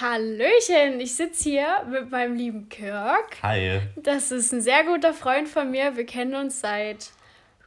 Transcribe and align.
Hallöchen, 0.00 1.00
ich 1.00 1.16
sitze 1.16 1.50
hier 1.50 1.84
mit 1.90 2.10
meinem 2.12 2.36
lieben 2.36 2.68
Kirk. 2.68 3.36
Hi. 3.42 3.80
Das 3.96 4.30
ist 4.30 4.52
ein 4.52 4.60
sehr 4.60 4.84
guter 4.84 5.12
Freund 5.12 5.48
von 5.48 5.72
mir. 5.72 5.96
Wir 5.96 6.06
kennen 6.06 6.36
uns 6.36 6.60
seit, 6.60 7.10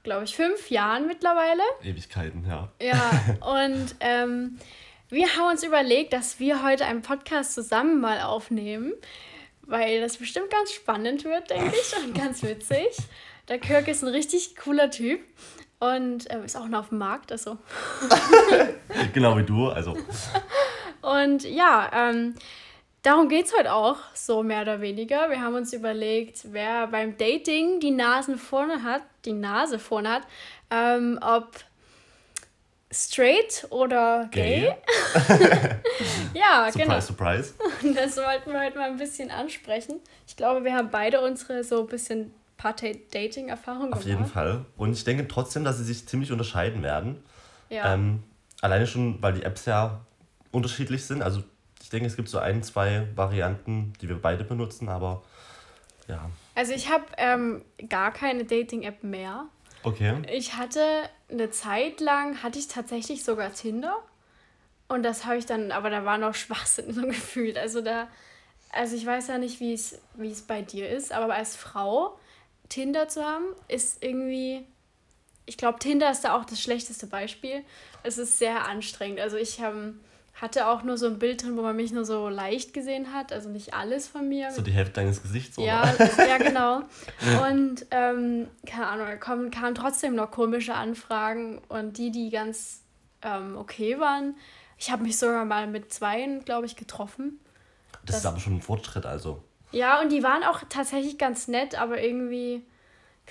glaube 0.04 0.24
ich, 0.24 0.34
fünf 0.34 0.70
Jahren 0.70 1.08
mittlerweile. 1.08 1.62
Ewigkeiten, 1.84 2.46
ja. 2.48 2.70
Ja, 2.82 3.12
und 3.66 3.96
ähm, 4.00 4.58
wir 5.10 5.28
haben 5.36 5.52
uns 5.52 5.64
überlegt, 5.64 6.14
dass 6.14 6.40
wir 6.40 6.64
heute 6.64 6.86
einen 6.86 7.02
Podcast 7.02 7.54
zusammen 7.54 8.00
mal 8.00 8.22
aufnehmen, 8.22 8.94
weil 9.64 10.00
das 10.00 10.16
bestimmt 10.16 10.50
ganz 10.50 10.72
spannend 10.72 11.26
wird, 11.26 11.50
denke 11.50 11.76
ich, 11.76 12.06
und 12.06 12.18
ganz 12.18 12.44
witzig. 12.44 12.96
Der 13.50 13.60
Kirk 13.60 13.90
ist 13.90 14.04
ein 14.04 14.10
richtig 14.10 14.56
cooler 14.56 14.90
Typ 14.90 15.20
und 15.80 16.28
ähm, 16.30 16.46
ist 16.46 16.56
auch 16.56 16.70
noch 16.70 16.80
auf 16.80 16.90
dem 16.90 17.00
Markt, 17.00 17.34
also. 17.34 17.58
genau 19.14 19.36
wie 19.38 19.44
du, 19.44 19.68
also. 19.68 19.98
Und 21.02 21.44
ja, 21.44 21.90
ähm, 21.94 22.36
darum 23.04 23.30
geht 23.30 23.46
es 23.46 23.58
heute 23.58 23.74
auch, 23.74 23.98
so 24.14 24.44
mehr 24.44 24.62
oder 24.62 24.82
weniger. 24.82 25.30
Wir 25.30 25.42
haben 25.42 25.56
uns 25.56 25.74
überlegt, 25.74 26.40
wer 26.52 26.88
beim 26.88 27.18
Dating 27.18 27.80
die 27.80 27.92
Nasen 27.92 28.38
vorne 28.38 28.84
hat, 28.84 29.02
die 29.26 29.34
Nase 29.34 29.80
vorne 29.80 30.10
hat, 30.10 30.24
ähm, 30.70 31.20
ob 31.22 31.56
straight 32.92 33.66
oder 33.70 34.28
gay. 34.32 34.62
gay. 34.62 34.76
ja, 36.34 36.70
surprise, 36.72 36.78
genau. 36.78 37.00
Surprise, 37.00 37.54
surprise. 37.54 37.94
Das 37.96 38.18
wollten 38.18 38.52
wir 38.52 38.60
heute 38.60 38.78
mal 38.78 38.90
ein 38.90 38.98
bisschen 38.98 39.32
ansprechen. 39.32 40.00
Ich 40.28 40.36
glaube, 40.36 40.64
wir 40.64 40.74
haben 40.74 40.90
beide 40.92 41.22
unsere 41.22 41.64
so 41.64 41.82
ein 41.82 41.88
bisschen 41.88 42.34
Dating-Erfahrung 43.12 43.86
gemacht. 43.86 44.02
Auf 44.02 44.06
jeden 44.06 44.26
Fall. 44.26 44.66
Und 44.78 44.94
ich 44.94 45.04
denke 45.04 45.28
trotzdem, 45.28 45.64
dass 45.64 45.78
sie 45.78 45.84
sich 45.84 46.08
ziemlich 46.08 46.32
unterscheiden 46.32 46.84
werden. 46.84 47.24
Ja. 47.70 47.94
Ähm, 47.94 48.22
alleine 48.62 48.86
schon, 48.86 49.22
weil 49.22 49.34
die 49.34 49.44
Apps 49.44 49.66
ja 49.66 50.02
unterschiedlich 50.52 51.06
sind. 51.06 51.22
Also 51.22 51.44
ich 51.82 51.90
denke, 51.90 52.08
es 52.08 52.16
gibt 52.16 52.30
so 52.30 52.40
ein, 52.40 52.64
zwei 52.64 53.08
Varianten, 53.16 53.94
die 54.02 54.10
wir 54.10 54.22
beide 54.22 54.44
benutzen, 54.44 54.90
aber 54.90 55.24
ja. 56.08 56.30
Also 56.56 56.74
ich 56.74 56.90
habe 56.90 57.06
ähm, 57.18 57.64
gar 57.90 58.12
keine 58.12 58.46
Dating-App 58.46 59.04
mehr. 59.04 59.46
Okay. 59.84 60.22
Ich 60.32 60.56
hatte 60.56 60.82
eine 61.30 61.50
Zeit 61.50 62.02
lang, 62.02 62.44
hatte 62.44 62.60
ich 62.60 62.68
tatsächlich 62.68 63.24
sogar 63.24 63.54
Tinder. 63.54 63.98
Und 64.88 65.04
das 65.04 65.26
habe 65.26 65.38
ich 65.38 65.46
dann, 65.46 65.72
aber 65.72 65.90
da 65.90 66.06
war 66.06 66.18
noch 66.18 66.36
Schwachsinn 66.36 66.94
so 66.94 67.02
gefühlt. 67.04 67.58
Also 67.58 67.82
da, 67.82 68.08
also 68.72 68.96
ich 68.96 69.06
weiß 69.06 69.28
ja 69.28 69.38
nicht, 69.38 69.60
wie 69.60 69.74
es, 69.74 70.00
wie 70.16 70.32
es 70.32 70.42
bei 70.42 70.62
dir 70.62 70.90
ist, 70.90 71.12
aber 71.12 71.34
als 71.34 71.56
Frau 71.56 72.18
Tinder 72.70 73.08
zu 73.08 73.24
haben, 73.24 73.46
ist 73.68 74.04
irgendwie, 74.04 74.66
ich 75.46 75.58
glaube, 75.58 75.80
Tinder 75.80 76.10
ist 76.12 76.22
da 76.22 76.38
auch 76.38 76.46
das 76.46 76.62
schlechteste 76.62 77.08
Beispiel. 77.08 77.64
Es 78.04 78.18
ist 78.18 78.40
sehr 78.40 78.68
anstrengend. 78.68 79.20
Also 79.20 79.38
ich 79.38 79.60
habe 79.60 79.76
ähm, 79.76 80.00
hatte 80.34 80.68
auch 80.68 80.84
nur 80.84 80.98
so 80.98 81.08
ein 81.08 81.20
Bild 81.20 81.44
drin, 81.44 81.56
wo 81.58 81.62
man 81.62 81.76
mich 81.76 81.92
nur 81.92 82.06
so 82.06 82.30
leicht 82.30 82.74
gesehen 82.74 83.14
hat, 83.14 83.32
also 83.32 83.50
nicht 83.50 83.74
alles 83.74 84.08
von 84.08 84.28
mir. 84.28 84.52
So 84.52 84.62
die 84.62 84.72
Hälfte 84.72 84.94
deines 84.96 85.22
Gesichts, 85.22 85.58
oder? 85.58 85.68
Ja, 85.68 85.94
ja 86.26 86.38
genau. 86.38 86.82
Und 87.48 87.86
ähm, 87.92 88.48
keine 88.66 88.88
Ahnung, 88.88 89.08
da 89.08 89.16
kamen, 89.18 89.52
kamen 89.52 89.76
trotzdem 89.76 90.16
noch 90.16 90.32
komische 90.32 90.74
Anfragen 90.74 91.60
und 91.70 91.98
die, 91.98 92.12
die 92.12 92.30
ganz 92.30 92.82
ähm, 93.22 93.56
okay 93.58 94.00
waren. 94.00 94.36
Ich 94.78 94.92
habe 94.92 95.04
mich 95.04 95.18
sogar 95.18 95.46
mal 95.46 95.68
mit 95.68 95.94
zweien, 95.94 96.44
glaube 96.44 96.66
ich, 96.66 96.76
getroffen. 96.76 97.40
Das, 98.06 98.16
das 98.16 98.18
ist 98.18 98.26
aber 98.26 98.40
schon 98.40 98.56
ein 98.56 98.62
Fortschritt, 98.62 99.06
also. 99.06 99.44
Ja, 99.72 100.02
und 100.02 100.12
die 100.12 100.24
waren 100.24 100.44
auch 100.44 100.62
tatsächlich 100.70 101.18
ganz 101.18 101.48
nett, 101.48 101.80
aber 101.80 102.02
irgendwie 102.02 102.66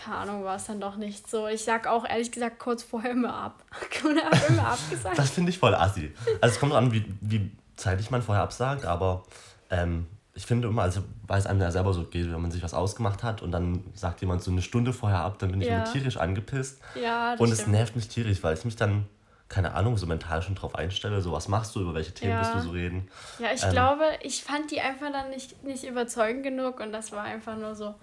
keine 0.02 0.16
Ahnung, 0.16 0.44
war 0.44 0.56
es 0.56 0.64
dann 0.64 0.80
doch 0.80 0.96
nicht 0.96 1.28
so. 1.28 1.46
Ich 1.46 1.64
sag 1.64 1.86
auch 1.86 2.08
ehrlich 2.08 2.32
gesagt 2.32 2.58
kurz 2.58 2.82
vorher 2.82 3.12
immer 3.12 3.34
ab. 3.34 3.64
Und 4.04 4.22
habe 4.22 4.36
immer 4.48 4.68
abgesagt. 4.68 5.18
Das 5.18 5.30
finde 5.30 5.50
ich 5.50 5.58
voll 5.58 5.74
assi. 5.74 6.12
Also 6.40 6.54
es 6.54 6.60
kommt 6.60 6.72
an, 6.72 6.92
wie, 6.92 7.04
wie 7.20 7.50
zeitig 7.76 8.10
man 8.10 8.22
vorher 8.22 8.42
absagt, 8.42 8.84
aber 8.84 9.24
ähm, 9.70 10.06
ich 10.34 10.46
finde 10.46 10.68
immer, 10.68 10.82
also 10.82 11.02
weil 11.26 11.38
es 11.38 11.46
einem 11.46 11.60
ja 11.60 11.70
selber 11.70 11.92
so 11.92 12.04
geht, 12.04 12.32
wenn 12.32 12.40
man 12.40 12.50
sich 12.50 12.62
was 12.62 12.72
ausgemacht 12.72 13.22
hat 13.22 13.42
und 13.42 13.52
dann 13.52 13.84
sagt 13.94 14.20
jemand 14.20 14.42
so 14.42 14.50
eine 14.50 14.62
Stunde 14.62 14.92
vorher 14.92 15.20
ab, 15.20 15.38
dann 15.38 15.50
bin 15.50 15.60
ich 15.60 15.68
ja. 15.68 15.76
immer 15.76 15.92
tierisch 15.92 16.16
angepisst. 16.16 16.80
Ja, 16.94 17.32
das 17.32 17.40
Und 17.40 17.48
stimmt. 17.48 17.60
es 17.60 17.66
nervt 17.66 17.96
mich 17.96 18.08
tierisch, 18.08 18.42
weil 18.42 18.54
ich 18.54 18.64
mich 18.64 18.76
dann 18.76 19.06
keine 19.50 19.74
Ahnung, 19.74 19.98
so 19.98 20.06
mental 20.06 20.40
schon 20.42 20.54
drauf 20.54 20.76
einstelle, 20.76 21.20
so 21.20 21.32
was 21.32 21.48
machst 21.48 21.74
du, 21.74 21.80
über 21.80 21.92
welche 21.92 22.14
Themen 22.14 22.32
ja. 22.32 22.38
willst 22.38 22.54
du 22.54 22.60
so 22.60 22.70
reden. 22.70 23.08
Ja, 23.40 23.48
ich 23.52 23.64
ähm, 23.64 23.72
glaube, 23.72 24.04
ich 24.22 24.44
fand 24.44 24.70
die 24.70 24.80
einfach 24.80 25.10
dann 25.12 25.30
nicht, 25.30 25.64
nicht 25.64 25.82
überzeugend 25.82 26.44
genug 26.44 26.78
und 26.78 26.92
das 26.92 27.10
war 27.10 27.24
einfach 27.24 27.56
nur 27.56 27.74
so, 27.74 27.96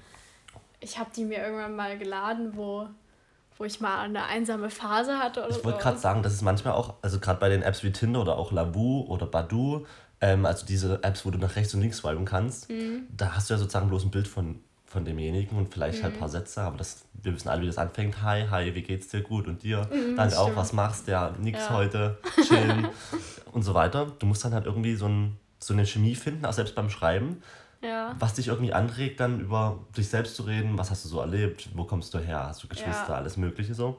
ich 0.79 0.97
habe 0.97 1.09
die 1.15 1.25
mir 1.25 1.39
irgendwann 1.39 1.75
mal 1.75 1.97
geladen, 1.97 2.51
wo, 2.55 2.87
wo 3.57 3.63
ich 3.63 3.79
mal 3.79 3.99
eine 3.99 4.25
einsame 4.25 4.69
Phase 4.69 5.17
hatte 5.17 5.41
oder 5.41 5.49
Ich 5.49 5.63
wollte 5.63 5.79
so. 5.79 5.83
gerade 5.83 5.97
sagen, 5.97 6.23
das 6.23 6.33
ist 6.33 6.41
manchmal 6.41 6.73
auch, 6.73 6.95
also 7.01 7.19
gerade 7.19 7.39
bei 7.39 7.49
den 7.49 7.61
Apps 7.61 7.83
wie 7.83 7.91
Tinder 7.91 8.21
oder 8.21 8.37
auch 8.37 8.51
Lavu 8.51 9.05
oder 9.07 9.25
Badu, 9.25 9.85
ähm, 10.21 10.45
also 10.45 10.65
diese 10.65 11.03
Apps, 11.03 11.25
wo 11.25 11.31
du 11.31 11.37
nach 11.37 11.55
rechts 11.55 11.73
und 11.73 11.81
links 11.81 11.97
swipen 11.97 12.25
kannst, 12.25 12.69
mhm. 12.69 13.07
da 13.15 13.35
hast 13.35 13.49
du 13.49 13.53
ja 13.53 13.57
sozusagen 13.57 13.87
bloß 13.87 14.05
ein 14.05 14.11
Bild 14.11 14.27
von, 14.27 14.59
von 14.85 15.05
demjenigen 15.05 15.57
und 15.57 15.73
vielleicht 15.73 15.99
mhm. 15.99 16.03
halt 16.03 16.13
ein 16.15 16.19
paar. 16.19 16.29
Sätze, 16.29 16.61
aber 16.61 16.77
das, 16.77 17.05
wir 17.21 17.33
wissen 17.33 17.49
alle, 17.49 17.61
wie 17.61 17.67
das 17.67 17.77
anfängt. 17.77 18.21
Hi, 18.21 18.45
hi, 18.49 18.73
wie 18.73 18.81
geht's 18.81 19.09
dir? 19.09 19.21
Gut 19.21 19.47
und 19.47 19.63
dir? 19.63 19.87
Mhm, 19.91 20.15
Danke 20.15 20.39
auch, 20.39 20.55
was 20.55 20.73
machst 20.73 21.07
du? 21.07 21.11
Ja, 21.11 21.33
nix 21.39 21.59
ja. 21.59 21.69
heute, 21.73 22.17
chillen 22.47 22.87
und 23.51 23.63
so 23.63 23.73
weiter. 23.73 24.11
Du 24.19 24.25
musst 24.25 24.43
dann 24.43 24.53
halt 24.53 24.65
irgendwie 24.65 24.95
so, 24.95 25.07
ein, 25.07 25.37
so 25.59 25.73
eine 25.73 25.85
Chemie 25.85 26.15
finden, 26.15 26.45
auch 26.45 26.53
selbst 26.53 26.75
beim 26.75 26.89
Schreiben 26.89 27.41
ja. 27.81 28.15
Was 28.19 28.33
dich 28.33 28.47
irgendwie 28.47 28.73
anregt, 28.73 29.19
dann 29.19 29.39
über 29.39 29.79
dich 29.95 30.09
selbst 30.09 30.35
zu 30.35 30.43
reden, 30.43 30.77
was 30.77 30.91
hast 30.91 31.05
du 31.05 31.09
so 31.09 31.19
erlebt, 31.19 31.69
wo 31.75 31.83
kommst 31.83 32.13
du 32.13 32.19
her, 32.19 32.45
hast 32.47 32.63
du 32.63 32.67
Geschwister, 32.67 33.09
ja. 33.09 33.15
alles 33.15 33.37
Mögliche 33.37 33.73
so. 33.73 33.97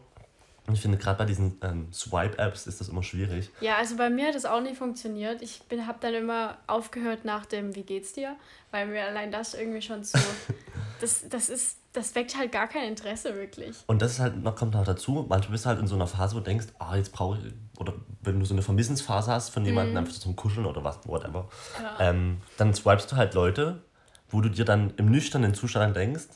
Und 0.69 0.75
ich 0.75 0.83
finde, 0.83 0.99
gerade 0.99 1.17
bei 1.17 1.25
diesen 1.25 1.57
ähm, 1.63 1.91
Swipe-Apps 1.95 2.67
ist 2.67 2.79
das 2.79 2.91
immer 2.91 3.03
schwierig. 3.03 3.51
Ja, 3.63 3.77
also 3.79 3.97
bei 3.97 4.11
mir 4.11 4.29
hat 4.29 4.35
das 4.35 4.45
auch 4.45 4.61
nicht 4.61 4.77
funktioniert. 4.77 5.41
Ich 5.41 5.63
habe 5.87 5.99
dann 6.01 6.13
immer 6.13 6.59
aufgehört 6.67 7.25
nach 7.25 7.47
dem 7.47 7.75
Wie 7.75 7.85
geht's 7.85 8.13
dir? 8.13 8.37
Weil 8.71 8.87
mir 8.87 9.07
allein 9.07 9.33
das 9.33 9.55
irgendwie 9.55 9.81
schon 9.81 10.05
zu. 10.05 10.19
das, 11.01 11.27
das 11.31 11.49
ist, 11.49 11.79
das 11.95 12.15
weckt 12.15 12.37
halt 12.37 12.53
gar 12.53 12.69
kein 12.69 12.87
Interesse 12.87 13.35
wirklich. 13.35 13.77
Und 13.87 14.03
das 14.03 14.13
ist 14.13 14.21
halt 14.21 14.43
noch, 14.43 14.57
kommt 14.57 14.75
noch 14.75 14.85
dazu, 14.85 15.25
manchmal 15.27 15.53
bist 15.53 15.65
du 15.65 15.69
halt 15.71 15.81
in 15.81 15.87
so 15.87 15.95
einer 15.95 16.07
Phase, 16.07 16.35
wo 16.35 16.41
du 16.41 16.45
denkst, 16.45 16.67
ah, 16.79 16.97
jetzt 16.97 17.13
brauche 17.13 17.39
ich, 17.39 17.55
oder 17.79 17.95
wenn 18.23 18.39
du 18.39 18.45
so 18.45 18.55
eine 18.55 18.63
Vermissensphase 18.63 19.31
hast 19.31 19.51
von 19.51 19.65
jemandem, 19.65 19.93
mhm. 19.93 19.99
einfach 19.99 20.13
so 20.13 20.21
zum 20.21 20.37
Kuscheln 20.37 20.67
oder 20.67 20.83
was, 20.85 20.99
whatever, 21.07 21.49
ja. 21.81 22.11
ähm, 22.11 22.39
dann 22.57 22.75
swipest 22.75 23.13
du 23.13 23.17
halt 23.17 23.35
Leute, 23.35 23.83
wo 24.29 24.41
du 24.41 24.49
dir 24.49 24.65
dann 24.65 24.93
im 24.97 25.11
nüchternen 25.11 25.55
Zustand 25.55 25.97
denkst, 25.97 26.27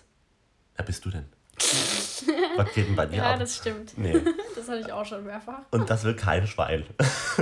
wer 0.76 0.84
bist 0.84 1.04
du 1.04 1.10
denn? 1.10 1.26
Was 2.56 2.72
geht 2.72 2.86
denn 2.86 2.96
bei 2.96 3.06
dir 3.06 3.16
ja, 3.16 3.24
ab? 3.24 3.30
Ja, 3.32 3.38
das 3.38 3.56
stimmt. 3.56 3.98
Nee. 3.98 4.20
Das 4.54 4.68
hatte 4.68 4.80
ich 4.80 4.92
auch 4.92 5.04
schon 5.04 5.24
mehrfach. 5.24 5.58
Und 5.72 5.90
das 5.90 6.04
will 6.04 6.14
kein 6.14 6.46
Schwein. 6.46 6.84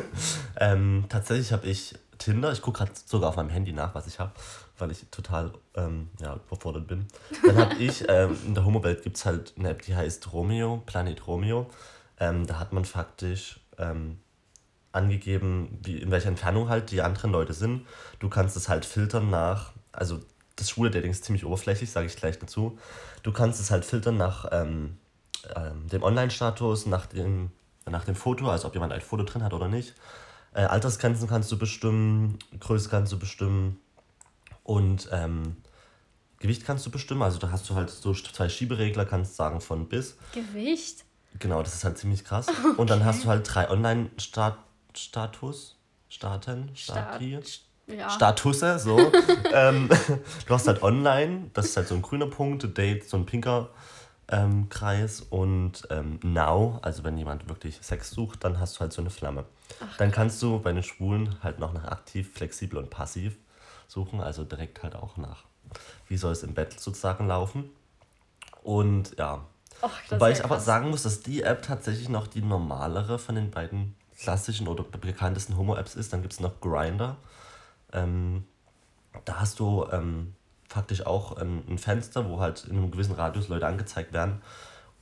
ähm, 0.58 1.04
tatsächlich 1.10 1.52
habe 1.52 1.66
ich 1.66 1.94
Tinder, 2.16 2.50
ich 2.50 2.62
gucke 2.62 2.78
gerade 2.78 2.92
sogar 3.04 3.28
auf 3.28 3.36
meinem 3.36 3.50
Handy 3.50 3.74
nach, 3.74 3.94
was 3.94 4.06
ich 4.06 4.18
habe, 4.18 4.32
weil 4.78 4.90
ich 4.90 5.04
total 5.10 5.52
ähm, 5.74 6.08
ja, 6.18 6.36
überfordert 6.36 6.86
bin. 6.86 7.08
Dann 7.46 7.58
habe 7.58 7.74
ich, 7.74 8.08
ähm, 8.08 8.38
in 8.46 8.54
der 8.54 8.64
Homo-Welt 8.64 9.02
gibt 9.02 9.18
es 9.18 9.26
halt 9.26 9.52
eine 9.58 9.68
App, 9.68 9.82
die 9.82 9.94
heißt 9.94 10.32
Romeo, 10.32 10.82
Planet 10.86 11.26
Romeo. 11.26 11.68
Ähm, 12.18 12.46
da 12.46 12.58
hat 12.58 12.72
man 12.72 12.86
faktisch 12.86 13.60
ähm, 13.80 14.18
angegeben, 14.92 15.78
wie, 15.82 15.98
in 15.98 16.10
welcher 16.10 16.28
Entfernung 16.28 16.68
halt 16.68 16.90
die 16.90 17.02
anderen 17.02 17.32
Leute 17.32 17.52
sind. 17.52 17.86
Du 18.18 18.28
kannst 18.28 18.56
es 18.56 18.68
halt 18.68 18.84
filtern 18.84 19.30
nach, 19.30 19.72
also 19.92 20.20
das 20.56 20.70
schwule 20.70 20.90
Dating 20.90 21.10
ist 21.10 21.24
ziemlich 21.24 21.44
oberflächlich, 21.44 21.90
sage 21.90 22.06
ich 22.06 22.16
gleich 22.16 22.38
dazu. 22.38 22.78
Du 23.22 23.32
kannst 23.32 23.60
es 23.60 23.70
halt 23.70 23.84
filtern 23.84 24.16
nach 24.16 24.46
ähm, 24.52 24.98
ähm, 25.56 25.88
dem 25.88 26.02
Online-Status, 26.02 26.86
nach 26.86 27.06
dem, 27.06 27.50
nach 27.88 28.04
dem 28.04 28.14
Foto, 28.14 28.48
also 28.50 28.68
ob 28.68 28.74
jemand 28.74 28.92
ein 28.92 29.00
Foto 29.00 29.22
drin 29.22 29.42
hat 29.42 29.52
oder 29.52 29.68
nicht. 29.68 29.94
Äh, 30.52 30.62
Altersgrenzen 30.62 31.28
kannst 31.28 31.50
du 31.52 31.58
bestimmen, 31.58 32.38
Größe 32.58 32.88
kannst 32.88 33.12
du 33.12 33.18
bestimmen 33.18 33.78
und 34.64 35.08
ähm, 35.12 35.56
Gewicht 36.40 36.64
kannst 36.64 36.84
du 36.84 36.90
bestimmen. 36.90 37.22
Also 37.22 37.38
da 37.38 37.50
hast 37.50 37.68
du 37.70 37.74
halt 37.74 37.90
so 37.90 38.12
zwei 38.12 38.48
Schieberegler, 38.48 39.04
kannst 39.04 39.36
sagen 39.36 39.60
von 39.60 39.88
bis. 39.88 40.16
Gewicht? 40.32 41.04
Genau, 41.38 41.62
das 41.62 41.74
ist 41.74 41.84
halt 41.84 41.98
ziemlich 41.98 42.24
krass. 42.24 42.48
Okay. 42.48 42.74
Und 42.76 42.90
dann 42.90 43.04
hast 43.04 43.24
du 43.24 43.28
halt 43.28 43.48
drei 43.52 43.70
Online-Status, 43.70 45.76
Staaten, 46.08 46.70
Stati. 46.74 47.38
Start 47.40 47.60
ja. 47.96 48.10
Statusse, 48.10 48.78
so. 48.78 48.98
ähm, 49.52 49.88
du 50.46 50.54
hast 50.54 50.66
halt 50.66 50.82
online, 50.82 51.50
das 51.54 51.66
ist 51.66 51.76
halt 51.76 51.88
so 51.88 51.94
ein 51.94 52.02
grüner 52.02 52.26
Punkt, 52.26 52.76
Date, 52.76 53.08
so 53.08 53.16
ein 53.16 53.26
pinker 53.26 53.70
ähm, 54.28 54.68
Kreis 54.68 55.20
und 55.20 55.86
ähm, 55.90 56.20
Now, 56.22 56.78
also 56.82 57.04
wenn 57.04 57.18
jemand 57.18 57.48
wirklich 57.48 57.78
Sex 57.82 58.10
sucht, 58.10 58.44
dann 58.44 58.60
hast 58.60 58.76
du 58.76 58.80
halt 58.80 58.92
so 58.92 59.02
eine 59.02 59.10
Flamme. 59.10 59.44
Ach, 59.80 59.96
dann 59.96 60.12
kannst 60.12 60.42
du 60.42 60.60
bei 60.60 60.72
den 60.72 60.82
Schwulen 60.82 61.36
halt 61.42 61.58
noch 61.58 61.72
nach 61.72 61.84
aktiv, 61.84 62.32
flexibel 62.32 62.78
und 62.78 62.90
passiv 62.90 63.36
suchen, 63.88 64.20
also 64.20 64.44
direkt 64.44 64.82
halt 64.82 64.94
auch 64.94 65.16
nach, 65.16 65.44
wie 66.06 66.16
soll 66.16 66.32
es 66.32 66.42
im 66.42 66.54
Bett 66.54 66.78
sozusagen 66.78 67.26
laufen. 67.26 67.70
Und 68.62 69.16
ja, 69.18 69.44
Och, 69.82 69.90
Wobei 70.10 70.32
ich 70.32 70.44
aber 70.44 70.60
sagen 70.60 70.90
muss, 70.90 71.02
dass 71.02 71.20
die 71.20 71.42
App 71.42 71.62
tatsächlich 71.62 72.08
noch 72.08 72.26
die 72.26 72.42
normalere 72.42 73.18
von 73.18 73.34
den 73.34 73.50
beiden 73.50 73.94
klassischen 74.18 74.68
oder 74.68 74.84
bekanntesten 74.84 75.56
Homo-Apps 75.56 75.94
ist. 75.94 76.12
Dann 76.12 76.22
gibt 76.22 76.34
es 76.34 76.40
noch 76.40 76.60
Grinder. 76.60 77.16
Ähm, 77.92 78.44
da 79.24 79.40
hast 79.40 79.58
du 79.58 79.86
ähm, 79.90 80.34
faktisch 80.68 81.06
auch 81.06 81.36
ein, 81.36 81.64
ein, 81.68 81.78
Fenster, 81.78 82.28
wo 82.28 82.40
halt 82.40 82.64
in 82.64 82.76
einem 82.76 82.90
gewissen 82.90 83.14
Radius 83.14 83.48
Leute 83.48 83.66
angezeigt 83.66 84.12
werden. 84.12 84.42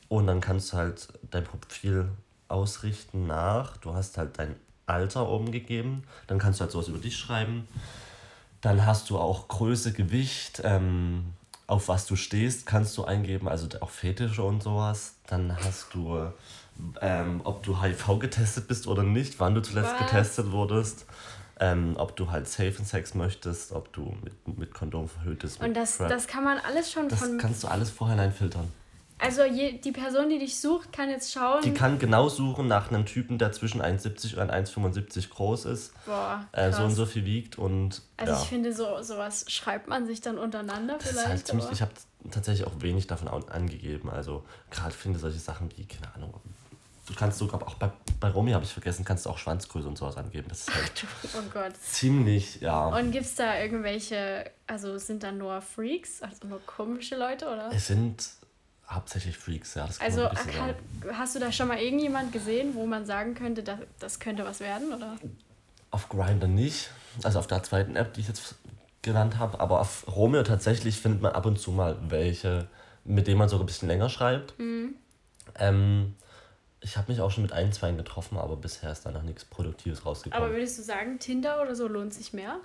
Und 0.09 0.27
dann 0.27 0.41
kannst 0.41 0.73
du 0.73 0.77
halt 0.77 1.09
dein 1.31 1.45
Profil 1.45 2.09
ausrichten 2.49 3.27
nach. 3.27 3.77
Du 3.77 3.95
hast 3.95 4.17
halt 4.17 4.39
dein 4.39 4.57
Alter 4.87 5.29
oben 5.29 5.53
gegeben. 5.53 6.05
Dann 6.29 6.39
kannst 6.39 6.61
du 6.61 6.63
halt 6.63 6.73
sowas 6.73 6.89
über 6.89 6.99
dich 6.99 7.17
schreiben. 7.17 7.69
Dann 8.61 8.87
hast 8.87 9.11
du 9.11 9.19
auch 9.19 9.49
Größe, 9.49 9.93
Gewicht, 9.93 10.63
ähm, 10.65 11.35
auf 11.69 11.89
was 11.89 12.07
du 12.07 12.17
stehst, 12.17 12.67
kannst 12.67 12.97
du 12.97 13.05
eingeben, 13.05 13.47
also 13.47 13.69
auch 13.81 13.91
Fetische 13.91 14.43
und 14.43 14.63
sowas. 14.63 15.17
Dann 15.27 15.55
hast 15.55 15.93
du, 15.93 16.33
ähm, 17.01 17.43
ob 17.45 17.63
du 17.63 17.81
HIV 17.81 18.19
getestet 18.19 18.67
bist 18.67 18.87
oder 18.87 19.03
nicht, 19.03 19.39
wann 19.39 19.55
du 19.55 19.61
zuletzt 19.61 19.93
was? 19.93 19.99
getestet 19.99 20.51
wurdest. 20.51 21.07
Ähm, 21.61 21.97
ob 21.99 22.17
du 22.17 22.31
halt 22.31 22.49
Safe 22.49 22.73
Sex 22.85 23.15
möchtest, 23.15 23.73
ob 23.73 23.93
du 23.93 24.15
mit, 24.23 24.59
mit 24.59 24.73
Kondom 24.73 25.09
verhüllt 25.09 25.41
bist. 25.41 25.61
Und 25.61 25.75
das, 25.75 25.99
das 25.99 26.29
kann 26.29 26.45
man 26.45 26.59
alles 26.59 26.91
schon 26.91 27.09
das 27.09 27.19
von. 27.19 27.33
Das 27.33 27.43
kannst 27.43 27.65
du 27.65 27.69
alles 27.69 27.91
vorhinein 27.91 28.33
filtern. 28.33 28.73
Also 29.19 29.43
je, 29.45 29.79
die 29.79 29.93
Person, 29.93 30.29
die 30.29 30.39
dich 30.39 30.61
sucht, 30.61 30.93
kann 30.93 31.11
jetzt 31.11 31.33
schauen. 31.33 31.63
Die 31.63 31.75
kann 31.75 31.99
genau 31.99 32.29
suchen 32.29 32.69
nach 32.69 32.91
einem 32.91 33.05
Typen, 33.05 33.39
der 33.39 33.53
zwischen 33.53 33.83
1,70 33.83 34.41
und 34.41 34.51
1,75 34.51 35.31
groß 35.31 35.65
ist. 35.67 35.93
Boah. 36.07 36.47
Äh, 36.53 36.73
so 36.73 36.85
und 36.85 36.93
so 36.93 37.05
viel 37.05 37.25
wiegt 37.25 37.59
und. 37.59 38.03
Also 38.17 38.33
ja. 38.33 38.43
ich 38.43 38.49
finde, 38.49 38.73
so 38.73 39.03
sowas 39.03 39.45
schreibt 39.49 39.89
man 39.89 40.07
sich 40.07 40.21
dann 40.21 40.39
untereinander 40.39 40.99
das 40.99 41.09
vielleicht. 41.09 41.27
Ist 41.27 41.29
halt 41.29 41.47
ziemlich, 41.47 41.71
ich 41.73 41.83
habe 41.83 41.93
tatsächlich 42.31 42.67
auch 42.67 42.81
wenig 42.81 43.07
davon 43.07 43.29
angegeben. 43.29 44.11
Also 44.11 44.45
gerade 44.71 44.95
finde 44.95 45.19
solche 45.19 45.39
Sachen 45.39 45.69
wie, 45.77 45.85
keine 45.85 46.15
Ahnung, 46.15 46.35
du 47.09 47.15
kannst 47.15 47.39
sogar 47.39 47.63
auch 47.67 47.75
bei, 47.75 47.91
bei 48.21 48.29
Romy 48.29 48.53
habe 48.53 48.65
ich 48.65 48.73
vergessen, 48.73 49.05
kannst 49.05 49.27
du 49.27 49.31
auch 49.31 49.39
Schwanzgröße 49.39 49.89
und 49.89 49.97
sowas 49.97 50.17
angeben. 50.17 50.47
Das 50.49 50.61
ist 50.61 50.75
halt 50.75 51.07
oh 51.35 51.43
Gott. 51.53 51.77
ziemlich, 51.77 52.61
ja. 52.61 52.87
Und 52.87 53.13
gibt 53.13 53.25
es 53.25 53.35
da 53.35 53.59
irgendwelche, 53.59 54.51
also 54.67 54.99
sind 54.99 55.23
da 55.23 55.33
nur 55.33 55.61
Freaks, 55.61 56.23
also 56.23 56.47
nur 56.47 56.61
komische 56.67 57.17
Leute, 57.17 57.47
oder? 57.47 57.71
Es 57.73 57.87
sind 57.87 58.29
hauptsächlich 58.91 59.37
Freaks, 59.37 59.75
ja. 59.75 59.87
Das 59.87 60.01
also 60.01 60.29
kann, 60.29 60.75
hast 61.13 61.35
du 61.35 61.39
da 61.41 61.53
schon 61.53 61.69
mal 61.69 61.79
irgendjemand 61.79 62.33
gesehen, 62.33 62.75
wo 62.75 62.87
man 62.87 63.05
sagen 63.05 63.35
könnte, 63.35 63.63
das, 63.63 63.81
das 63.99 64.21
könnte 64.21 64.45
was 64.45 64.61
werden, 64.61 64.93
oder? 64.93 65.17
Auf 65.91 66.09
Grindr 66.09 66.49
nicht, 66.49 66.91
also 67.23 67.39
auf 67.39 67.47
der 67.47 67.63
zweiten 67.63 67.97
App, 67.97 68.15
die 68.15 68.21
ich 68.21 68.29
jetzt 68.29 68.55
genannt 69.03 69.39
habe, 69.39 69.61
aber 69.61 69.81
auf 69.81 70.05
Romeo 70.09 70.43
tatsächlich 70.43 71.01
findet 71.01 71.23
man 71.23 71.33
ab 71.33 71.47
und 71.47 71.59
zu 71.59 71.71
mal 71.71 71.97
welche, 72.09 72.69
mit 73.05 73.27
denen 73.27 73.39
man 73.39 73.49
so 73.49 73.59
ein 73.59 73.67
bisschen 73.67 73.89
länger 73.89 74.09
schreibt. 74.09 74.59
Mhm. 74.59 74.95
Ähm, 75.57 76.15
ich 76.81 76.97
habe 76.97 77.11
mich 77.11 77.21
auch 77.21 77.31
schon 77.31 77.43
mit 77.43 77.53
ein, 77.53 77.73
zwei 77.73 77.93
getroffen, 77.93 78.39
aber 78.39 78.57
bisher 78.57 78.91
ist 78.91 79.05
da 79.05 79.11
noch 79.11 79.23
nichts 79.23 79.45
Produktives 79.45 80.05
rausgekommen. 80.07 80.45
Aber 80.45 80.55
würdest 80.55 80.79
du 80.79 80.83
sagen, 80.83 81.19
Tinder 81.19 81.61
oder 81.63 81.75
so 81.75 81.89
lohnt 81.89 82.15
sich 82.15 82.33
mehr? 82.33 82.59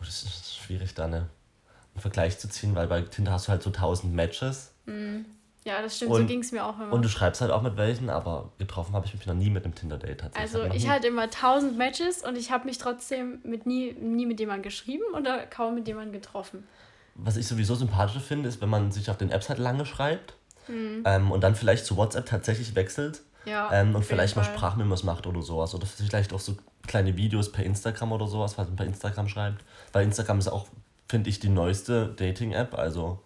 Oh, 0.00 0.04
das 0.04 0.22
ist 0.22 0.56
schwierig, 0.56 0.94
da 0.94 1.04
eine, 1.04 1.16
einen 1.16 2.00
Vergleich 2.00 2.38
zu 2.38 2.48
ziehen, 2.48 2.74
weil 2.74 2.86
bei 2.86 3.02
Tinder 3.02 3.32
hast 3.32 3.46
du 3.46 3.52
halt 3.52 3.62
so 3.62 3.70
1000 3.70 4.14
Matches. 4.14 4.72
Mhm. 4.86 5.26
Ja, 5.66 5.82
das 5.82 5.96
stimmt, 5.96 6.12
und, 6.12 6.20
so 6.20 6.26
ging 6.28 6.38
es 6.38 6.52
mir 6.52 6.64
auch 6.64 6.78
immer. 6.78 6.92
Und 6.92 7.04
du 7.04 7.08
schreibst 7.08 7.40
halt 7.40 7.50
auch 7.50 7.60
mit 7.60 7.76
welchen, 7.76 8.08
aber 8.08 8.52
getroffen 8.56 8.94
habe 8.94 9.04
ich 9.04 9.14
mich 9.14 9.26
noch 9.26 9.34
nie 9.34 9.50
mit 9.50 9.64
einem 9.64 9.74
Tinder-Date 9.74 10.20
tatsächlich. 10.20 10.62
Also 10.62 10.76
ich 10.76 10.88
hatte 10.88 11.08
immer 11.08 11.22
1000 11.22 11.76
Matches 11.76 12.22
und 12.22 12.38
ich 12.38 12.52
habe 12.52 12.66
mich 12.66 12.78
trotzdem 12.78 13.40
mit 13.42 13.66
nie, 13.66 13.92
nie 13.94 14.26
mit 14.26 14.38
jemandem 14.38 14.62
geschrieben 14.62 15.02
oder 15.16 15.44
kaum 15.44 15.74
mit 15.74 15.88
jemandem 15.88 16.12
getroffen. 16.12 16.68
Was 17.16 17.36
ich 17.36 17.48
sowieso 17.48 17.74
sympathischer 17.74 18.20
finde, 18.20 18.48
ist, 18.48 18.60
wenn 18.60 18.68
man 18.68 18.92
sich 18.92 19.10
auf 19.10 19.16
den 19.16 19.32
Apps 19.32 19.48
halt 19.48 19.58
lange 19.58 19.86
schreibt 19.86 20.34
mhm. 20.68 21.02
ähm, 21.04 21.32
und 21.32 21.42
dann 21.42 21.56
vielleicht 21.56 21.84
zu 21.84 21.96
WhatsApp 21.96 22.26
tatsächlich 22.26 22.76
wechselt 22.76 23.22
ja, 23.44 23.68
ähm, 23.72 23.96
und 23.96 24.04
vielleicht 24.04 24.36
mal 24.36 24.44
Sprachmemos 24.44 25.02
macht 25.02 25.26
oder 25.26 25.42
sowas. 25.42 25.74
Oder 25.74 25.86
vielleicht 25.86 26.32
auch 26.32 26.40
so 26.40 26.56
kleine 26.86 27.16
Videos 27.16 27.50
per 27.50 27.64
Instagram 27.64 28.12
oder 28.12 28.28
sowas, 28.28 28.56
was 28.56 28.68
man 28.68 28.76
per 28.76 28.86
Instagram 28.86 29.26
schreibt. 29.26 29.64
Weil 29.92 30.04
Instagram 30.04 30.38
ist 30.38 30.46
auch, 30.46 30.68
finde 31.08 31.28
ich, 31.28 31.40
die 31.40 31.48
neueste 31.48 32.14
Dating-App. 32.16 32.78
Also 32.78 33.18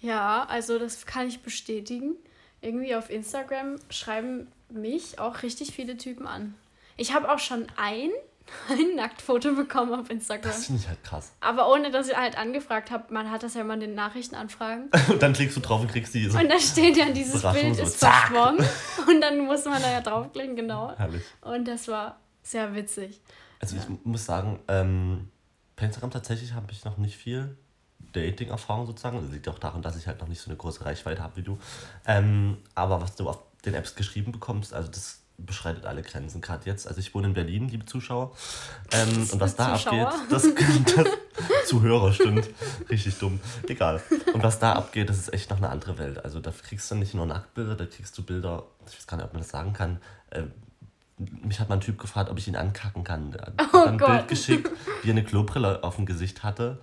ja, 0.00 0.44
also 0.48 0.78
das 0.78 1.06
kann 1.06 1.28
ich 1.28 1.40
bestätigen. 1.40 2.16
Irgendwie 2.60 2.94
auf 2.94 3.10
Instagram 3.10 3.76
schreiben 3.90 4.48
mich 4.70 5.18
auch 5.18 5.42
richtig 5.42 5.72
viele 5.72 5.96
Typen 5.96 6.26
an. 6.26 6.54
Ich 6.96 7.14
habe 7.14 7.32
auch 7.32 7.38
schon 7.38 7.66
ein, 7.76 8.10
ein 8.68 8.96
Nacktfoto 8.96 9.54
bekommen 9.54 9.92
auf 9.98 10.10
Instagram. 10.10 10.50
Das 10.50 10.66
finde 10.66 10.82
ich 10.82 10.88
halt 10.88 11.02
krass. 11.04 11.32
Aber 11.40 11.70
ohne, 11.70 11.90
dass 11.90 12.08
ich 12.08 12.16
halt 12.16 12.36
angefragt 12.36 12.90
habe. 12.90 13.12
Man 13.12 13.30
hat 13.30 13.42
das 13.42 13.54
ja 13.54 13.60
immer 13.60 13.74
in 13.74 13.80
den 13.80 13.94
Nachrichtenanfragen. 13.94 14.90
und 15.08 15.22
dann 15.22 15.32
klickst 15.32 15.56
du 15.56 15.60
drauf 15.60 15.80
und 15.80 15.88
kriegst 15.88 16.14
die 16.14 16.28
so. 16.28 16.38
Und 16.38 16.48
da 16.48 16.58
steht 16.58 16.96
ja, 16.96 17.10
dieses 17.10 17.42
Bild 17.42 17.76
so, 17.76 17.82
ist 17.82 18.00
zack. 18.00 18.28
verschwommen. 18.28 18.66
Und 19.08 19.20
dann 19.22 19.38
muss 19.46 19.64
man 19.64 19.80
da 19.80 19.90
ja 19.90 20.00
draufklicken, 20.02 20.54
genau. 20.54 20.94
Herrlich. 20.96 21.22
Und 21.40 21.66
das 21.66 21.88
war 21.88 22.20
sehr 22.42 22.74
witzig. 22.74 23.22
Also 23.60 23.76
ja. 23.76 23.82
ich 23.82 24.04
muss 24.04 24.26
sagen, 24.26 24.58
ähm, 24.68 25.30
per 25.76 25.86
Instagram 25.86 26.10
tatsächlich 26.10 26.52
habe 26.52 26.70
ich 26.72 26.84
noch 26.84 26.98
nicht 26.98 27.16
viel 27.16 27.56
Dating-Erfahrung 28.12 28.86
sozusagen. 28.86 29.20
Das 29.20 29.30
liegt 29.30 29.48
auch 29.48 29.58
daran, 29.58 29.82
dass 29.82 29.96
ich 29.96 30.06
halt 30.06 30.20
noch 30.20 30.28
nicht 30.28 30.40
so 30.40 30.50
eine 30.50 30.56
große 30.56 30.84
Reichweite 30.84 31.22
habe 31.22 31.36
wie 31.36 31.42
du. 31.42 31.58
Ähm, 32.06 32.58
aber 32.74 33.00
was 33.00 33.14
du 33.16 33.28
auf 33.28 33.38
den 33.64 33.74
Apps 33.74 33.94
geschrieben 33.94 34.32
bekommst, 34.32 34.72
also 34.72 34.90
das 34.90 35.20
beschreitet 35.38 35.86
alle 35.86 36.02
Grenzen 36.02 36.40
gerade 36.40 36.66
jetzt. 36.66 36.88
Also 36.88 36.98
ich 37.00 37.14
wohne 37.14 37.28
in 37.28 37.34
Berlin, 37.34 37.68
liebe 37.68 37.86
Zuschauer. 37.86 38.32
Ähm, 38.92 39.28
und 39.32 39.40
was 39.40 39.54
da 39.54 39.74
Zuschauer? 39.74 40.08
abgeht, 40.08 40.32
das, 40.32 40.42
das 40.96 41.06
Zuhörer 41.66 42.12
stimmt. 42.12 42.48
Richtig 42.90 43.18
dumm. 43.18 43.40
Egal. 43.68 44.02
Und 44.34 44.42
was 44.42 44.58
da 44.58 44.72
abgeht, 44.72 45.08
das 45.08 45.18
ist 45.18 45.32
echt 45.32 45.50
noch 45.50 45.58
eine 45.58 45.68
andere 45.68 45.96
Welt. 45.98 46.24
Also 46.24 46.40
da 46.40 46.50
kriegst 46.50 46.90
du 46.90 46.96
nicht 46.96 47.14
nur 47.14 47.24
Nacktbilder, 47.26 47.76
da 47.76 47.86
kriegst 47.86 48.18
du 48.18 48.22
Bilder, 48.24 48.64
ich 48.88 48.96
weiß 48.96 49.06
gar 49.06 49.16
nicht, 49.16 49.26
ob 49.26 49.32
man 49.32 49.42
das 49.42 49.50
sagen 49.50 49.72
kann. 49.72 50.00
Äh, 50.30 50.42
mich 51.18 51.60
hat 51.60 51.68
mal 51.68 51.76
ein 51.76 51.80
Typ 51.80 51.98
gefragt, 51.98 52.30
ob 52.30 52.38
ich 52.38 52.48
ihn 52.48 52.56
ankacken 52.56 53.04
kann. 53.04 53.32
Er 53.34 53.46
hat 53.46 53.74
oh 53.74 53.84
ein 53.84 53.98
Gott. 53.98 54.08
Bild 54.08 54.28
geschickt, 54.28 54.70
wie 55.02 55.10
er 55.10 55.12
eine 55.12 55.24
Klobrille 55.24 55.82
auf 55.84 55.96
dem 55.96 56.06
Gesicht 56.06 56.42
hatte. 56.42 56.80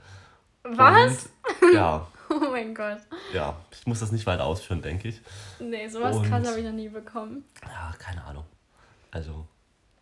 Was? 0.65 1.29
Und, 1.62 1.73
ja. 1.73 2.07
oh 2.29 2.50
mein 2.51 2.73
Gott. 2.73 3.00
Ja, 3.33 3.56
ich 3.71 3.85
muss 3.85 4.00
das 4.00 4.12
nicht 4.12 4.25
weiter 4.25 4.45
ausführen, 4.45 4.81
denke 4.81 5.09
ich. 5.09 5.21
Nee, 5.59 5.88
sowas 5.88 6.15
Und, 6.15 6.27
krass 6.27 6.47
habe 6.47 6.59
ich 6.59 6.65
noch 6.65 6.73
nie 6.73 6.89
bekommen. 6.89 7.45
Ja, 7.63 7.94
keine 8.00 8.23
Ahnung. 8.23 8.45
Also, 9.12 9.45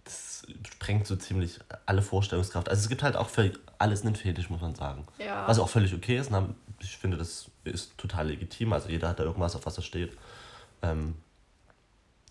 das 0.03 0.43
sprengt 0.67 1.05
so 1.05 1.15
ziemlich 1.15 1.59
alle 1.85 2.01
Vorstellungskraft. 2.01 2.69
Also, 2.69 2.81
es 2.81 2.89
gibt 2.89 3.03
halt 3.03 3.15
auch 3.15 3.29
für 3.29 3.51
alles 3.77 4.05
einen 4.05 4.15
Fetisch, 4.15 4.49
muss 4.49 4.61
man 4.61 4.75
sagen. 4.75 5.05
Ja. 5.19 5.47
Was 5.47 5.59
auch 5.59 5.69
völlig 5.69 5.93
okay 5.93 6.17
ist. 6.17 6.31
Ich 6.79 6.97
finde, 6.97 7.17
das 7.17 7.51
ist 7.65 7.97
total 7.97 8.27
legitim. 8.27 8.73
Also, 8.73 8.89
jeder 8.89 9.09
hat 9.09 9.19
da 9.19 9.23
irgendwas, 9.23 9.55
auf 9.55 9.65
was 9.65 9.77
er 9.77 9.83
steht. 9.83 10.17
Ähm, 10.81 11.15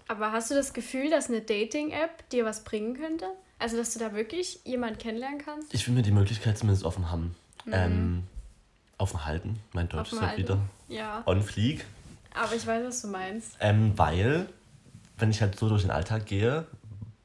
aber 0.09 0.33
hast 0.33 0.51
du 0.51 0.55
das 0.55 0.73
Gefühl, 0.73 1.11
dass 1.11 1.29
eine 1.29 1.41
Dating-App 1.41 2.29
dir 2.31 2.45
was 2.45 2.65
bringen 2.65 2.95
könnte? 2.95 3.27
Also, 3.59 3.77
dass 3.77 3.93
du 3.93 3.99
da 3.99 4.15
wirklich 4.15 4.61
jemanden 4.65 4.99
kennenlernen 4.99 5.39
kannst? 5.39 5.73
Ich 5.73 5.87
will 5.87 5.95
mir 5.95 6.03
die 6.03 6.11
Möglichkeit 6.11 6.59
zumindest 6.59 6.85
offen 6.85 7.11
haben. 7.11 7.37
Mhm. 7.65 7.73
Ähm, 7.73 8.23
auf 8.99 9.11
dem 9.11 9.25
Halten. 9.25 9.59
Mein 9.73 9.89
Deutsch 9.89 10.13
ist 10.13 10.23
halt 10.23 10.39
wieder 10.39 10.59
ja. 10.89 11.23
on 11.27 11.43
fleek. 11.43 11.85
Aber 12.35 12.55
ich 12.55 12.67
weiß, 12.67 12.85
was 12.87 13.03
du 13.03 13.09
meinst. 13.09 13.57
Ähm, 13.61 13.93
weil, 13.97 14.49
wenn 15.19 15.31
ich 15.31 15.41
halt 15.41 15.59
so 15.59 15.69
durch 15.69 15.83
den 15.83 15.91
Alltag 15.91 16.27
gehe, 16.27 16.67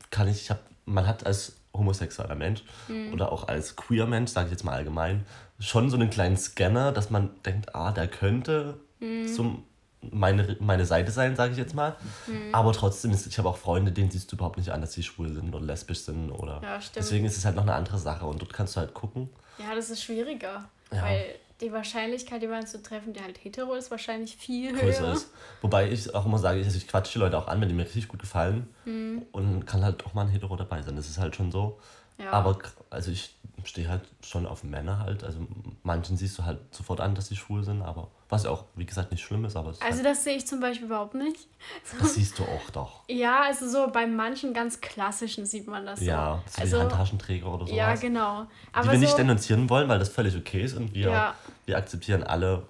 kann 0.09 0.27
ich, 0.27 0.41
ich 0.43 0.49
hab, 0.49 0.59
man 0.85 1.07
hat 1.07 1.25
als 1.25 1.53
homosexueller 1.73 2.35
Mensch 2.35 2.63
mhm. 2.87 3.13
oder 3.13 3.31
auch 3.31 3.47
als 3.47 3.75
queer 3.75 4.07
Mensch, 4.07 4.31
sage 4.31 4.47
ich 4.47 4.51
jetzt 4.51 4.63
mal 4.63 4.73
allgemein, 4.73 5.25
schon 5.59 5.89
so 5.89 5.95
einen 5.95 6.09
kleinen 6.09 6.37
Scanner, 6.37 6.91
dass 6.91 7.09
man 7.09 7.29
denkt, 7.45 7.75
ah, 7.75 7.91
der 7.91 8.07
könnte 8.07 8.79
mhm. 8.99 9.27
zum 9.27 9.63
meine, 10.11 10.57
meine 10.59 10.85
Seite 10.85 11.11
sein, 11.11 11.35
sage 11.35 11.53
ich 11.53 11.57
jetzt 11.57 11.73
mal. 11.73 11.95
Mhm. 12.27 12.53
Aber 12.53 12.71
trotzdem, 12.73 13.11
ist, 13.11 13.25
ich 13.27 13.37
habe 13.37 13.49
auch 13.49 13.57
Freunde, 13.57 13.91
denen 13.91 14.11
siehst 14.11 14.31
du 14.31 14.35
überhaupt 14.35 14.57
nicht 14.57 14.69
an, 14.69 14.81
dass 14.81 14.93
sie 14.93 15.03
schwul 15.03 15.33
sind 15.33 15.53
oder 15.53 15.65
lesbisch 15.65 16.01
sind. 16.01 16.31
Oder 16.31 16.61
ja, 16.63 16.79
deswegen 16.95 17.25
ist 17.25 17.37
es 17.37 17.45
halt 17.45 17.55
noch 17.55 17.63
eine 17.63 17.73
andere 17.73 17.97
Sache 17.97 18.25
und 18.25 18.41
dort 18.41 18.53
kannst 18.53 18.75
du 18.75 18.79
halt 18.79 18.93
gucken. 18.93 19.29
Ja, 19.59 19.75
das 19.75 19.89
ist 19.89 20.03
schwieriger. 20.03 20.69
Ja. 20.91 21.03
Weil 21.03 21.35
die 21.59 21.71
Wahrscheinlichkeit, 21.71 22.41
jemanden 22.41 22.67
zu 22.67 22.81
treffen, 22.81 23.13
der 23.13 23.23
halt 23.23 23.43
hetero 23.43 23.73
ist, 23.73 23.89
wahrscheinlich 23.89 24.37
viel 24.37 24.77
Größer 24.77 25.07
höher. 25.07 25.13
Ist. 25.13 25.31
Wobei 25.61 25.89
ich 25.91 26.13
auch 26.13 26.25
immer 26.25 26.37
sage, 26.37 26.59
ich 26.59 26.87
quatsche 26.87 27.13
die 27.13 27.19
Leute 27.19 27.37
auch 27.37 27.47
an, 27.47 27.59
wenn 27.59 27.67
die 27.67 27.73
mir 27.73 27.83
richtig 27.83 28.07
gut 28.07 28.19
gefallen. 28.19 28.67
Mhm. 28.85 29.25
Und 29.31 29.65
kann 29.65 29.83
halt 29.83 30.05
auch 30.05 30.13
mal 30.13 30.23
ein 30.23 30.29
hetero 30.29 30.55
dabei 30.55 30.81
sein. 30.81 30.95
Das 30.95 31.09
ist 31.09 31.17
halt 31.17 31.35
schon 31.35 31.51
so. 31.51 31.79
Ja. 32.19 32.31
Aber 32.31 32.59
also 32.89 33.11
ich 33.11 33.35
stehe 33.63 33.89
halt 33.89 34.03
schon 34.21 34.45
auf 34.45 34.63
Männer 34.63 34.99
halt. 34.99 35.23
Also 35.23 35.39
manchen 35.83 36.17
siehst 36.17 36.37
du 36.37 36.45
halt 36.45 36.59
sofort 36.71 37.01
an, 37.01 37.15
dass 37.15 37.27
sie 37.27 37.35
schwul 37.35 37.63
sind, 37.63 37.81
aber 37.81 38.11
was 38.29 38.43
ja 38.43 38.49
auch, 38.49 38.65
wie 38.75 38.85
gesagt, 38.85 39.11
nicht 39.11 39.23
schlimm 39.23 39.45
ist. 39.45 39.55
Aber 39.55 39.69
also 39.69 39.81
halt 39.83 40.05
das 40.05 40.23
sehe 40.23 40.35
ich 40.35 40.45
zum 40.45 40.59
Beispiel 40.59 40.87
überhaupt 40.87 41.13
nicht. 41.13 41.47
Das 41.99 42.15
siehst 42.15 42.37
du 42.37 42.43
auch 42.43 42.69
doch. 42.71 43.03
Ja, 43.07 43.41
also 43.43 43.67
so 43.69 43.91
bei 43.91 44.05
manchen 44.05 44.53
ganz 44.53 44.81
klassischen 44.81 45.45
sieht 45.45 45.67
man 45.67 45.85
das 45.85 46.01
Ja, 46.01 46.43
so, 46.45 46.61
also, 46.61 46.79
Handtaschenträger 46.79 47.47
oder 47.47 47.65
sowas. 47.65 47.77
Ja, 47.77 47.95
genau. 47.95 48.47
Aber 48.73 48.83
die 48.83 48.87
wir 48.87 48.93
so, 48.93 48.99
nicht 48.99 49.17
denunzieren 49.17 49.69
wollen, 49.69 49.87
weil 49.87 49.99
das 49.99 50.09
völlig 50.09 50.35
okay 50.35 50.63
ist 50.63 50.75
und 50.75 50.93
wir, 50.93 51.09
ja. 51.09 51.35
wir 51.65 51.77
akzeptieren 51.77 52.23
alle 52.23 52.67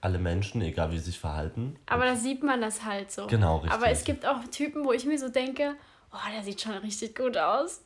alle 0.00 0.18
Menschen, 0.18 0.60
egal 0.60 0.92
wie 0.92 0.98
sie 0.98 1.06
sich 1.06 1.18
verhalten. 1.18 1.76
Aber 1.86 2.04
da 2.04 2.14
sieht 2.14 2.42
man 2.42 2.60
das 2.60 2.84
halt 2.84 3.10
so. 3.10 3.26
Genau, 3.26 3.56
richtig. 3.56 3.72
Aber 3.72 3.88
es 3.88 4.04
gibt 4.04 4.26
auch 4.26 4.36
Typen, 4.50 4.84
wo 4.84 4.92
ich 4.92 5.06
mir 5.06 5.18
so 5.18 5.30
denke, 5.30 5.76
oh, 6.12 6.30
der 6.30 6.42
sieht 6.44 6.60
schon 6.60 6.74
richtig 6.74 7.16
gut 7.16 7.38
aus. 7.38 7.82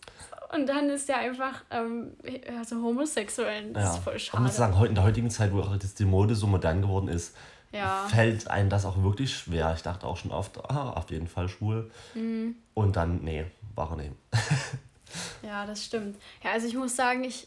Und 0.53 0.67
dann 0.67 0.89
ist 0.89 1.09
der 1.09 1.19
einfach 1.19 1.63
ähm, 1.71 2.13
also 2.59 2.77
homosexuell. 2.77 3.73
Das 3.73 3.85
ja. 3.85 3.95
ist 3.95 3.99
voll 3.99 4.19
schade. 4.19 4.43
Ich 4.43 4.47
muss 4.47 4.57
sagen, 4.57 4.85
in 4.87 4.95
der 4.95 5.05
heutigen 5.05 5.31
Zeit, 5.31 5.53
wo 5.53 5.61
auch 5.61 5.77
die 5.77 6.05
Mode 6.05 6.35
so 6.35 6.47
modern 6.47 6.81
geworden 6.81 7.09
ist, 7.09 7.37
ja. 7.73 8.07
fällt 8.09 8.49
einem 8.49 8.71
das 8.71 8.87
auch 8.87 9.03
wirklich 9.03 9.37
schwer. 9.37 9.73
Ich 9.77 9.83
dachte 9.83 10.07
auch 10.07 10.17
schon 10.17 10.31
oft, 10.31 10.59
ah, 10.71 10.91
auf 10.91 11.11
jeden 11.11 11.29
Fall 11.29 11.49
schwul. 11.49 11.91
Mhm. 12.15 12.57
Und 12.75 12.97
dann, 12.97 13.23
nee, 13.23 13.45
war 13.75 13.91
er 13.91 13.97
nicht. 13.97 14.13
ja, 15.43 15.67
das 15.67 15.85
stimmt. 15.85 16.17
Ja, 16.43 16.53
also 16.53 16.67
ich 16.67 16.75
muss 16.75 16.97
sagen, 16.97 17.25
ich, 17.25 17.47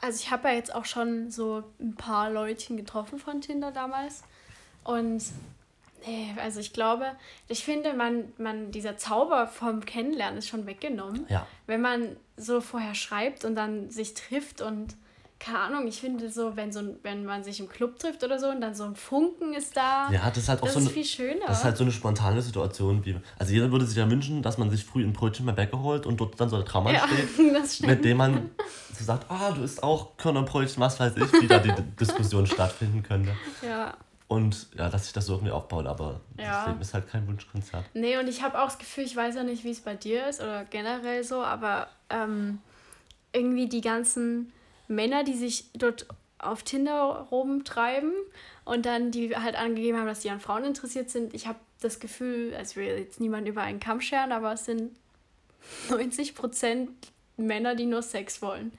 also 0.00 0.18
ich 0.20 0.30
habe 0.30 0.48
ja 0.48 0.54
jetzt 0.54 0.72
auch 0.74 0.84
schon 0.84 1.30
so 1.30 1.64
ein 1.80 1.96
paar 1.96 2.30
Leutchen 2.30 2.76
getroffen 2.76 3.18
von 3.18 3.40
Tinder 3.40 3.72
damals. 3.72 4.22
Und 4.84 5.24
Nee, 6.06 6.34
also 6.42 6.60
ich 6.60 6.72
glaube, 6.72 7.06
ich 7.48 7.64
finde, 7.64 7.94
man, 7.94 8.32
man, 8.38 8.70
dieser 8.70 8.96
Zauber 8.96 9.46
vom 9.46 9.84
Kennenlernen 9.84 10.38
ist 10.38 10.48
schon 10.48 10.66
weggenommen. 10.66 11.26
Ja. 11.28 11.46
Wenn 11.66 11.80
man 11.80 12.16
so 12.36 12.60
vorher 12.60 12.94
schreibt 12.94 13.44
und 13.44 13.54
dann 13.54 13.90
sich 13.90 14.14
trifft 14.14 14.60
und 14.60 14.96
keine 15.38 15.58
Ahnung, 15.60 15.86
ich 15.86 16.00
finde 16.00 16.30
so, 16.30 16.56
wenn 16.56 16.72
so 16.72 16.80
wenn 17.02 17.24
man 17.24 17.44
sich 17.44 17.60
im 17.60 17.68
Club 17.68 17.98
trifft 17.98 18.24
oder 18.24 18.40
so 18.40 18.48
und 18.48 18.60
dann 18.60 18.74
so 18.74 18.84
ein 18.84 18.96
Funken 18.96 19.54
ist 19.54 19.76
da. 19.76 20.10
Ja, 20.10 20.28
das 20.28 20.38
ist 20.38 20.48
halt 20.48 20.60
auch 20.60 20.64
das 20.64 20.74
so 20.74 20.80
eine, 20.80 20.90
viel 20.90 21.04
schöner. 21.04 21.46
Das 21.46 21.58
ist 21.58 21.64
halt 21.64 21.76
so 21.76 21.84
eine 21.84 21.92
spontane 21.92 22.42
Situation. 22.42 23.04
Wie, 23.04 23.16
also 23.38 23.52
jeder 23.52 23.70
würde 23.70 23.86
sich 23.86 23.96
ja 23.96 24.10
wünschen, 24.10 24.42
dass 24.42 24.58
man 24.58 24.68
sich 24.70 24.84
früh 24.84 25.04
ein 25.04 25.12
Brötchen 25.12 25.46
beim 25.46 25.54
Bäcker 25.54 25.80
holt 25.80 26.06
und 26.06 26.18
dort 26.18 26.40
dann 26.40 26.48
so 26.48 26.56
ein 26.56 26.64
Traummann 26.64 26.94
Ja, 26.94 27.06
steht, 27.06 27.86
mit 27.86 28.04
dem 28.04 28.16
man 28.16 28.50
so 28.96 29.04
sagt, 29.04 29.30
ah, 29.30 29.52
du 29.52 29.62
isst 29.62 29.82
auch 29.82 30.16
Körnerbrötchen, 30.16 30.82
was 30.82 30.98
weiß 30.98 31.16
ich, 31.16 31.32
wie 31.40 31.46
da 31.46 31.60
die 31.60 31.72
Diskussion 32.00 32.46
stattfinden 32.46 33.02
könnte. 33.04 33.30
ja. 33.62 33.94
Und 34.28 34.68
ja, 34.76 34.90
dass 34.90 35.04
sich 35.04 35.14
das 35.14 35.24
so 35.26 35.34
irgendwie 35.34 35.52
aufbaut, 35.52 35.86
aber 35.86 36.20
Ja. 36.38 36.52
das 36.58 36.66
Leben 36.66 36.80
ist 36.82 36.92
halt 36.94 37.08
kein 37.08 37.26
Wunschkonzert. 37.26 37.84
Nee, 37.94 38.18
und 38.18 38.28
ich 38.28 38.42
habe 38.42 38.60
auch 38.60 38.66
das 38.66 38.78
Gefühl, 38.78 39.04
ich 39.04 39.16
weiß 39.16 39.34
ja 39.36 39.42
nicht, 39.42 39.64
wie 39.64 39.70
es 39.70 39.80
bei 39.80 39.94
dir 39.94 40.28
ist 40.28 40.40
oder 40.40 40.64
generell 40.66 41.24
so, 41.24 41.42
aber 41.42 41.88
ähm, 42.10 42.58
irgendwie 43.32 43.68
die 43.68 43.80
ganzen 43.80 44.52
Männer, 44.86 45.24
die 45.24 45.34
sich 45.34 45.70
dort 45.72 46.06
auf 46.38 46.62
Tinder 46.62 47.26
rumtreiben 47.30 48.12
und 48.64 48.84
dann 48.86 49.10
die 49.10 49.34
halt 49.34 49.56
angegeben 49.56 49.98
haben, 49.98 50.06
dass 50.06 50.20
die 50.20 50.30
an 50.30 50.40
Frauen 50.40 50.64
interessiert 50.64 51.08
sind. 51.10 51.32
Ich 51.34 51.46
habe 51.46 51.58
das 51.80 51.98
Gefühl, 51.98 52.54
also 52.54 52.72
ich 52.72 52.76
will 52.76 52.98
jetzt 52.98 53.20
niemand 53.20 53.48
über 53.48 53.62
einen 53.62 53.80
Kamm 53.80 54.00
scheren, 54.02 54.32
aber 54.32 54.52
es 54.52 54.66
sind 54.66 54.94
90 55.90 56.34
Prozent 56.34 56.90
Männer, 57.38 57.74
die 57.74 57.86
nur 57.86 58.02
Sex 58.02 58.42
wollen. 58.42 58.72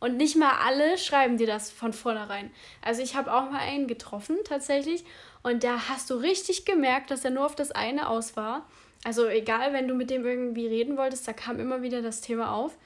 Und 0.00 0.16
nicht 0.16 0.36
mal 0.36 0.58
alle 0.64 0.96
schreiben 0.96 1.36
dir 1.36 1.46
das 1.46 1.70
von 1.70 1.92
vornherein. 1.92 2.50
Also 2.82 3.02
ich 3.02 3.14
habe 3.14 3.32
auch 3.32 3.50
mal 3.50 3.60
einen 3.60 3.86
getroffen 3.86 4.38
tatsächlich 4.44 5.04
und 5.42 5.62
da 5.62 5.88
hast 5.88 6.08
du 6.10 6.14
richtig 6.14 6.64
gemerkt, 6.64 7.10
dass 7.10 7.24
er 7.24 7.30
nur 7.30 7.44
auf 7.44 7.54
das 7.54 7.70
eine 7.70 8.08
aus 8.08 8.34
war. 8.36 8.66
Also 9.04 9.28
egal, 9.28 9.72
wenn 9.72 9.88
du 9.88 9.94
mit 9.94 10.10
dem 10.10 10.24
irgendwie 10.24 10.66
reden 10.66 10.96
wolltest, 10.96 11.28
da 11.28 11.32
kam 11.32 11.60
immer 11.60 11.82
wieder 11.82 12.02
das 12.02 12.22
Thema 12.22 12.52
auf. 12.52 12.76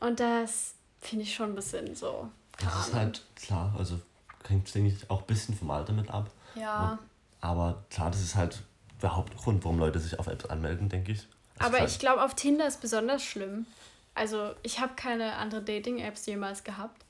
Und 0.00 0.20
das 0.20 0.74
finde 1.00 1.24
ich 1.24 1.34
schon 1.34 1.50
ein 1.50 1.54
bisschen 1.54 1.94
so. 1.94 2.28
Das 2.58 2.88
ist 2.88 2.94
halt 2.94 3.22
klar, 3.36 3.74
also 3.76 4.00
hängt, 4.48 4.72
denke 4.74 4.90
ich, 4.90 5.10
auch 5.10 5.20
ein 5.20 5.26
bisschen 5.26 5.56
vom 5.56 5.70
Alter 5.70 5.92
mit 5.92 6.10
ab. 6.10 6.30
Ja. 6.54 6.98
Aber 7.40 7.84
klar, 7.90 8.10
das 8.10 8.20
ist 8.22 8.36
halt 8.36 8.62
der 9.00 9.16
Hauptgrund, 9.16 9.64
warum 9.64 9.78
Leute 9.78 9.98
sich 9.98 10.18
auf 10.18 10.28
Apps 10.28 10.46
anmelden, 10.46 10.88
denke 10.88 11.12
ich. 11.12 11.26
Das 11.56 11.66
Aber 11.66 11.76
ist 11.76 11.80
halt, 11.80 11.90
ich 11.90 11.98
glaube, 11.98 12.22
auf 12.22 12.34
Tinder 12.34 12.66
ist 12.66 12.80
besonders 12.80 13.22
schlimm. 13.22 13.66
Also 14.14 14.52
ich 14.62 14.80
habe 14.80 14.92
keine 14.94 15.34
andere 15.36 15.62
Dating-Apps 15.62 16.26
jemals 16.26 16.64
gehabt. 16.64 17.04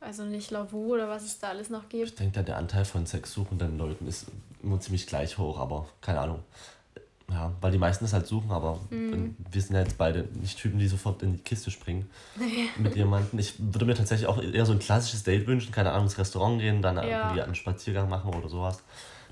Also 0.00 0.24
nicht 0.24 0.50
Lavu 0.50 0.94
oder 0.94 1.08
was 1.08 1.22
es 1.22 1.38
da 1.38 1.48
alles 1.50 1.70
noch 1.70 1.88
gibt. 1.88 2.04
Ich 2.08 2.14
denke, 2.16 2.42
der 2.42 2.56
Anteil 2.56 2.84
von 2.84 3.06
sexsuchenden 3.06 3.78
Leuten 3.78 4.06
ist 4.08 4.26
immer 4.62 4.80
ziemlich 4.80 5.06
gleich 5.06 5.38
hoch, 5.38 5.58
aber 5.58 5.88
keine 6.00 6.20
Ahnung. 6.20 6.42
Ja, 7.30 7.52
weil 7.60 7.70
die 7.70 7.78
meisten 7.78 8.04
das 8.04 8.12
halt 8.12 8.26
suchen, 8.26 8.50
aber 8.50 8.80
Mhm. 8.90 9.36
wir 9.50 9.62
sind 9.62 9.74
ja 9.76 9.82
jetzt 9.82 9.96
beide 9.96 10.28
nicht 10.34 10.58
Typen, 10.58 10.78
die 10.78 10.88
sofort 10.88 11.22
in 11.22 11.32
die 11.34 11.38
Kiste 11.38 11.70
springen 11.70 12.10
mit 12.76 12.96
jemandem. 12.96 13.38
Ich 13.38 13.54
würde 13.58 13.86
mir 13.86 13.94
tatsächlich 13.94 14.26
auch 14.28 14.42
eher 14.42 14.66
so 14.66 14.72
ein 14.72 14.80
klassisches 14.80 15.22
Date 15.22 15.46
wünschen, 15.46 15.70
keine 15.72 15.92
Ahnung, 15.92 16.06
ins 16.06 16.18
Restaurant 16.18 16.58
gehen, 16.60 16.82
dann 16.82 16.96
Ja. 16.96 17.04
irgendwie 17.04 17.40
einen 17.40 17.54
Spaziergang 17.54 18.08
machen 18.08 18.34
oder 18.34 18.48
sowas. 18.48 18.80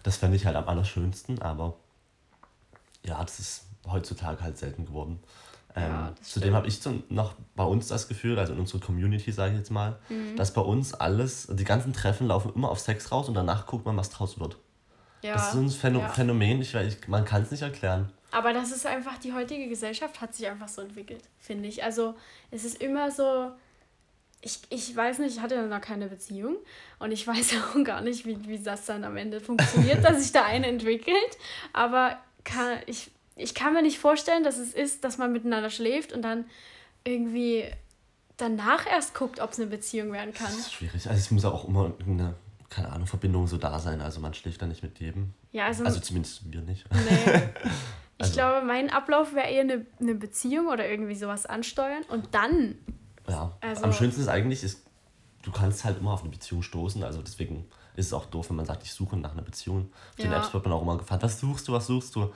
Das 0.04 0.16
fände 0.16 0.36
ich 0.36 0.46
halt 0.46 0.56
am 0.56 0.68
allerschönsten, 0.68 1.42
aber 1.42 1.74
ja, 3.04 3.22
das 3.22 3.40
ist 3.40 3.64
heutzutage 3.86 4.40
halt 4.42 4.56
selten 4.56 4.86
geworden. 4.86 5.18
Ja, 5.76 6.08
Ähm, 6.08 6.14
das 6.18 6.28
zudem 6.30 6.54
habe 6.54 6.66
ich 6.66 6.80
so 6.80 7.02
noch 7.08 7.34
bei 7.54 7.64
uns 7.64 7.86
das 7.88 8.08
Gefühl, 8.08 8.38
also 8.38 8.52
in 8.52 8.58
unserer 8.60 8.80
Community 8.80 9.30
sage 9.32 9.52
ich 9.52 9.58
jetzt 9.58 9.70
mal, 9.70 9.98
Mhm. 10.08 10.36
dass 10.36 10.52
bei 10.52 10.60
uns 10.62 10.94
alles, 10.94 11.46
die 11.50 11.64
ganzen 11.64 11.92
Treffen 11.92 12.26
laufen 12.26 12.52
immer 12.54 12.70
auf 12.70 12.80
Sex 12.80 13.12
raus 13.12 13.28
und 13.28 13.34
danach 13.34 13.66
guckt 13.66 13.84
man, 13.86 13.96
was 13.96 14.10
draus 14.10 14.40
wird. 14.40 14.56
Ja. 15.22 15.34
das 15.34 15.48
ist 15.48 15.52
so 15.52 15.58
ein 15.60 15.68
Phäno 15.70 16.00
ja. 16.00 16.08
Phänomen, 16.08 16.62
ich, 16.62 16.74
weiß- 16.74 16.86
ich, 17.00 17.08
man 17.08 17.24
kann 17.24 17.42
es 17.42 17.50
nicht 17.50 17.62
erklären. 17.62 18.10
Aber 18.32 18.52
das 18.52 18.72
ist 18.72 18.86
einfach, 18.86 19.18
die 19.18 19.32
heutige 19.32 19.68
Gesellschaft 19.68 20.20
hat 20.20 20.34
sich 20.34 20.46
einfach 20.48 20.68
so 20.68 20.80
entwickelt, 20.82 21.22
finde 21.38 21.68
ich. 21.68 21.84
Also 21.84 22.14
es 22.50 22.64
ist 22.64 22.80
immer 22.80 23.10
so, 23.10 23.50
ich, 24.40 24.60
ich 24.70 24.96
weiß 24.96 25.18
nicht, 25.18 25.36
ich 25.36 25.42
hatte 25.42 25.66
noch 25.66 25.80
keine 25.82 26.06
Beziehung 26.06 26.56
und 26.98 27.12
ich 27.12 27.26
weiß 27.26 27.54
auch 27.62 27.84
gar 27.84 28.00
nicht, 28.00 28.24
wie, 28.26 28.38
wie 28.48 28.58
das 28.58 28.86
dann 28.86 29.04
am 29.04 29.16
Ende 29.16 29.40
funktioniert, 29.40 30.02
dass 30.04 30.22
sich 30.22 30.32
da 30.32 30.44
eine 30.44 30.66
entwickelt. 30.68 31.36
Aber 31.74 32.16
kann, 32.44 32.78
ich, 32.86 33.10
ich 33.40 33.54
kann 33.54 33.72
mir 33.74 33.82
nicht 33.82 33.98
vorstellen, 33.98 34.44
dass 34.44 34.58
es 34.58 34.72
ist, 34.74 35.04
dass 35.04 35.18
man 35.18 35.32
miteinander 35.32 35.70
schläft 35.70 36.12
und 36.12 36.22
dann 36.22 36.44
irgendwie 37.04 37.64
danach 38.36 38.86
erst 38.86 39.14
guckt, 39.14 39.40
ob 39.40 39.52
es 39.52 39.58
eine 39.60 39.68
Beziehung 39.68 40.12
werden 40.12 40.32
kann. 40.34 40.46
Das 40.46 40.58
ist 40.58 40.72
schwierig. 40.72 41.06
Also 41.08 41.18
es 41.18 41.30
muss 41.30 41.44
auch 41.44 41.66
immer 41.68 41.92
eine, 42.06 42.34
keine 42.68 42.90
Ahnung, 42.90 43.06
Verbindung 43.06 43.46
so 43.46 43.56
da 43.58 43.78
sein. 43.78 44.00
Also 44.00 44.20
man 44.20 44.34
schläft 44.34 44.62
da 44.62 44.66
nicht 44.66 44.82
mit 44.82 44.98
jedem. 45.00 45.34
Ja, 45.52 45.66
also, 45.66 45.84
Also 45.84 46.00
zumindest 46.00 46.50
wir 46.52 46.60
nicht. 46.62 46.84
nee. 46.92 47.42
Ich 48.22 48.24
Also- 48.26 48.34
glaube, 48.34 48.66
mein 48.66 48.90
Ablauf 48.90 49.34
wäre 49.34 49.48
eher 49.48 49.62
eine, 49.62 49.86
eine 49.98 50.14
Beziehung 50.14 50.66
oder 50.68 50.86
irgendwie 50.86 51.14
sowas 51.14 51.46
ansteuern 51.46 52.02
und 52.10 52.34
dann 52.34 52.76
Ja. 53.26 53.56
Also- 53.62 53.84
Am 53.84 53.92
schönsten 53.94 54.20
ist 54.20 54.28
eigentlich, 54.28 54.62
ist, 54.62 54.82
du 55.42 55.50
kannst 55.50 55.84
halt 55.86 55.98
immer 55.98 56.12
auf 56.12 56.20
eine 56.20 56.28
Beziehung 56.30 56.62
stoßen. 56.62 57.02
Also 57.02 57.22
deswegen 57.22 57.64
ist 57.96 58.06
es 58.06 58.12
auch 58.12 58.26
doof, 58.26 58.50
wenn 58.50 58.56
man 58.56 58.66
sagt, 58.66 58.82
ich 58.84 58.92
suche 58.92 59.16
nach 59.16 59.32
einer 59.32 59.42
Beziehung. 59.42 59.90
Auf 60.10 60.16
den 60.16 60.30
Ja. 60.30 60.38
Apps 60.38 60.52
wird 60.54 60.64
man 60.64 60.72
auch 60.72 60.82
immer 60.82 60.96
gefragt, 60.98 61.22
was 61.22 61.38
suchst 61.40 61.66
du, 61.68 61.72
was 61.72 61.86
suchst 61.86 62.14
du? 62.16 62.32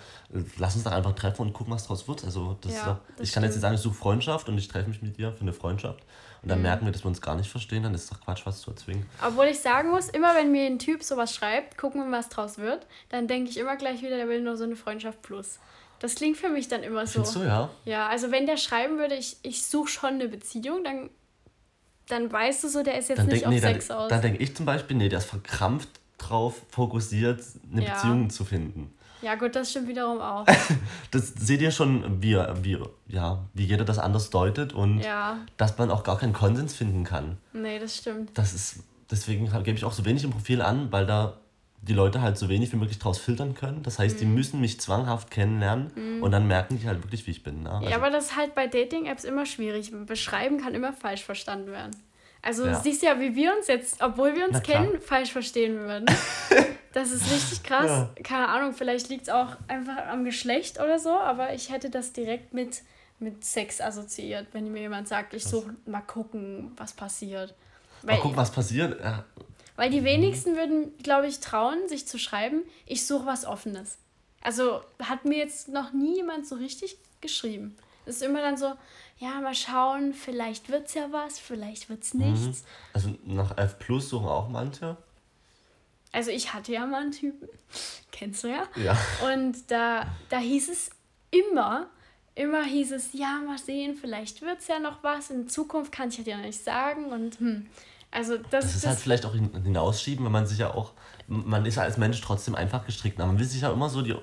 Lass 0.59 0.75
uns 0.75 0.85
doch 0.85 0.93
einfach 0.93 1.15
treffen 1.15 1.43
und 1.43 1.53
gucken, 1.53 1.73
was 1.73 1.87
draus 1.87 2.07
wird. 2.09 2.25
Also 2.25 2.57
das 2.61 2.73
Ja, 2.75 3.01
das 3.17 3.29
ich 3.29 3.33
kann 3.35 3.43
jetzt 3.45 3.53
nicht 3.55 3.63
sagen, 3.63 3.75
ich 3.75 3.81
suche 3.81 3.95
Freundschaft 3.95 4.49
und 4.49 4.59
ich 4.59 4.69
treffe 4.69 4.89
mich 4.89 5.01
mit 5.03 5.17
dir 5.17 5.33
für 5.33 5.43
eine 5.43 5.53
Freundschaft. 5.53 6.01
Und 6.43 6.47
Mhm. 6.47 6.49
dann 6.49 6.63
merken 6.63 6.85
wir, 6.87 6.93
dass 6.93 7.05
wir 7.05 7.09
uns 7.09 7.21
gar 7.21 7.37
nicht 7.37 7.51
verstehen, 7.51 7.83
dann 7.83 7.95
ist 7.95 8.05
es 8.05 8.11
doch 8.11 8.21
Quatsch, 8.21 8.45
was 8.45 8.61
zu 8.61 8.71
erzwingen. 8.71 9.07
Obwohl 9.27 9.47
ich 9.47 9.61
sagen 9.61 9.91
muss, 9.91 10.09
immer 10.09 10.35
wenn 10.35 10.51
mir 10.53 10.67
ein 10.67 10.79
Typ 10.79 11.03
sowas 11.03 11.35
schreibt, 11.35 11.79
gucken 11.79 12.05
wir, 12.05 12.17
was 12.17 12.29
draus 12.29 12.59
wird, 12.59 12.87
dann 13.09 13.29
denke 13.29 13.49
ich 13.51 13.57
immer 13.57 13.77
gleich 13.77 14.03
wieder, 14.03 14.17
der 14.17 14.29
will 14.29 14.43
nur 14.43 14.57
so 14.57 14.65
eine 14.65 14.77
Freundschaft 14.77 15.23
plus. 15.23 15.59
Das 16.01 16.17
klingt 16.17 16.37
für 16.37 16.51
mich 16.51 16.69
dann 16.69 16.83
immer 16.83 17.07
so. 17.07 17.13
Findest 17.25 17.37
du, 17.37 17.43
ja? 17.45 17.71
Ja, 17.87 18.09
also 18.09 18.31
wenn 18.31 18.45
der 18.47 18.59
schreiben 18.59 18.99
würde, 18.99 19.15
ich, 19.15 19.39
ich 19.43 19.65
suche 19.65 19.89
schon 19.89 20.11
eine 20.15 20.29
Beziehung, 20.29 20.85
dann, 20.85 21.09
dann 22.09 22.31
weißt 22.33 22.65
du 22.65 22.69
so, 22.69 22.83
der 22.83 22.99
ist 22.99 23.09
jetzt 23.09 23.19
Dann 23.19 23.27
nicht 23.27 23.45
denke 23.45 23.49
auf 23.49 23.55
nee, 23.55 23.61
dann, 23.61 23.73
Sex 23.75 23.91
aus. 23.91 24.09
dann 24.09 24.23
denk 24.23 24.41
ich 24.41 24.55
zum 24.57 24.67
Beispiel, 24.67 24.97
nee, 24.97 25.09
der 25.09 25.19
ist 25.21 25.27
verkrampft 25.27 25.89
drauf 26.19 26.63
fokussiert, 26.71 27.43
eine 27.73 27.85
Ja. 27.85 27.95
Beziehung 27.95 28.31
zu 28.31 28.45
finden. 28.45 28.93
ja 29.23 29.35
gut, 29.37 29.57
das 29.57 29.71
stimmt 29.71 29.89
wiederum 29.89 30.21
auch. 30.21 30.47
Das 31.11 31.29
seht 31.39 31.61
ihr 31.61 31.71
schon, 31.71 32.23
wie, 32.23 32.37
wie, 32.63 32.79
ja, 33.09 33.39
wie 33.55 33.65
jeder 33.65 33.85
das 33.85 33.99
anders 33.99 34.31
deutet 34.31 34.73
und 34.73 35.01
ja, 35.01 35.39
dass 35.57 35.79
man 35.79 35.91
auch 35.91 36.03
gar 36.03 36.19
keinen 36.19 36.33
Konsens 36.33 36.75
finden 36.75 37.05
kann. 37.05 37.39
nee, 37.53 37.79
das 37.79 37.97
stimmt. 37.97 38.31
Das 38.35 38.53
ist, 38.55 38.81
deswegen 39.11 39.51
gebe 39.65 39.77
ich 39.79 39.85
auch 39.85 39.93
so 39.93 40.05
wenig 40.05 40.25
im 40.25 40.31
Profil 40.31 40.61
an, 40.63 40.91
weil 40.93 41.07
da 41.07 41.35
die 41.85 41.93
Leute 41.93 42.23
halt 42.23 42.39
so 42.39 42.49
wenig 42.49 42.73
wie 42.73 42.77
möglich 42.77 42.99
draus 42.99 43.19
filtern 43.19 43.55
können. 43.55 43.83
Das 43.83 43.99
heißt, 43.99 44.17
Mhm. 44.17 44.19
die 44.21 44.27
müssen 44.27 44.61
mich 44.61 44.81
zwanghaft 44.81 45.31
kennenlernen 45.31 46.21
und 46.23 46.31
dann 46.33 46.47
merken 46.47 46.79
die 46.79 46.87
halt 46.87 47.03
wirklich, 47.03 47.27
wie 47.27 47.31
ich 47.33 47.43
bin. 47.43 47.63
Ne? 47.65 47.71
Also, 47.71 47.89
Ja, 47.89 47.97
aber 47.97 48.11
das 48.11 48.27
ist 48.27 48.37
halt 48.37 48.55
bei 48.55 48.67
Dating-Apps 48.67 49.25
immer 49.25 49.45
schwierig. 49.47 49.93
Beschreiben 50.07 50.61
kann 50.61 50.75
immer 50.75 50.93
falsch 50.93 51.23
verstanden 51.25 51.71
werden. 51.73 51.91
Also 52.43 52.67
Ja. 52.67 52.75
siehst 52.75 53.03
ja, 53.03 53.19
wie 53.21 53.35
wir 53.35 53.55
uns 53.57 53.67
jetzt, 53.69 54.03
obwohl 54.03 54.35
wir 54.35 54.47
uns 54.49 54.63
kennen, 54.63 55.01
falsch 55.01 55.33
verstehen 55.33 55.79
würden. 55.81 56.07
Das 56.93 57.11
ist 57.11 57.29
richtig 57.29 57.65
krass. 57.65 57.89
Ja. 57.89 58.11
Keine 58.23 58.49
Ahnung, 58.49 58.73
vielleicht 58.73 59.09
liegt 59.09 59.23
es 59.23 59.29
auch 59.29 59.57
einfach 59.67 59.97
am 60.07 60.25
Geschlecht 60.25 60.79
oder 60.79 61.01
so, 61.01 61.11
aber 61.11 61.53
ich 61.53 61.73
hätte 61.73 61.91
das 61.91 62.13
direkt 62.13 62.55
mit, 62.55 62.83
mit 63.19 63.45
Sex 63.45 63.81
assoziiert, 63.81 64.47
wenn 64.53 64.71
mir 64.71 64.83
jemand 64.83 65.09
sagt, 65.09 65.35
ich 65.35 65.43
suche 65.43 65.75
mal 65.87 66.03
gucken, 66.03 66.71
was 66.77 66.93
passiert. 66.93 67.53
mal 68.05 68.13
Weil, 68.13 68.21
gucken, 68.21 68.37
was 68.37 68.53
passiert. 68.53 69.01
Ja, 69.03 69.25
weil 69.77 69.91
die 69.91 70.05
wenigsten 70.05 70.57
würden, 70.57 70.97
glaube 70.99 71.27
ich, 71.27 71.41
trauen, 71.41 71.89
sich 71.89 72.07
zu 72.07 72.19
schreiben, 72.19 72.63
ich 72.87 73.07
suche 73.07 73.27
was 73.27 73.45
Offenes. 73.45 73.99
Also 74.41 74.83
hat 75.03 75.25
mir 75.25 75.39
jetzt 75.39 75.69
noch 75.69 75.93
nie 75.93 76.17
jemand 76.17 76.47
so 76.47 76.57
richtig 76.57 76.97
geschrieben. 77.21 77.77
Es 78.07 78.17
ist 78.17 78.23
immer 78.23 78.43
dann 78.43 78.57
so, 78.57 78.75
ja, 79.19 79.41
mal 79.41 79.55
schauen, 79.55 80.13
vielleicht 80.13 80.69
wird's 80.69 80.95
ja 80.95 81.11
was, 81.11 81.39
vielleicht 81.39 81.89
wird's 81.89 82.15
nichts. 82.15 82.65
also 82.93 83.15
nach 83.25 83.57
F 83.57 83.79
Plus 83.79 84.11
suchen 84.11 84.29
auch 84.29 84.49
manche. 84.49 84.97
Also 86.13 86.31
ich 86.31 86.53
hatte 86.53 86.73
ja 86.73 86.87
mal 86.87 87.03
einen 87.03 87.13
Typen, 87.13 87.49
kennst 88.13 88.45
du 88.45 88.49
ja. 88.49 88.69
Ja. 88.77 88.97
Und 89.33 89.71
da, 89.71 90.07
da 90.29 90.39
hieß 90.39 90.69
es 90.69 90.91
immer, 91.31 91.89
immer 92.35 92.63
hieß 92.63 92.93
es, 92.93 93.13
ja, 93.13 93.41
mal 93.47 93.59
sehen, 93.59 93.97
vielleicht 93.97 94.43
wird's 94.43 94.69
ja 94.69 94.79
noch 94.79 95.03
was. 95.03 95.31
In 95.31 95.49
Zukunft 95.49 95.91
kann 95.91 96.11
ich 96.11 96.19
ja 96.19 96.37
nicht 96.37 96.63
sagen. 96.63 97.07
Und 97.07 97.39
hm, 97.41 97.67
also 98.15 98.37
das, 98.39 98.65
Das 98.65 98.75
ist 98.77 98.87
halt 98.87 98.99
vielleicht 98.99 99.27
auch 99.27 99.33
hin- 99.35 99.51
hinausschieben, 99.63 100.25
wenn 100.25 100.33
man 100.33 100.47
sich 100.47 100.59
ja 100.59 100.73
auch, 100.73 100.93
man 101.27 101.67
ist 101.67 101.75
ja 101.77 101.83
als 101.83 101.99
Mensch 101.99 102.21
trotzdem 102.21 102.55
einfach 102.55 102.87
gestrickt. 102.87 103.19
Aber 103.21 103.27
man 103.29 103.39
will 103.39 103.47
sich 103.47 103.61
ja 103.63 103.73
immer 103.73 103.89
so 103.91 104.03
die 104.03 104.15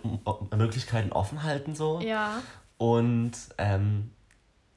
Möglichkeiten 0.55 1.11
offen 1.11 1.43
halten 1.43 1.75
so. 1.75 1.99
ja, 1.99 2.41
Und 2.77 3.33
ähm, 3.57 4.11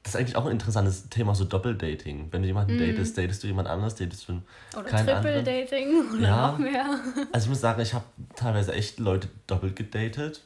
das 0.03 0.13
ist 0.13 0.19
eigentlich 0.19 0.35
auch 0.35 0.45
ein 0.45 0.51
interessantes 0.51 1.09
Thema, 1.09 1.33
so 1.33 1.45
Doppeldating. 1.45 2.27
Wenn 2.31 2.43
du 2.43 2.47
jemanden 2.47 2.77
datest, 2.77 3.17
datest 3.17 3.41
du 3.41 3.47
jemand 3.47 3.67
anderes, 3.67 3.95
datest 3.95 4.29
du 4.29 4.41
oder 4.77 4.83
keinen 4.83 5.09
anderen. 5.09 5.43
Triple-Dating 5.43 6.11
oder 6.13 6.21
Ja. 6.21 6.47
noch 6.51 6.59
mehr. 6.59 6.85
Also 7.31 7.45
ich 7.45 7.49
muss 7.49 7.61
sagen, 7.61 7.81
ich 7.81 7.93
habe 7.95 8.05
teilweise 8.35 8.73
echt 8.73 8.99
Leute 8.99 9.29
doppelt 9.47 9.75
gedatet. 9.75 10.41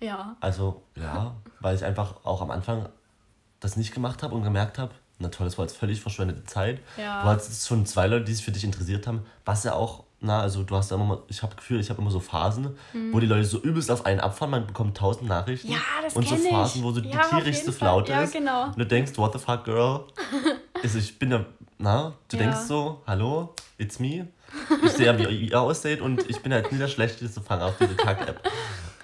Ja, 0.00 0.36
Also 0.40 0.82
ja, 0.96 1.34
weil 1.60 1.74
ich 1.76 1.84
einfach 1.84 2.24
auch 2.24 2.40
am 2.42 2.50
Anfang 2.52 2.88
das 3.60 3.76
nicht 3.76 3.92
gemacht 3.92 4.22
habe 4.22 4.34
und 4.34 4.42
gemerkt 4.44 4.78
habe, 4.78 4.92
na 5.18 5.28
toll, 5.28 5.46
das 5.46 5.58
war 5.58 5.64
jetzt 5.64 5.76
völlig 5.76 6.00
verschwendete 6.00 6.44
Zeit. 6.44 6.80
Ja. 6.96 7.22
Du 7.22 7.28
hattest 7.28 7.66
schon 7.66 7.86
zwei 7.86 8.06
Leute, 8.06 8.24
die 8.24 8.34
sich 8.34 8.44
für 8.44 8.52
dich 8.52 8.64
interessiert 8.64 9.06
haben, 9.06 9.22
was 9.44 9.64
ja 9.64 9.74
auch, 9.74 10.04
na, 10.20 10.40
also 10.40 10.62
du 10.64 10.74
hast 10.76 10.90
ja 10.90 10.96
immer 10.96 11.04
mal, 11.06 11.18
ich 11.28 11.42
habe 11.42 11.54
Gefühl, 11.54 11.78
ich 11.80 11.90
habe 11.90 12.00
immer 12.00 12.10
so 12.10 12.18
Phasen, 12.20 12.76
wo 13.12 13.20
die 13.20 13.26
Leute 13.26 13.44
so 13.44 13.58
übelst 13.60 13.90
auf 13.90 14.04
einen 14.06 14.20
abfahren, 14.20 14.50
man 14.50 14.66
bekommt 14.66 14.96
tausend 14.96 15.28
Nachrichten. 15.28 15.68
Mhm. 15.68 15.74
Ja, 15.74 15.80
das 16.02 16.14
Und 16.14 16.26
so 16.28 16.34
ich. 16.34 16.48
Phasen, 16.48 16.82
wo 16.82 16.90
so 16.92 17.00
die 17.00 17.10
Ja, 17.10 17.20
auf 17.20 17.30
tierischste. 17.30 17.72
Flaute 17.72 18.12
Ja, 18.12 18.22
ist. 18.22 18.32
genau. 18.32 18.66
Und 18.66 18.78
du 18.78 18.86
denkst, 18.86 19.12
what 19.16 19.32
the 19.32 19.38
fuck, 19.38 19.64
girl? 19.64 20.04
also 20.82 20.98
ich 20.98 21.18
bin 21.18 21.30
ja 21.32 21.44
na, 21.80 22.12
du 22.28 22.36
Ja. 22.36 22.42
denkst 22.42 22.58
so, 22.66 23.02
hallo, 23.06 23.54
it's 23.78 24.00
me. 24.00 24.26
Ich 24.84 24.92
sehe 24.92 25.06
ja, 25.06 25.16
wie 25.18 25.46
ihr 25.46 25.60
ausseht 25.60 26.00
und 26.00 26.28
ich 26.28 26.42
bin 26.42 26.52
halt 26.52 26.72
nie 26.72 26.78
der 26.78 26.88
schlechteste 26.88 27.40
Fang 27.40 27.60
auf 27.60 27.74
diese 27.78 27.94
Kack-App. 27.94 28.42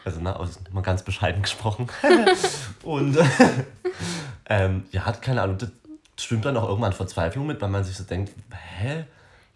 Also, 0.04 0.18
na, 0.20 0.34
aus, 0.34 0.58
mal 0.72 0.80
ganz 0.82 1.02
bescheiden 1.04 1.42
gesprochen. 1.42 1.88
und 2.82 3.16
ähm, 4.46 4.84
ja, 4.90 5.04
hat 5.06 5.22
keine 5.22 5.42
Ahnung, 5.42 5.58
stimmt 6.18 6.44
dann 6.44 6.56
auch 6.56 6.68
irgendwann 6.68 6.92
Verzweiflung 6.92 7.46
mit, 7.46 7.60
weil 7.60 7.68
man 7.70 7.84
sich 7.84 7.96
so 7.96 8.04
denkt, 8.04 8.32
hä? 8.78 9.04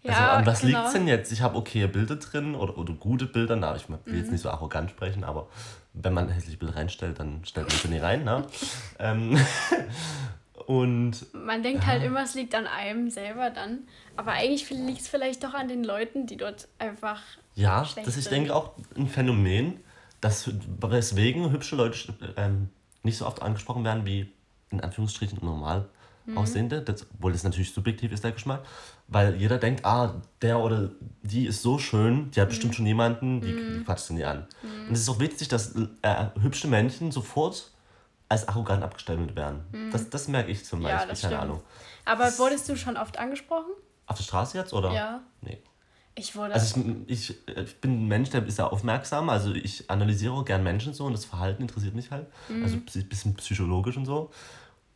Also 0.07 0.23
Ja, 0.23 0.31
an 0.33 0.45
was 0.45 0.61
genau. 0.61 0.77
liegt's 0.77 0.93
denn 0.93 1.07
jetzt? 1.07 1.31
Ich 1.31 1.41
habe 1.41 1.57
okay 1.57 1.85
Bilder 1.87 2.15
drin 2.15 2.55
oder, 2.55 2.77
oder 2.77 2.93
gute 2.93 3.25
Bilder, 3.25 3.55
na, 3.55 3.75
ich 3.75 3.89
will 3.89 3.99
Mhm. 4.05 4.15
jetzt 4.17 4.31
nicht 4.31 4.41
so 4.41 4.49
arrogant 4.49 4.89
sprechen, 4.91 5.23
aber 5.23 5.47
wenn 5.93 6.13
man 6.13 6.29
hässliche 6.29 6.57
Bilder 6.57 6.75
reinstellt, 6.75 7.19
dann 7.19 7.43
stellt 7.45 7.67
man 7.67 7.77
sie 7.77 7.87
nie 7.89 7.97
rein, 7.99 8.23
ne? 8.23 8.45
ähm, 8.99 9.37
und 10.67 11.33
Man 11.33 11.63
denkt 11.63 11.85
halt 11.85 12.03
immer, 12.03 12.23
es 12.23 12.35
liegt 12.35 12.53
an 12.55 12.67
einem 12.67 13.09
selber 13.09 13.49
dann. 13.49 13.79
Aber 14.15 14.31
eigentlich 14.33 14.69
liegt 14.69 15.01
es 15.01 15.07
vielleicht 15.07 15.43
doch 15.43 15.53
an 15.53 15.67
den 15.67 15.83
Leuten, 15.83 16.27
die 16.27 16.37
dort 16.37 16.67
einfach. 16.77 17.21
Ja, 17.55 17.81
das 17.95 18.07
ist, 18.07 18.17
ich 18.17 18.27
denke, 18.29 18.55
auch 18.55 18.73
ein 18.95 19.07
Phänomen, 19.07 19.79
dass 20.21 20.49
weswegen 20.79 21.51
hübsche 21.51 21.75
Leute 21.75 22.13
ähm, 22.37 22.69
nicht 23.03 23.17
so 23.17 23.25
oft 23.25 23.41
angesprochen 23.41 23.83
werden 23.83 24.05
wie 24.05 24.31
in 24.69 24.81
Anführungsstrichen 24.81 25.39
normal 25.41 25.89
Mhm. 26.31 26.37
aussehende, 26.37 26.81
das, 26.81 27.05
obwohl 27.13 27.31
das 27.33 27.43
natürlich 27.43 27.73
subjektiv 27.73 28.11
ist, 28.11 28.23
der 28.23 28.31
Geschmack, 28.31 28.63
weil 29.07 29.35
jeder 29.35 29.57
denkt, 29.57 29.85
ah, 29.85 30.21
der 30.41 30.59
oder 30.59 30.89
die 31.23 31.45
ist 31.47 31.61
so 31.61 31.77
schön, 31.79 32.31
die 32.31 32.41
hat 32.41 32.47
Mhm. 32.47 32.51
bestimmt 32.51 32.75
schon 32.75 32.85
jemanden, 32.85 33.41
die, 33.41 33.55
die 33.55 33.79
quatscht 33.83 34.09
nie 34.11 34.23
an. 34.23 34.45
Und 34.87 34.93
es 34.93 35.01
ist 35.01 35.09
auch 35.09 35.19
witzig, 35.19 35.47
dass 35.47 35.75
äh, 35.75 36.25
hübsche 36.41 36.67
Männchen 36.67 37.11
sofort 37.11 37.71
als 38.29 38.47
arrogant 38.47 38.83
abgestempelt 38.83 39.35
werden. 39.35 39.89
Das, 39.91 40.09
das 40.09 40.27
merke 40.27 40.51
ich 40.51 40.63
zum 40.65 40.79
Mhm. 40.79 40.85
Ja, 40.85 40.91
Beispiel, 40.93 41.09
das 41.09 41.21
keine 41.21 41.35
stimmt. 41.35 41.43
Ahnung. 41.51 41.63
Aber 42.05 42.37
wurdest 42.37 42.69
du 42.69 42.75
schon 42.75 42.95
oft 42.97 43.17
angesprochen? 43.17 43.71
Auf 44.05 44.17
der 44.17 44.23
Straße 44.23 44.57
jetzt, 44.57 44.73
oder? 44.73 44.93
Ja. 44.93 45.21
Nee. 45.41 45.57
Ich 46.15 46.35
wurde. 46.35 46.53
Also 46.53 46.81
ich, 47.07 47.35
ich, 47.47 47.81
bin 47.81 48.03
ein 48.03 48.07
Mensch, 48.07 48.29
der 48.29 48.45
ist 48.45 48.57
sehr 48.57 48.71
aufmerksam. 48.71 49.29
Also 49.29 49.53
ich 49.53 49.89
analysiere 49.89 50.43
gern 50.43 50.63
Menschen 50.63 50.93
so 50.93 51.05
und 51.05 51.13
das 51.13 51.25
Verhalten 51.25 51.61
interessiert 51.61 51.95
mich 51.95 52.11
halt. 52.11 52.27
Also 52.61 52.77
ein 52.77 53.07
bisschen 53.09 53.35
psychologisch 53.35 53.95
und 53.95 54.05
so. 54.05 54.31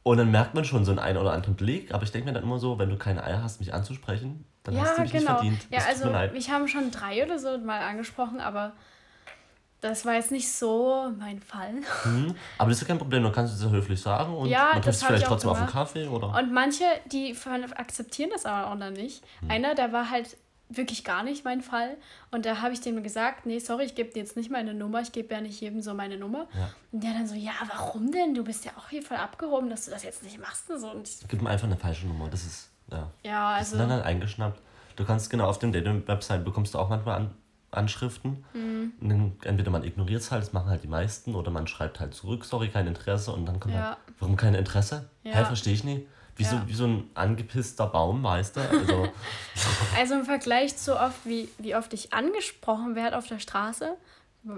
Und 0.03 0.17
dann 0.17 0.31
merkt 0.31 0.53
man 0.53 0.65
schon 0.65 0.83
so 0.83 0.91
einen 0.91 0.99
einen 0.99 1.17
oder 1.17 1.31
anderen 1.31 1.55
Blick. 1.55 1.93
Aber 1.93 2.03
ich 2.03 2.11
denke 2.11 2.27
mir 2.27 2.33
dann 2.33 2.43
immer 2.43 2.59
so, 2.59 2.77
wenn 2.77 2.89
du 2.89 2.97
keine 2.97 3.23
Eier 3.23 3.41
hast, 3.41 3.59
mich 3.59 3.73
anzusprechen, 3.73 4.45
dann 4.63 4.79
hast 4.79 4.91
du 4.91 4.97
ja, 4.97 5.03
mich 5.03 5.13
nicht 5.13 5.25
genau. 5.25 5.35
verdient. 5.37 5.61
Ja, 5.69 5.79
Das 5.79 6.03
also 6.03 6.33
mich 6.33 6.49
haben 6.49 6.67
schon 6.67 6.91
drei 6.91 7.23
oder 7.25 7.39
so 7.39 7.57
mal 7.57 7.81
angesprochen, 7.81 8.41
aber 8.41 8.73
das 9.83 10.05
war 10.05 10.13
jetzt 10.13 10.31
nicht 10.31 10.51
so 10.51 11.11
mein 11.19 11.41
Fall. 11.41 11.73
Mhm. 12.05 12.35
Aber 12.57 12.69
das 12.69 12.77
ist 12.77 12.81
ja 12.83 12.87
kein 12.87 12.97
Problem, 12.97 13.23
du 13.23 13.31
kannst 13.31 13.53
es 13.53 13.63
ja 13.63 13.69
höflich 13.69 14.01
sagen 14.01 14.33
und 14.33 14.47
Ja, 14.47 14.69
man 14.73 14.81
trifft 14.81 14.99
sich 14.99 15.07
vielleicht 15.07 15.25
trotzdem 15.25 15.49
auf 15.49 15.57
einen 15.57 15.67
gemacht. 15.67 15.87
Kaffee 15.87 16.07
oder. 16.07 16.37
Und 16.37 16.53
manche, 16.53 16.85
die 17.11 17.35
akzeptieren 17.75 18.29
das 18.31 18.45
aber 18.45 18.71
auch 18.71 18.75
noch 18.75 18.91
nicht. 18.91 19.23
Hm. 19.41 19.51
Einer, 19.51 19.75
der 19.75 19.91
war 19.91 20.09
halt 20.09 20.37
wirklich 20.77 21.03
gar 21.03 21.23
nicht 21.23 21.45
mein 21.45 21.61
Fall. 21.61 21.97
Und 22.31 22.45
da 22.45 22.61
habe 22.61 22.73
ich 22.73 22.81
dem 22.81 23.01
gesagt, 23.03 23.45
nee, 23.45 23.59
sorry, 23.59 23.85
ich 23.85 23.95
gebe 23.95 24.11
dir 24.11 24.19
jetzt 24.19 24.35
nicht 24.37 24.51
meine 24.51 24.73
Nummer, 24.73 25.01
ich 25.01 25.11
gebe 25.11 25.33
ja 25.33 25.41
nicht 25.41 25.59
jedem 25.61 25.81
so 25.81 25.93
meine 25.93 26.17
Nummer. 26.17 26.47
Ja. 26.57 26.69
Und 26.91 27.03
der 27.03 27.13
dann 27.13 27.27
so, 27.27 27.35
ja, 27.35 27.51
warum 27.67 28.11
denn? 28.11 28.33
Du 28.33 28.43
bist 28.43 28.65
ja 28.65 28.71
auch 28.77 28.89
hier 28.89 29.01
voll 29.03 29.17
abgehoben, 29.17 29.69
dass 29.69 29.85
du 29.85 29.91
das 29.91 30.03
jetzt 30.03 30.23
nicht 30.23 30.39
machst 30.39 30.69
und 30.69 30.79
so. 30.79 30.91
Und 30.91 31.07
ich, 31.07 31.27
Gib 31.27 31.41
mir 31.41 31.49
einfach 31.49 31.67
eine 31.67 31.77
falsche 31.77 32.07
Nummer. 32.07 32.29
Das 32.29 32.43
ist, 32.45 32.69
ja. 32.91 33.09
ja, 33.23 33.51
Das 33.51 33.59
also, 33.59 33.69
sind 33.71 33.79
dann 33.79 33.91
halt 33.91 34.05
eingeschnappt. 34.05 34.61
Du 34.95 35.05
kannst 35.05 35.29
genau 35.29 35.47
auf 35.47 35.59
dem 35.59 35.71
Dating-Website 35.71 36.45
bekommst 36.45 36.73
du 36.73 36.79
auch 36.79 36.89
manchmal 36.89 37.15
an, 37.21 37.31
Anschriften. 37.71 38.43
Mhm. 38.53 38.93
Und 39.01 39.09
dann 39.09 39.31
entweder 39.43 39.71
man 39.71 39.83
ignoriert 39.83 40.21
es 40.21 40.31
halt, 40.31 40.43
das 40.43 40.53
machen 40.53 40.69
halt 40.69 40.83
die 40.83 40.87
meisten, 40.87 41.33
oder 41.35 41.49
man 41.51 41.65
schreibt 41.67 41.99
halt 41.99 42.13
zurück, 42.13 42.45
sorry, 42.45 42.69
kein 42.69 42.85
Interesse. 42.87 43.31
Und 43.31 43.45
dann 43.47 43.59
kommt 43.59 43.73
Ja. 43.73 43.81
halt, 43.89 43.97
warum 44.19 44.35
kein 44.35 44.53
Interesse? 44.53 45.09
Ja. 45.23 45.33
Hä, 45.33 45.45
verstehe 45.45 45.73
ich 45.73 45.83
nicht. 45.83 46.07
Wie, 46.35 46.43
so, 46.43 46.55
Ja. 46.55 46.63
wie 46.67 46.73
so 46.73 46.85
ein 46.85 47.09
angepisster 47.13 47.87
Baum, 47.87 48.23
weißt 48.23 48.55
du? 48.57 48.61
Also, 48.61 49.07
also 49.97 50.13
im 50.15 50.25
Vergleich 50.25 50.75
zu 50.77 50.99
oft, 50.99 51.25
wie, 51.25 51.49
wie 51.59 51.75
oft 51.75 51.93
ich 51.93 52.13
angesprochen 52.13 52.95
werde 52.95 53.17
auf 53.17 53.27
der 53.27 53.39
Straße, 53.39 53.95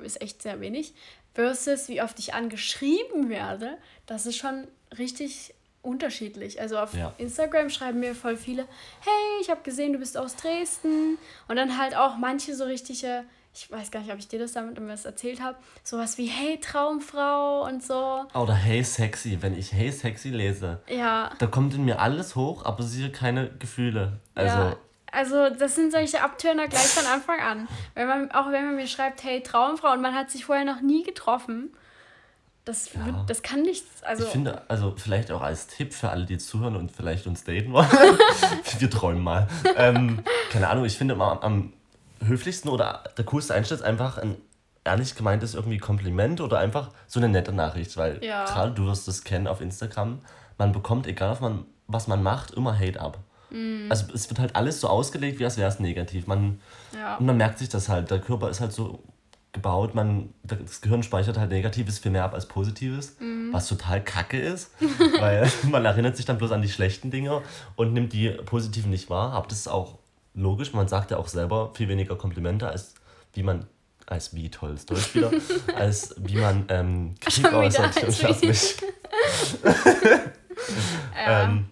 ist 0.03 0.21
echt 0.21 0.41
sehr 0.41 0.59
wenig, 0.61 0.93
versus 1.33 1.89
wie 1.89 2.01
oft 2.01 2.17
ich 2.19 2.33
angeschrieben 2.33 3.29
werde, 3.29 3.77
das 4.05 4.25
ist 4.25 4.37
schon 4.37 4.67
richtig 4.97 5.53
unterschiedlich. 5.81 6.59
Also 6.59 6.79
auf 6.79 6.93
Ja. 6.95 7.13
Instagram 7.19 7.69
schreiben 7.69 7.99
mir 7.99 8.15
voll 8.15 8.37
viele, 8.37 8.63
hey, 9.01 9.41
ich 9.41 9.49
habe 9.51 9.61
gesehen, 9.61 9.93
du 9.93 9.99
bist 9.99 10.17
aus 10.17 10.35
Dresden. 10.35 11.17
Und 11.47 11.57
dann 11.57 11.77
halt 11.77 11.95
auch 11.95 12.17
manche 12.17 12.55
so 12.55 12.63
richtige, 12.63 13.23
ich 13.55 13.71
weiß 13.71 13.89
gar 13.89 14.01
nicht, 14.01 14.11
ob 14.11 14.19
ich 14.19 14.27
dir 14.27 14.37
das 14.39 14.51
damit 14.51 14.77
was 14.85 15.05
erzählt 15.05 15.41
habe, 15.41 15.55
sowas 15.83 16.17
wie, 16.17 16.27
hey, 16.27 16.59
Traumfrau 16.59 17.63
und 17.65 17.81
so. 17.83 18.25
oder 18.33 18.53
hey 18.53 18.83
sexy, 18.83 19.37
wenn 19.41 19.57
ich 19.57 19.71
hey 19.71 19.91
sexy 19.91 20.29
lese, 20.29 20.79
Ja. 20.89 21.31
da 21.39 21.47
kommt 21.47 21.73
in 21.73 21.85
mir 21.85 21.99
alles 21.99 22.35
hoch, 22.35 22.65
aber 22.65 22.83
sie 22.83 23.09
keine 23.11 23.49
Gefühle. 23.59 24.19
Also, 24.35 24.57
ja. 24.57 24.75
Also 25.11 25.49
das 25.49 25.75
sind 25.75 25.93
solche 25.93 26.21
Abtörner 26.21 26.67
gleich 26.67 26.87
von 26.87 27.05
Anfang 27.05 27.39
an. 27.39 27.67
Wenn 27.93 28.07
man, 28.07 28.31
auch 28.31 28.51
wenn 28.51 28.65
man 28.65 28.75
mir 28.75 28.87
schreibt, 28.87 29.23
hey, 29.23 29.41
Traumfrau 29.41 29.93
und 29.93 30.01
man 30.01 30.13
hat 30.13 30.29
sich 30.29 30.43
vorher 30.43 30.65
noch 30.65 30.81
nie 30.81 31.03
getroffen, 31.03 31.69
das, 32.65 32.91
Ja. 32.93 33.05
wird, 33.05 33.29
das 33.29 33.41
kann 33.41 33.61
nichts. 33.61 34.03
Also 34.03 34.25
ich 34.25 34.29
finde, 34.31 34.63
also 34.69 34.93
vielleicht 34.97 35.31
auch 35.31 35.41
als 35.41 35.67
Tipp 35.67 35.93
für 35.93 36.09
alle, 36.09 36.25
die 36.25 36.37
zuhören 36.37 36.75
und 36.75 36.91
vielleicht 36.91 37.27
uns 37.27 37.45
daten 37.45 37.71
wollen. 37.71 37.87
Wir 38.79 38.89
träumen 38.89 39.23
mal. 39.23 39.47
Ähm, 39.77 40.21
keine 40.51 40.67
Ahnung, 40.67 40.83
ich 40.83 40.97
finde 40.97 41.13
am, 41.13 41.21
am 41.21 41.73
höflichsten 42.27 42.69
oder 42.69 43.03
der 43.17 43.25
coolste 43.25 43.53
Einstieg 43.53 43.77
ist 43.79 43.83
einfach 43.83 44.17
ein 44.17 44.35
ehrlich 44.83 45.15
gemeintes 45.15 45.55
irgendwie 45.55 45.77
Kompliment 45.79 46.41
oder 46.41 46.59
einfach 46.59 46.91
so 47.07 47.19
eine 47.19 47.29
nette 47.29 47.51
Nachricht, 47.51 47.97
weil 47.97 48.23
Ja. 48.23 48.45
gerade 48.45 48.71
du 48.71 48.85
wirst 48.85 49.07
das 49.07 49.23
kennen 49.23 49.47
auf 49.47 49.61
Instagram, 49.61 50.19
man 50.57 50.71
bekommt, 50.71 51.07
egal 51.07 51.37
man, 51.41 51.65
was 51.87 52.07
man 52.07 52.21
macht, 52.23 52.51
immer 52.51 52.77
Hate 52.77 53.01
ab. 53.01 53.17
Mhm. 53.49 53.87
Also 53.89 54.05
es 54.13 54.29
wird 54.29 54.39
halt 54.39 54.55
alles 54.55 54.81
so 54.81 54.87
ausgelegt, 54.87 55.39
wie 55.39 55.45
als 55.45 55.57
wäre 55.57 55.69
es 55.69 55.79
negativ. 55.79 56.27
Man, 56.27 56.59
ja. 56.95 57.15
und 57.17 57.25
man 57.25 57.37
merkt 57.37 57.57
sich 57.59 57.69
das 57.69 57.89
halt, 57.89 58.11
der 58.11 58.19
Körper 58.19 58.49
ist 58.49 58.59
halt 58.61 58.73
so 58.73 59.03
gebaut, 59.53 59.95
man, 59.95 60.33
das 60.43 60.81
Gehirn 60.81 61.01
speichert 61.01 61.37
halt 61.37 61.49
Negatives 61.49 61.97
viel 61.99 62.11
mehr 62.11 62.25
ab 62.25 62.33
als 62.33 62.45
Positives, 62.45 63.15
Mhm. 63.19 63.53
was 63.53 63.67
total 63.67 64.03
kacke 64.03 64.37
ist, 64.39 64.71
weil 65.19 65.49
man 65.69 65.85
erinnert 65.85 66.17
sich 66.17 66.25
dann 66.25 66.37
bloß 66.37 66.51
an 66.51 66.61
die 66.61 66.69
schlechten 66.69 67.09
Dinge 67.09 67.41
und 67.75 67.93
nimmt 67.93 68.11
die 68.13 68.29
positiven 68.29 68.91
nicht 68.91 69.09
wahr. 69.09 69.31
Aber 69.33 69.47
das 69.47 69.59
ist 69.59 69.67
auch 69.67 69.97
logisch, 70.35 70.73
man 70.73 70.87
sagt 70.87 71.11
ja 71.11 71.17
auch 71.17 71.27
selber 71.27 71.73
viel 71.73 71.87
weniger 71.87 72.15
Komplimente, 72.15 72.67
als 72.67 72.93
wie 73.33 73.43
man, 73.43 73.65
als 74.05 74.33
wie 74.33 74.49
toll 74.51 74.73
ist 74.75 74.89
Deutsch 74.91 75.15
wieder, 75.15 75.31
als 75.75 76.15
wie 76.17 76.37
man 76.37 76.65
ähm, 76.69 77.15
Kritik 77.19 77.51
äußert. 77.53 78.03
als 78.03 78.41
mich. 78.41 78.77
Ähm, 81.17 81.67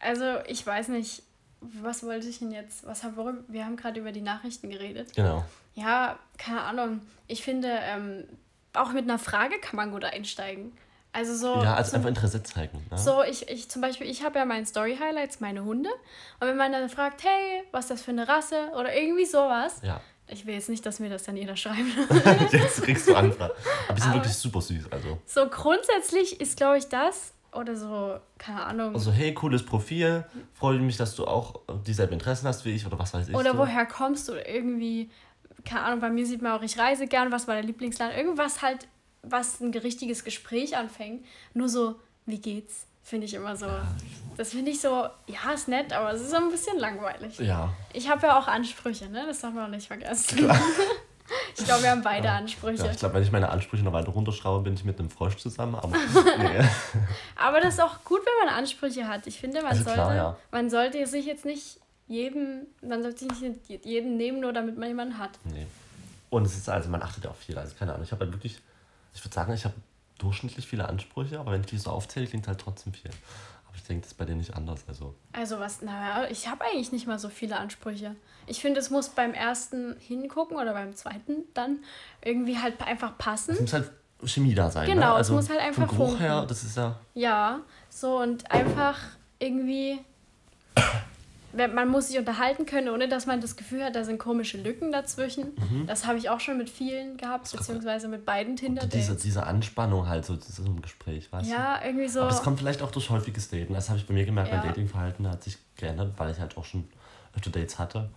Also 0.00 0.38
ich 0.46 0.66
weiß 0.66 0.88
nicht, 0.88 1.22
was 1.60 2.02
wollte 2.04 2.26
ich 2.28 2.38
denn 2.40 2.50
jetzt? 2.50 2.86
Was 2.86 3.02
haben, 3.04 3.16
worüber, 3.16 3.38
wir 3.48 3.64
haben 3.64 3.76
gerade 3.76 4.00
über 4.00 4.12
die 4.12 4.20
Nachrichten 4.20 4.70
geredet. 4.70 5.14
genau. 5.14 5.44
Ja, 5.74 6.18
keine 6.38 6.60
Ahnung. 6.62 7.00
Ich 7.28 7.42
finde, 7.42 7.68
ähm, 7.82 8.24
auch 8.74 8.92
mit 8.92 9.04
einer 9.04 9.18
Frage 9.18 9.58
kann 9.58 9.76
man 9.76 9.90
gut 9.90 10.04
einsteigen. 10.04 10.72
Also 11.12 11.34
so. 11.34 11.62
Ja, 11.62 11.74
also 11.74 11.90
zum, 11.90 11.98
einfach 11.98 12.08
Interesse 12.08 12.42
zeigen. 12.42 12.86
Ne? 12.90 12.96
So, 12.96 13.22
ich, 13.22 13.48
ich 13.48 13.68
zum 13.68 13.82
Beispiel, 13.82 14.08
ich 14.08 14.24
habe 14.24 14.38
ja 14.38 14.44
meinen 14.44 14.64
Story-Highlights, 14.64 15.40
meine 15.40 15.64
Hunde. 15.64 15.90
Und 16.40 16.48
wenn 16.48 16.56
man 16.56 16.72
dann 16.72 16.88
fragt, 16.88 17.22
hey, 17.22 17.64
was 17.70 17.84
ist 17.84 17.90
das 17.90 18.02
für 18.02 18.12
eine 18.12 18.26
Rasse? 18.28 18.70
Oder 18.78 18.94
irgendwie 18.94 19.26
sowas. 19.26 19.80
Ja. 19.82 20.00
Ich 20.28 20.46
will 20.46 20.54
jetzt 20.54 20.70
nicht, 20.70 20.86
dass 20.86 21.00
mir 21.00 21.10
das 21.10 21.24
dann 21.24 21.36
jeder 21.36 21.56
schreibt. 21.56 21.78
Jetzt 22.52 22.82
kriegst 22.82 23.08
du 23.08 23.14
Anfragen. 23.14 23.52
Aber 23.86 23.94
die 23.94 24.00
sind 24.00 24.14
wirklich 24.14 24.32
super 24.32 24.62
süß. 24.62 24.90
Also. 24.90 25.18
so 25.26 25.46
grundsätzlich 25.48 26.40
ist, 26.40 26.56
glaube 26.56 26.78
ich, 26.78 26.88
das. 26.88 27.34
Oder 27.52 27.76
so, 27.76 28.16
keine 28.38 28.64
Ahnung. 28.64 28.94
Also, 28.94 29.12
hey, 29.12 29.34
cooles 29.34 29.66
Profil. 29.66 30.24
Freue 30.54 30.78
mich, 30.78 30.96
dass 30.96 31.14
du 31.16 31.26
auch 31.26 31.60
dieselben 31.86 32.14
Interessen 32.14 32.48
hast 32.48 32.64
wie 32.64 32.70
ich 32.70 32.86
oder 32.86 32.98
was 32.98 33.12
weiß 33.12 33.28
ich. 33.28 33.34
Oder 33.34 33.52
so. 33.52 33.58
woher 33.58 33.84
kommst 33.84 34.28
du? 34.28 34.32
Oder 34.32 34.48
irgendwie, 34.48 35.10
keine 35.64 35.82
Ahnung, 35.82 36.00
bei 36.00 36.08
mir 36.08 36.24
sieht 36.24 36.40
man 36.40 36.52
auch, 36.52 36.62
ich 36.62 36.78
reise 36.78 37.06
gern, 37.06 37.30
was 37.30 37.46
war 37.46 37.54
dein 37.54 37.66
Lieblingsland? 37.66 38.16
Irgendwas 38.16 38.62
halt, 38.62 38.88
was 39.22 39.60
ein 39.60 39.72
richtiges 39.72 40.24
Gespräch 40.24 40.76
anfängt. 40.76 41.24
Nur 41.54 41.68
so, 41.68 41.96
wie 42.26 42.38
geht's? 42.40 42.86
Finde 43.04 43.26
ich 43.26 43.34
immer 43.34 43.56
so. 43.56 43.66
Das 44.36 44.50
finde 44.50 44.70
ich 44.70 44.80
so, 44.80 45.08
ja, 45.26 45.52
ist 45.52 45.68
nett, 45.68 45.92
aber 45.92 46.12
es 46.12 46.20
ist 46.20 46.30
so 46.30 46.36
ein 46.36 46.50
bisschen 46.50 46.78
langweilig. 46.78 47.38
Ja. 47.38 47.72
Ich 47.92 48.08
habe 48.08 48.26
ja 48.28 48.38
auch 48.38 48.46
Ansprüche, 48.46 49.08
ne? 49.08 49.24
Das 49.26 49.40
darf 49.40 49.52
man 49.52 49.66
auch 49.66 49.70
nicht 49.70 49.88
vergessen. 49.88 50.38
ich 51.58 51.64
glaube, 51.64 51.82
wir 51.82 51.90
haben 51.90 52.02
beide 52.02 52.30
Ansprüche. 52.30 52.84
ja 52.84 52.90
ich 52.92 52.98
glaube, 52.98 53.16
wenn 53.16 53.22
ich 53.24 53.32
meine 53.32 53.48
Ansprüche 53.48 53.82
noch 53.82 53.92
weiter 53.92 54.10
runterschraube, 54.12 54.62
bin 54.64 54.74
ich 54.74 54.84
mit 54.84 54.98
einem 55.00 55.10
Frosch 55.10 55.36
zusammen. 55.36 55.74
Aber 55.74 55.96
nee. 56.38 56.64
Aber 57.36 57.60
das 57.60 57.74
ist 57.74 57.80
auch 57.80 58.04
gut, 58.04 58.20
wenn 58.24 58.46
man 58.46 58.54
Ansprüche 58.54 59.08
hat. 59.08 59.26
Ich 59.26 59.40
finde, 59.40 59.62
man, 59.62 59.72
Also 59.72 59.82
sollte, 59.82 59.98
klar, 59.98 60.14
ja. 60.14 60.36
man 60.52 60.70
sollte 60.70 61.04
sich 61.06 61.26
jetzt 61.26 61.44
nicht 61.44 61.80
jedem, 62.06 62.66
man 62.82 63.02
sollte 63.02 63.28
sich 63.28 63.40
nicht 63.40 63.84
jeden 63.84 64.16
nehmen, 64.16 64.40
nur 64.40 64.52
damit 64.52 64.78
man 64.78 64.88
jemanden 64.88 65.18
hat. 65.18 65.38
nee. 65.44 65.66
Und 66.30 66.46
es 66.46 66.56
ist 66.56 66.66
also, 66.66 66.88
man 66.88 67.02
achtet 67.02 67.24
ja 67.24 67.30
auf 67.30 67.36
viel. 67.36 67.58
Also, 67.58 67.74
keine 67.78 67.92
Ahnung. 67.92 68.04
Ich 68.06 68.12
habe 68.12 68.24
halt 68.24 68.32
wirklich, 68.32 68.58
ich 69.14 69.24
würde 69.24 69.34
sagen, 69.34 69.52
ich 69.52 69.64
habe 69.64 69.74
durchschnittlich 70.18 70.66
viele 70.66 70.88
Ansprüche, 70.88 71.40
aber 71.40 71.52
wenn 71.52 71.60
ich 71.60 71.66
die 71.66 71.78
so 71.78 71.90
aufzähle, 71.90 72.26
klingt 72.26 72.46
halt 72.48 72.60
trotzdem 72.60 72.92
viel. 72.92 73.10
Aber 73.66 73.76
ich 73.76 73.82
denke, 73.84 74.02
das 74.02 74.12
ist 74.12 74.18
bei 74.18 74.24
dir 74.24 74.34
nicht 74.34 74.54
anders. 74.54 74.84
Also, 74.86 75.14
Also 75.32 75.58
was, 75.58 75.82
naja, 75.82 76.28
ich 76.30 76.48
habe 76.48 76.64
eigentlich 76.64 76.92
nicht 76.92 77.06
mal 77.06 77.18
so 77.18 77.28
viele 77.28 77.56
Ansprüche. 77.58 78.14
Ich 78.46 78.60
finde, 78.60 78.80
es 78.80 78.90
muss 78.90 79.08
beim 79.10 79.34
ersten 79.34 79.96
hingucken 79.98 80.56
oder 80.56 80.72
beim 80.72 80.94
zweiten 80.94 81.44
dann 81.54 81.78
irgendwie 82.22 82.58
halt 82.58 82.80
einfach 82.82 83.16
passen. 83.18 83.52
es 83.52 83.60
muss 83.60 83.72
halt 83.72 83.90
Chemie 84.24 84.54
da 84.54 84.70
sein. 84.70 84.86
Genau, 84.86 85.00
ne? 85.00 85.12
es 85.12 85.16
also 85.18 85.34
muss 85.34 85.48
halt 85.48 85.60
einfach 85.60 85.88
Vom 85.88 85.98
Geruch 85.98 86.20
her, 86.20 86.44
das 86.46 86.62
ist 86.62 86.76
ja. 86.76 86.98
Ja, 87.14 87.60
so 87.88 88.18
und 88.18 88.50
einfach 88.50 88.98
irgendwie, 89.38 89.98
man 91.52 91.88
muss 91.88 92.08
sich 92.08 92.18
unterhalten 92.18 92.66
können, 92.66 92.88
ohne 92.88 93.08
dass 93.08 93.26
man 93.26 93.40
das 93.40 93.56
Gefühl 93.56 93.84
hat, 93.84 93.94
da 93.94 94.04
sind 94.04 94.18
komische 94.18 94.58
Lücken 94.58 94.92
dazwischen. 94.92 95.52
Mhm. 95.56 95.86
Das 95.86 96.06
habe 96.06 96.18
ich 96.18 96.30
auch 96.30 96.40
schon 96.40 96.58
mit 96.58 96.70
vielen 96.70 97.16
gehabt, 97.16 97.50
beziehungsweise 97.52 98.08
mit 98.08 98.24
beiden 98.24 98.56
tinder 98.56 98.86
diese, 98.86 99.16
diese 99.16 99.46
Anspannung 99.46 100.08
halt 100.08 100.24
so, 100.24 100.36
so 100.36 100.64
im 100.64 100.80
Gespräch, 100.80 101.30
weißt 101.30 101.50
ja, 101.50 101.56
du? 101.56 101.62
Ja, 101.62 101.86
irgendwie 101.86 102.08
so. 102.08 102.20
Aber 102.20 102.30
es 102.30 102.42
kommt 102.42 102.58
vielleicht 102.58 102.82
auch 102.82 102.90
durch 102.90 103.10
häufiges 103.10 103.50
Daten. 103.50 103.74
Das 103.74 103.88
habe 103.88 103.98
ich 103.98 104.06
bei 104.06 104.14
mir 104.14 104.24
gemerkt, 104.24 104.50
ja. 104.50 104.58
mein 104.58 104.68
Datingverhalten 104.68 105.28
hat 105.28 105.42
sich 105.42 105.58
geändert, 105.76 106.14
weil 106.16 106.32
ich 106.32 106.40
halt 106.40 106.56
auch 106.56 106.64
schon 106.64 106.88
öfter 107.36 107.50
Dates 107.50 107.78
hatte. 107.78 108.10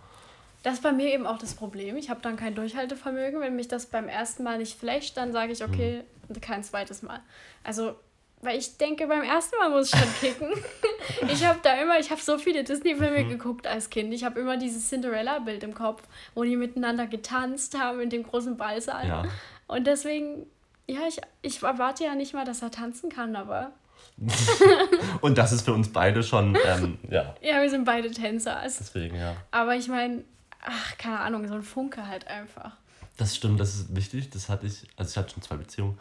Das 0.63 0.75
ist 0.75 0.83
bei 0.83 0.91
mir 0.91 1.13
eben 1.13 1.27
auch 1.27 1.37
das 1.37 1.53
Problem. 1.53 1.95
Ich 1.95 2.09
habe 2.09 2.21
dann 2.23 2.37
kein 2.37 2.55
Durchhaltevermögen. 2.55 3.39
Wenn 3.39 3.55
mich 3.55 3.67
das 3.67 3.85
beim 3.85 4.07
ersten 4.07 4.43
Mal 4.43 4.57
nicht 4.57 4.79
flasht, 4.79 5.15
dann 5.15 5.31
sage 5.31 5.51
ich, 5.51 5.63
okay, 5.63 6.03
mhm. 6.27 6.41
kein 6.41 6.63
zweites 6.63 7.03
Mal. 7.03 7.19
Also 7.63 7.95
weil 8.41 8.57
ich 8.59 8.77
denke, 8.77 9.07
beim 9.07 9.23
ersten 9.23 9.57
Mal 9.57 9.69
muss 9.69 9.93
ich 9.93 9.99
schon 9.99 10.13
kicken. 10.19 10.49
ich 11.29 11.45
habe 11.45 11.59
da 11.63 11.73
immer, 11.81 11.99
ich 11.99 12.11
habe 12.11 12.21
so 12.21 12.37
viele 12.37 12.63
Disney-Filme 12.63 13.23
mhm. 13.23 13.29
geguckt 13.29 13.67
als 13.67 13.89
Kind. 13.89 14.13
Ich 14.13 14.23
habe 14.23 14.39
immer 14.39 14.57
dieses 14.57 14.89
Cinderella-Bild 14.89 15.63
im 15.63 15.73
Kopf, 15.73 16.03
wo 16.35 16.43
die 16.43 16.55
miteinander 16.55 17.07
getanzt 17.07 17.77
haben 17.77 17.99
in 18.01 18.09
dem 18.09 18.23
großen 18.23 18.57
Ballsaal. 18.57 19.07
Ja. 19.07 19.25
Und 19.67 19.87
deswegen, 19.87 20.45
ja, 20.87 20.99
ich, 21.07 21.19
ich 21.41 21.63
erwarte 21.63 22.03
ja 22.03 22.15
nicht 22.15 22.33
mal, 22.33 22.45
dass 22.45 22.61
er 22.61 22.71
tanzen 22.71 23.09
kann, 23.09 23.35
aber. 23.35 23.71
Und 25.21 25.37
das 25.37 25.51
ist 25.51 25.65
für 25.65 25.73
uns 25.73 25.91
beide 25.91 26.23
schon, 26.23 26.57
ähm, 26.65 26.99
ja. 27.09 27.35
Ja, 27.41 27.61
wir 27.61 27.69
sind 27.69 27.85
beide 27.85 28.11
Tänzer. 28.11 28.57
Also. 28.57 28.77
Deswegen, 28.79 29.15
ja. 29.15 29.35
Aber 29.51 29.75
ich 29.75 29.87
meine, 29.87 30.23
ach, 30.61 30.97
keine 30.97 31.19
Ahnung, 31.19 31.47
so 31.47 31.55
ein 31.55 31.63
Funke 31.63 32.07
halt 32.07 32.27
einfach. 32.27 32.73
Das 33.17 33.35
stimmt, 33.35 33.59
das 33.59 33.75
ist 33.75 33.95
wichtig. 33.95 34.29
Das 34.29 34.49
hatte 34.49 34.67
ich, 34.67 34.83
also 34.95 35.09
ich 35.09 35.17
hatte 35.17 35.33
schon 35.33 35.41
zwei 35.41 35.55
Beziehungen. 35.55 35.97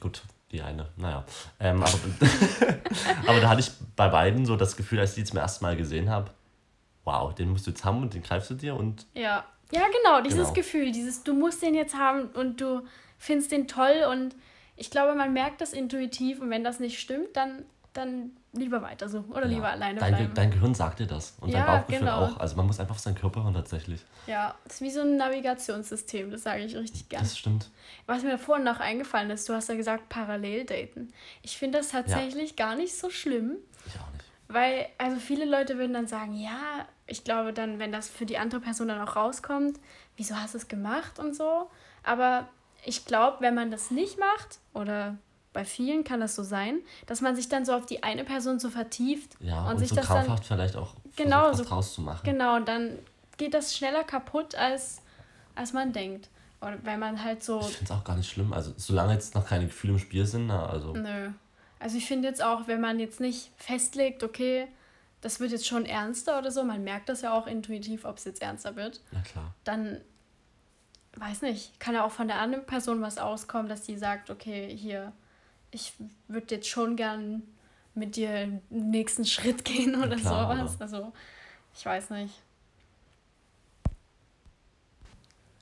Gut, 0.00 0.22
die 0.52 0.62
eine, 0.62 0.88
naja. 0.96 1.24
Ähm, 1.60 1.82
aber, 1.82 1.98
aber 3.26 3.40
da 3.40 3.48
hatte 3.48 3.60
ich 3.60 3.70
bei 3.96 4.08
beiden 4.08 4.46
so 4.46 4.56
das 4.56 4.76
Gefühl, 4.76 5.00
als 5.00 5.10
ich 5.10 5.16
die 5.16 5.24
zum 5.24 5.38
ersten 5.38 5.64
Mal 5.64 5.76
gesehen 5.76 6.08
habe, 6.10 6.30
wow, 7.04 7.34
den 7.34 7.50
musst 7.50 7.66
du 7.66 7.70
jetzt 7.70 7.84
haben 7.84 8.02
und 8.02 8.14
den 8.14 8.22
greifst 8.22 8.50
du 8.50 8.54
dir 8.54 8.76
und. 8.76 9.06
Ja, 9.14 9.44
ja, 9.72 9.82
genau, 10.02 10.20
dieses 10.20 10.48
genau. 10.48 10.54
Gefühl, 10.54 10.92
dieses, 10.92 11.24
du 11.24 11.34
musst 11.34 11.62
den 11.62 11.74
jetzt 11.74 11.96
haben 11.96 12.26
und 12.34 12.60
du 12.60 12.82
findest 13.18 13.50
den 13.50 13.66
toll 13.66 14.06
und 14.10 14.36
ich 14.76 14.90
glaube, 14.90 15.14
man 15.14 15.32
merkt 15.32 15.60
das 15.60 15.72
intuitiv 15.72 16.40
und 16.40 16.50
wenn 16.50 16.62
das 16.62 16.78
nicht 16.78 17.00
stimmt, 17.00 17.36
dann 17.36 17.64
dann 17.96 18.32
lieber 18.56 18.82
weiter 18.82 19.08
so 19.08 19.24
oder 19.30 19.42
ja, 19.42 19.46
lieber 19.46 19.68
alleine 19.68 20.00
dein, 20.00 20.14
bleiben. 20.14 20.34
Dein 20.34 20.50
Gehirn 20.50 20.74
sagt 20.74 21.00
dir 21.00 21.06
das 21.06 21.34
und 21.40 21.50
ja, 21.50 21.64
dein 21.64 21.66
Bauchgefühl 21.66 22.00
genau. 22.00 22.24
auch. 22.24 22.36
Also 22.38 22.56
man 22.56 22.66
muss 22.66 22.80
einfach 22.80 22.94
auf 22.94 23.00
seinen 23.00 23.14
Körper 23.14 23.44
hören 23.44 23.54
tatsächlich. 23.54 24.04
Ja, 24.26 24.54
das 24.64 24.74
ist 24.74 24.80
wie 24.80 24.90
so 24.90 25.00
ein 25.00 25.16
Navigationssystem, 25.16 26.30
das 26.30 26.42
sage 26.42 26.64
ich 26.64 26.76
richtig 26.76 27.08
gerne. 27.08 27.24
Das 27.24 27.38
stimmt. 27.38 27.70
Was 28.06 28.22
mir 28.22 28.38
vorhin 28.38 28.64
noch 28.64 28.80
eingefallen 28.80 29.30
ist, 29.30 29.48
du 29.48 29.54
hast 29.54 29.68
ja 29.68 29.74
gesagt, 29.74 30.08
parallel 30.08 30.64
daten. 30.64 31.12
Ich 31.42 31.56
finde 31.56 31.78
das 31.78 31.88
tatsächlich 31.88 32.50
ja. 32.50 32.66
gar 32.66 32.76
nicht 32.76 32.96
so 32.96 33.10
schlimm. 33.10 33.56
Ich 33.86 33.94
auch 33.94 34.12
nicht. 34.12 34.24
Weil, 34.48 34.86
also 34.98 35.16
viele 35.18 35.44
Leute 35.44 35.76
würden 35.78 35.94
dann 35.94 36.06
sagen, 36.06 36.34
ja, 36.34 36.86
ich 37.06 37.24
glaube 37.24 37.52
dann, 37.52 37.78
wenn 37.78 37.92
das 37.92 38.08
für 38.08 38.26
die 38.26 38.38
andere 38.38 38.60
Person 38.60 38.88
dann 38.88 39.00
auch 39.00 39.16
rauskommt, 39.16 39.78
wieso 40.16 40.36
hast 40.36 40.54
du 40.54 40.58
es 40.58 40.68
gemacht 40.68 41.18
und 41.18 41.34
so. 41.34 41.70
Aber 42.02 42.48
ich 42.84 43.04
glaube, 43.04 43.38
wenn 43.40 43.54
man 43.54 43.70
das 43.70 43.90
nicht 43.90 44.18
macht 44.18 44.60
oder 44.72 45.18
bei 45.56 45.64
vielen 45.64 46.04
kann 46.04 46.20
das 46.20 46.36
so 46.36 46.42
sein, 46.42 46.80
dass 47.06 47.22
man 47.22 47.34
sich 47.34 47.48
dann 47.48 47.64
so 47.64 47.72
auf 47.72 47.86
die 47.86 48.02
eine 48.02 48.24
Person 48.24 48.60
so 48.60 48.68
vertieft 48.68 49.38
ja, 49.40 49.62
und, 49.62 49.70
und 49.70 49.78
sich 49.78 49.88
so 49.88 49.96
das 49.96 50.06
dann 50.06 50.36
vielleicht 50.42 50.76
auch 50.76 50.92
genau 51.16 51.50
so 51.54 51.64
draus 51.64 51.94
zu 51.94 52.02
machen. 52.02 52.20
Genau, 52.24 52.56
und 52.56 52.68
dann 52.68 52.98
geht 53.38 53.54
das 53.54 53.74
schneller 53.74 54.04
kaputt 54.04 54.54
als 54.54 55.00
als 55.54 55.72
man 55.72 55.94
denkt. 55.94 56.28
Und 56.60 56.84
wenn 56.84 57.00
man 57.00 57.24
halt 57.24 57.42
so 57.42 57.60
Ich 57.60 57.68
finde 57.68 57.84
es 57.84 57.90
auch 57.90 58.04
gar 58.04 58.16
nicht 58.16 58.30
schlimm, 58.30 58.52
also 58.52 58.74
solange 58.76 59.14
jetzt 59.14 59.34
noch 59.34 59.46
keine 59.46 59.64
Gefühle 59.64 59.94
im 59.94 59.98
Spiel 59.98 60.26
sind, 60.26 60.48
na, 60.48 60.66
also 60.66 60.92
Nö. 60.92 61.30
Also 61.78 61.96
ich 61.96 62.04
finde 62.04 62.28
jetzt 62.28 62.42
auch, 62.42 62.68
wenn 62.68 62.82
man 62.82 63.00
jetzt 63.00 63.20
nicht 63.20 63.50
festlegt, 63.56 64.22
okay, 64.22 64.68
das 65.22 65.40
wird 65.40 65.52
jetzt 65.52 65.66
schon 65.66 65.86
ernster 65.86 66.38
oder 66.38 66.50
so, 66.50 66.64
man 66.64 66.84
merkt 66.84 67.08
das 67.08 67.22
ja 67.22 67.32
auch 67.32 67.46
intuitiv, 67.46 68.04
ob 68.04 68.18
es 68.18 68.24
jetzt 68.24 68.42
ernster 68.42 68.76
wird. 68.76 69.00
Na 69.10 69.22
klar. 69.22 69.54
Dann 69.64 70.02
weiß 71.16 71.40
nicht, 71.40 71.80
kann 71.80 71.94
ja 71.94 72.04
auch 72.04 72.12
von 72.12 72.28
der 72.28 72.40
anderen 72.40 72.66
Person 72.66 73.00
was 73.00 73.16
auskommen, 73.16 73.70
dass 73.70 73.80
die 73.84 73.96
sagt, 73.96 74.28
okay, 74.28 74.76
hier 74.76 75.14
ich 75.70 75.94
würde 76.28 76.54
jetzt 76.54 76.68
schon 76.68 76.96
gern 76.96 77.42
mit 77.94 78.16
dir 78.16 78.30
den 78.46 78.62
nächsten 78.90 79.24
Schritt 79.24 79.64
gehen 79.64 79.96
oder 79.96 80.16
klar, 80.16 80.56
sowas. 80.56 80.76
Oder? 80.76 80.82
Also, 80.82 81.12
ich 81.74 81.84
weiß 81.84 82.10
nicht. 82.10 82.34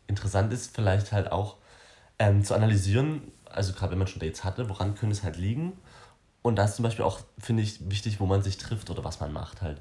Interessant 0.06 0.52
ist 0.52 0.74
vielleicht 0.74 1.12
halt 1.12 1.32
auch 1.32 1.56
ähm, 2.18 2.44
zu 2.44 2.54
analysieren, 2.54 3.32
also 3.46 3.72
gerade 3.72 3.92
wenn 3.92 3.98
man 3.98 4.06
schon 4.06 4.20
Dates 4.20 4.44
hatte, 4.44 4.68
woran 4.68 4.94
könnte 4.94 5.14
es 5.14 5.22
halt 5.22 5.36
liegen. 5.36 5.72
Und 6.42 6.56
da 6.56 6.64
ist 6.64 6.76
zum 6.76 6.82
Beispiel 6.82 7.04
auch, 7.04 7.20
finde 7.38 7.62
ich, 7.62 7.88
wichtig, 7.88 8.20
wo 8.20 8.26
man 8.26 8.42
sich 8.42 8.58
trifft 8.58 8.90
oder 8.90 9.02
was 9.02 9.18
man 9.20 9.32
macht 9.32 9.62
halt. 9.62 9.80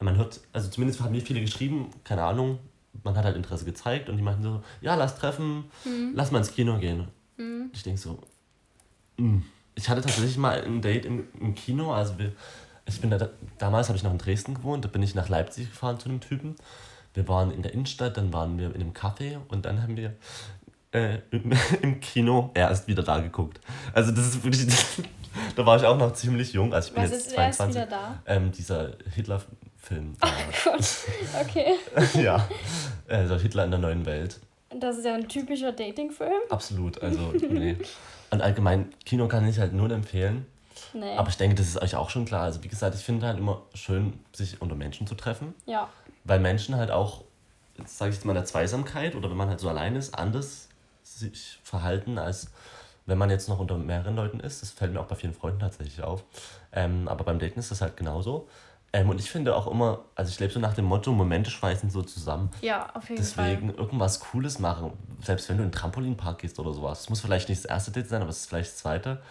Man 0.00 0.16
hört, 0.16 0.40
also 0.52 0.68
zumindest 0.68 1.00
haben 1.00 1.12
mir 1.12 1.20
viele 1.20 1.40
geschrieben, 1.40 1.90
keine 2.04 2.24
Ahnung, 2.24 2.58
man 3.04 3.16
hat 3.16 3.24
halt 3.24 3.36
Interesse 3.36 3.64
gezeigt 3.64 4.08
und 4.08 4.16
die 4.16 4.22
meinten 4.22 4.42
so, 4.42 4.62
ja, 4.80 4.96
lass 4.96 5.16
treffen, 5.16 5.70
mhm. 5.84 6.12
lass 6.14 6.32
mal 6.32 6.38
ins 6.38 6.52
Kino 6.52 6.78
gehen. 6.78 7.08
Mhm. 7.36 7.70
Ich 7.72 7.82
denke 7.82 8.00
so, 8.00 8.18
mh 9.18 9.28
mm 9.28 9.42
ich 9.80 9.88
hatte 9.88 10.02
tatsächlich 10.02 10.36
mal 10.36 10.62
ein 10.62 10.82
Date 10.82 11.06
im, 11.06 11.26
im 11.40 11.54
Kino. 11.54 11.92
Also 11.92 12.18
wir, 12.18 12.32
ich 12.86 13.00
bin 13.00 13.10
da, 13.10 13.30
damals 13.58 13.88
habe 13.88 13.96
ich 13.96 14.02
noch 14.02 14.12
in 14.12 14.18
Dresden 14.18 14.54
gewohnt, 14.54 14.84
da 14.84 14.88
bin 14.88 15.02
ich 15.02 15.14
nach 15.14 15.28
Leipzig 15.28 15.70
gefahren 15.70 15.98
zu 15.98 16.10
einem 16.10 16.20
Typen. 16.20 16.56
Wir 17.14 17.26
waren 17.28 17.50
in 17.50 17.62
der 17.62 17.72
Innenstadt, 17.72 18.16
dann 18.16 18.32
waren 18.32 18.58
wir 18.58 18.74
in 18.74 18.80
einem 18.80 18.92
Café 18.92 19.38
und 19.48 19.64
dann 19.64 19.82
haben 19.82 19.96
wir 19.96 20.14
äh, 20.92 21.18
im, 21.30 21.52
im, 21.82 22.00
Kino 22.00 22.50
erst 22.52 22.88
wieder 22.88 23.02
da 23.02 23.20
geguckt. 23.20 23.60
Also 23.94 24.12
das 24.12 24.26
ist 24.26 24.44
wirklich, 24.44 24.66
da 25.56 25.64
war 25.64 25.78
ich 25.78 25.84
auch 25.84 25.96
noch 25.96 26.12
ziemlich 26.12 26.52
jung, 26.52 26.74
also 26.74 26.88
ich 26.88 26.94
bin 26.94 27.04
Was 27.04 27.10
jetzt 27.10 27.26
ist 27.28 27.34
22. 27.34 27.76
Erst 27.76 27.90
wieder 27.90 27.98
da? 27.98 28.22
Ähm, 28.26 28.52
dieser 28.52 28.92
Hitler-Film. 29.14 30.16
Oh 30.22 30.28
Gott, 30.64 30.84
okay. 31.40 31.74
ja, 32.20 32.46
also 33.08 33.36
Hitler 33.36 33.64
in 33.64 33.70
der 33.70 33.80
neuen 33.80 34.04
Welt. 34.04 34.38
Das 34.78 34.98
ist 34.98 35.06
ja 35.06 35.14
ein 35.14 35.26
typischer 35.26 35.72
Dating-Film. 35.72 36.42
Absolut, 36.50 37.02
also 37.02 37.32
nee. 37.32 37.76
Und 38.30 38.42
allgemein, 38.42 38.92
Kino 39.04 39.28
kann 39.28 39.46
ich 39.48 39.58
halt 39.58 39.72
nur 39.72 39.90
empfehlen. 39.90 40.46
Nee. 40.92 41.16
Aber 41.16 41.28
ich 41.28 41.36
denke, 41.36 41.56
das 41.56 41.68
ist 41.68 41.82
euch 41.82 41.96
auch 41.96 42.10
schon 42.10 42.24
klar. 42.24 42.42
Also 42.42 42.62
wie 42.62 42.68
gesagt, 42.68 42.94
ich 42.94 43.02
finde 43.02 43.26
halt 43.26 43.38
immer 43.38 43.62
schön, 43.74 44.20
sich 44.32 44.60
unter 44.60 44.74
Menschen 44.74 45.06
zu 45.06 45.14
treffen. 45.14 45.54
Ja. 45.66 45.88
Weil 46.24 46.40
Menschen 46.40 46.76
halt 46.76 46.90
auch, 46.90 47.24
jetzt 47.78 47.98
sage 47.98 48.10
ich 48.10 48.16
jetzt 48.16 48.24
mal, 48.24 48.32
in 48.32 48.36
der 48.36 48.44
Zweisamkeit 48.44 49.14
oder 49.14 49.30
wenn 49.30 49.36
man 49.36 49.48
halt 49.48 49.60
so 49.60 49.68
allein 49.68 49.96
ist, 49.96 50.14
anders 50.14 50.68
sich 51.02 51.58
verhalten, 51.62 52.18
als 52.18 52.50
wenn 53.06 53.18
man 53.18 53.30
jetzt 53.30 53.48
noch 53.48 53.58
unter 53.58 53.76
mehreren 53.76 54.14
Leuten 54.14 54.40
ist. 54.40 54.62
Das 54.62 54.70
fällt 54.70 54.92
mir 54.92 55.00
auch 55.00 55.06
bei 55.06 55.16
vielen 55.16 55.34
Freunden 55.34 55.60
tatsächlich 55.60 56.02
auf. 56.02 56.24
Ähm, 56.72 57.08
aber 57.08 57.24
beim 57.24 57.38
Daten 57.38 57.58
ist 57.58 57.70
das 57.70 57.80
halt 57.80 57.96
genauso. 57.96 58.48
Ähm, 58.92 59.08
und 59.08 59.20
ich 59.20 59.30
finde 59.30 59.54
auch 59.54 59.68
immer, 59.68 60.04
also 60.16 60.30
ich 60.30 60.40
lebe 60.40 60.52
so 60.52 60.58
nach 60.58 60.74
dem 60.74 60.84
Motto, 60.86 61.12
Momente 61.12 61.50
schweißen 61.50 61.90
so 61.90 62.02
zusammen. 62.02 62.50
Ja, 62.60 62.90
auf 62.94 63.08
jeden 63.08 63.22
Deswegen 63.22 63.34
Fall. 63.34 63.54
Deswegen 63.54 63.74
irgendwas 63.78 64.20
Cooles 64.20 64.58
machen. 64.58 64.92
Selbst 65.22 65.48
wenn 65.48 65.58
du 65.58 65.62
in 65.62 65.68
den 65.68 65.74
Trampolinpark 65.74 66.40
gehst 66.40 66.58
oder 66.58 66.72
sowas. 66.72 67.00
Es 67.00 67.08
muss 67.08 67.20
vielleicht 67.20 67.48
nicht 67.48 67.64
das 67.64 67.70
erste 67.70 67.92
Date 67.92 68.08
sein, 68.08 68.20
aber 68.20 68.30
es 68.30 68.38
ist 68.38 68.48
vielleicht 68.48 68.70
das 68.70 68.78
zweite. 68.78 69.22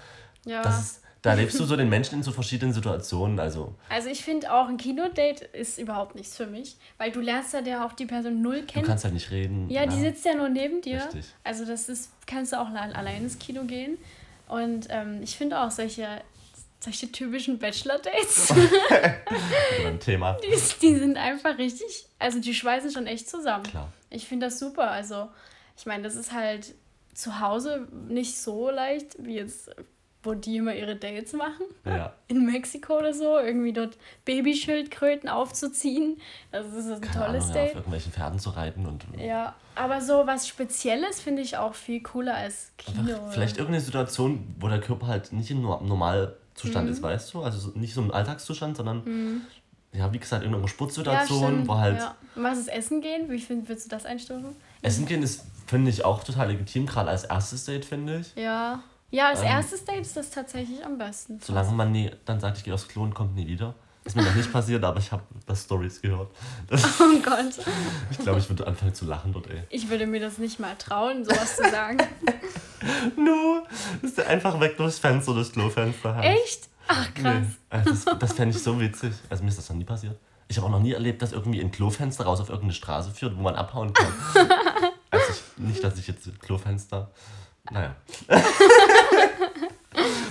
Ja. 0.46 0.62
Das 0.62 0.80
ist, 0.80 1.04
da 1.22 1.34
lebst 1.34 1.60
du 1.60 1.66
so 1.66 1.76
den 1.76 1.90
Menschen 1.90 2.16
in 2.16 2.24
so 2.24 2.32
verschiedenen 2.32 2.74
Situationen. 2.74 3.40
Also, 3.42 3.76
also 3.90 4.08
ich 4.08 4.24
finde 4.24 4.54
auch, 4.54 4.70
ein 4.70 4.78
Kinodate 4.78 5.44
ist 5.52 5.78
überhaupt 5.78 6.16
nichts 6.16 6.38
für 6.38 6.48
mich. 6.48 6.78
Weil 6.98 7.12
du 7.12 7.20
lernst 7.20 7.54
ja 7.54 7.86
auch 7.86 7.92
die 7.92 8.06
Person 8.06 8.42
null 8.42 8.62
kennen. 8.62 8.86
Du 8.86 8.90
kannst 8.90 9.04
halt 9.04 9.14
nicht 9.14 9.30
reden. 9.30 9.70
Ja, 9.70 9.84
ja. 9.84 9.88
die 9.88 10.00
sitzt 10.00 10.24
ja 10.24 10.36
nur 10.36 10.48
neben 10.48 10.82
dir. 10.82 11.04
Richtig. 11.04 11.26
Also 11.44 11.66
das 11.66 11.90
ist, 11.90 12.12
kannst 12.26 12.54
du 12.54 12.62
auch 12.62 12.70
allein 12.70 13.24
ins 13.24 13.38
Kino 13.38 13.64
gehen. 13.66 13.98
Und 14.48 14.88
ähm, 14.90 15.22
ich 15.22 15.36
finde 15.36 15.60
auch 15.60 15.72
solche 15.72 16.08
solche 16.80 17.12
typischen 17.12 17.60
Bachelor-Dates. 17.60 18.52
ein 19.86 20.00
Thema. 20.00 20.38
Die, 20.44 20.56
die, 20.82 20.96
sind 20.96 21.18
einfach 21.18 21.58
richtig, 21.58 22.06
also 22.18 22.40
die 22.40 22.54
schweißen 22.54 22.92
schon 22.92 23.06
echt 23.06 23.30
zusammen. 23.30 23.64
Klar. 23.64 23.92
Ich 24.10 24.28
finde 24.28 24.48
das 24.48 24.60
super. 24.60 24.90
Also, 24.90 25.30
ich 25.78 25.86
meine, 25.86 26.04
das 26.04 26.16
ist 26.16 26.32
halt 26.32 26.74
zu 27.14 27.40
Hause 27.42 27.88
nicht 28.08 28.38
so 28.38 28.70
leicht, 28.70 29.18
wie 29.20 29.36
jetzt, 29.36 29.70
wo 30.24 30.34
die 30.34 30.58
immer 30.58 30.74
ihre 30.74 30.96
Dates 30.96 31.34
machen. 31.34 31.66
Ja. 31.84 32.14
In 32.30 32.46
Mexiko 32.46 32.98
oder 32.98 33.14
so, 33.14 33.38
irgendwie 33.38 33.74
dort 33.74 33.98
Babyschildkröten 34.24 35.28
aufzuziehen. 35.28 36.22
Das 36.52 36.66
ist 36.68 36.90
ein 36.90 37.02
Keine 37.02 37.26
tolles 37.26 37.44
Ahnung, 37.44 37.54
Date. 37.56 37.64
Ja, 37.64 37.70
auf 37.72 37.76
irgendwelchen 37.76 38.12
Pferden 38.14 38.40
zu 38.40 38.52
reiten 38.52 38.86
und. 38.86 39.06
Ja, 39.18 39.56
aber 39.76 40.00
so 40.00 40.26
was 40.26 40.48
Spezielles 40.48 41.20
finde 41.20 41.42
ich 41.42 41.58
auch 41.58 41.74
viel 41.74 42.02
cooler 42.02 42.36
als 42.36 42.72
Kino. 42.78 43.30
Vielleicht 43.32 43.58
irgendeine 43.58 43.84
Situation, 43.84 44.56
wo 44.60 44.70
der 44.70 44.80
Körper 44.80 45.08
halt 45.08 45.34
nicht 45.34 45.52
in 45.52 45.62
normal 45.62 46.38
Zustand 46.60 46.88
mhm. 46.88 46.94
ist, 46.94 47.02
weißt 47.02 47.34
du? 47.34 47.42
Also 47.42 47.72
nicht 47.76 47.94
so 47.94 48.02
ein 48.02 48.12
Alltagszustand, 48.12 48.78
sondern 48.78 49.04
mhm. 49.06 49.42
ja, 49.94 50.12
wie 50.14 50.20
gesagt, 50.20 50.44
irgendeine 50.44 50.68
Sportsituation, 50.68 51.62
ja, 51.62 51.68
wo 51.68 51.76
halt. 51.76 51.98
Ja. 51.98 52.16
Was 52.36 52.60
ist 52.60 52.68
Essen 52.68 53.02
gehen? 53.02 53.30
Wie 53.30 53.40
find, 53.40 53.70
willst 53.70 53.86
du 53.86 53.90
das 53.90 54.06
einstufen? 54.06 54.56
Essen 54.82 55.06
gehen 55.06 55.24
ist, 55.24 55.46
finde 55.68 55.90
ich, 55.90 56.06
auch 56.06 56.24
total 56.24 56.52
legitim, 56.52 56.86
gerade 56.86 57.10
als 57.10 57.24
erstes 57.24 57.66
Date, 57.66 57.86
finde 57.86 58.20
ich. 58.20 58.36
Ja. 58.36 58.84
Ja, 59.12 59.30
als 59.30 59.40
ähm, 59.40 59.48
erstes 59.48 59.86
Date 59.86 60.02
ist 60.02 60.16
das 60.16 60.30
tatsächlich 60.30 60.86
am 60.86 60.98
besten. 60.98 61.40
Solange 61.42 61.72
man 61.72 61.92
nie, 61.92 62.12
dann 62.26 62.40
sagt, 62.40 62.58
ich 62.58 62.64
gehe 62.64 62.74
aufs 62.74 62.88
Klo 62.88 63.02
und 63.04 63.16
kommt 63.16 63.36
nie 63.36 63.48
wieder. 63.48 63.74
Ist 64.06 64.16
mir 64.16 64.24
noch 64.24 64.36
nicht 64.36 64.52
passiert, 64.52 64.84
aber 64.84 65.00
ich 65.00 65.12
habe 65.12 65.24
das 65.46 65.64
Stories 65.64 66.02
gehört. 66.02 66.32
Das, 66.68 66.84
oh 67.00 67.20
Gott. 67.24 67.66
Ich 68.12 68.18
glaube, 68.18 68.40
ich 68.40 68.50
würde 68.50 68.66
anfangen 68.66 68.94
zu 68.94 69.06
lachen 69.06 69.34
dort, 69.34 69.48
ey. 69.48 69.64
Ich 69.70 69.90
würde 69.90 70.08
mir 70.08 70.20
das 70.20 70.38
nicht 70.38 70.60
mal 70.60 70.76
trauen, 70.78 71.24
sowas 71.26 71.58
zu 71.58 71.70
sagen. 71.70 71.98
no, 73.18 73.66
ist 74.02 74.20
einfach 74.20 74.60
weg 74.60 74.78
durchs 74.78 75.00
Fenster, 75.00 75.34
durchs 75.34 75.52
Klofenster. 75.52 76.16
Halt. 76.16 76.40
Echt? 76.40 76.70
Ach, 76.88 77.14
krass. 77.14 77.44
Nee, 77.44 77.56
also 77.70 77.90
das 77.92 78.06
das 78.20 78.34
fände 78.34 78.56
ich 78.56 78.64
so 78.64 78.80
witzig. 78.80 79.14
Also 79.30 79.44
mir 79.44 79.50
ist 79.50 79.60
das 79.60 79.70
noch 79.70 79.76
nie 79.76 79.84
passiert. 79.84 80.18
Ich 80.48 80.58
habe 80.58 80.66
auch 80.68 80.72
noch 80.72 80.80
nie 80.80 80.94
erlebt, 80.94 81.22
dass 81.22 81.32
irgendwie 81.32 81.62
ein 81.62 81.70
Klofenster 81.70 82.24
raus 82.24 82.42
auf 82.42 82.50
irgendeine 82.50 82.74
Straße 82.74 83.12
führt, 83.12 83.38
wo 83.38 83.42
man 83.42 83.56
abhauen 83.56 83.94
kann. 83.94 84.12
also 85.12 85.26
ich, 85.30 85.64
nicht, 85.64 85.84
dass 85.84 86.00
ich 86.00 86.08
jetzt 86.08 86.40
Klofenster. 86.40 87.12
Naja. 87.70 87.96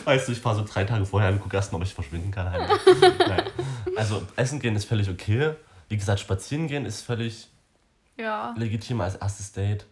Weißt 0.05 0.29
du, 0.29 0.33
ich 0.33 0.41
fahre 0.41 0.57
so 0.57 0.65
drei 0.65 0.85
Tage 0.85 1.05
vorher 1.07 1.31
und 1.31 1.41
gucke 1.41 1.57
erstmal, 1.57 1.81
ob 1.81 1.87
ich 1.87 1.95
verschwinden 1.95 2.31
kann. 2.31 2.53
Also 3.97 4.23
Essen 4.37 4.61
gehen 4.61 4.77
ist 4.77 4.85
völlig 4.87 5.09
okay. 5.09 5.55
Wie 5.89 5.97
gesagt, 5.97 6.21
spazieren 6.21 6.69
gehen 6.69 6.85
ist 6.87 7.01
völlig 7.03 7.49
Ja. 8.17 8.55
legitim 8.57 9.01
als 9.01 9.17
erstes 9.17 9.53
Date. 9.53 9.87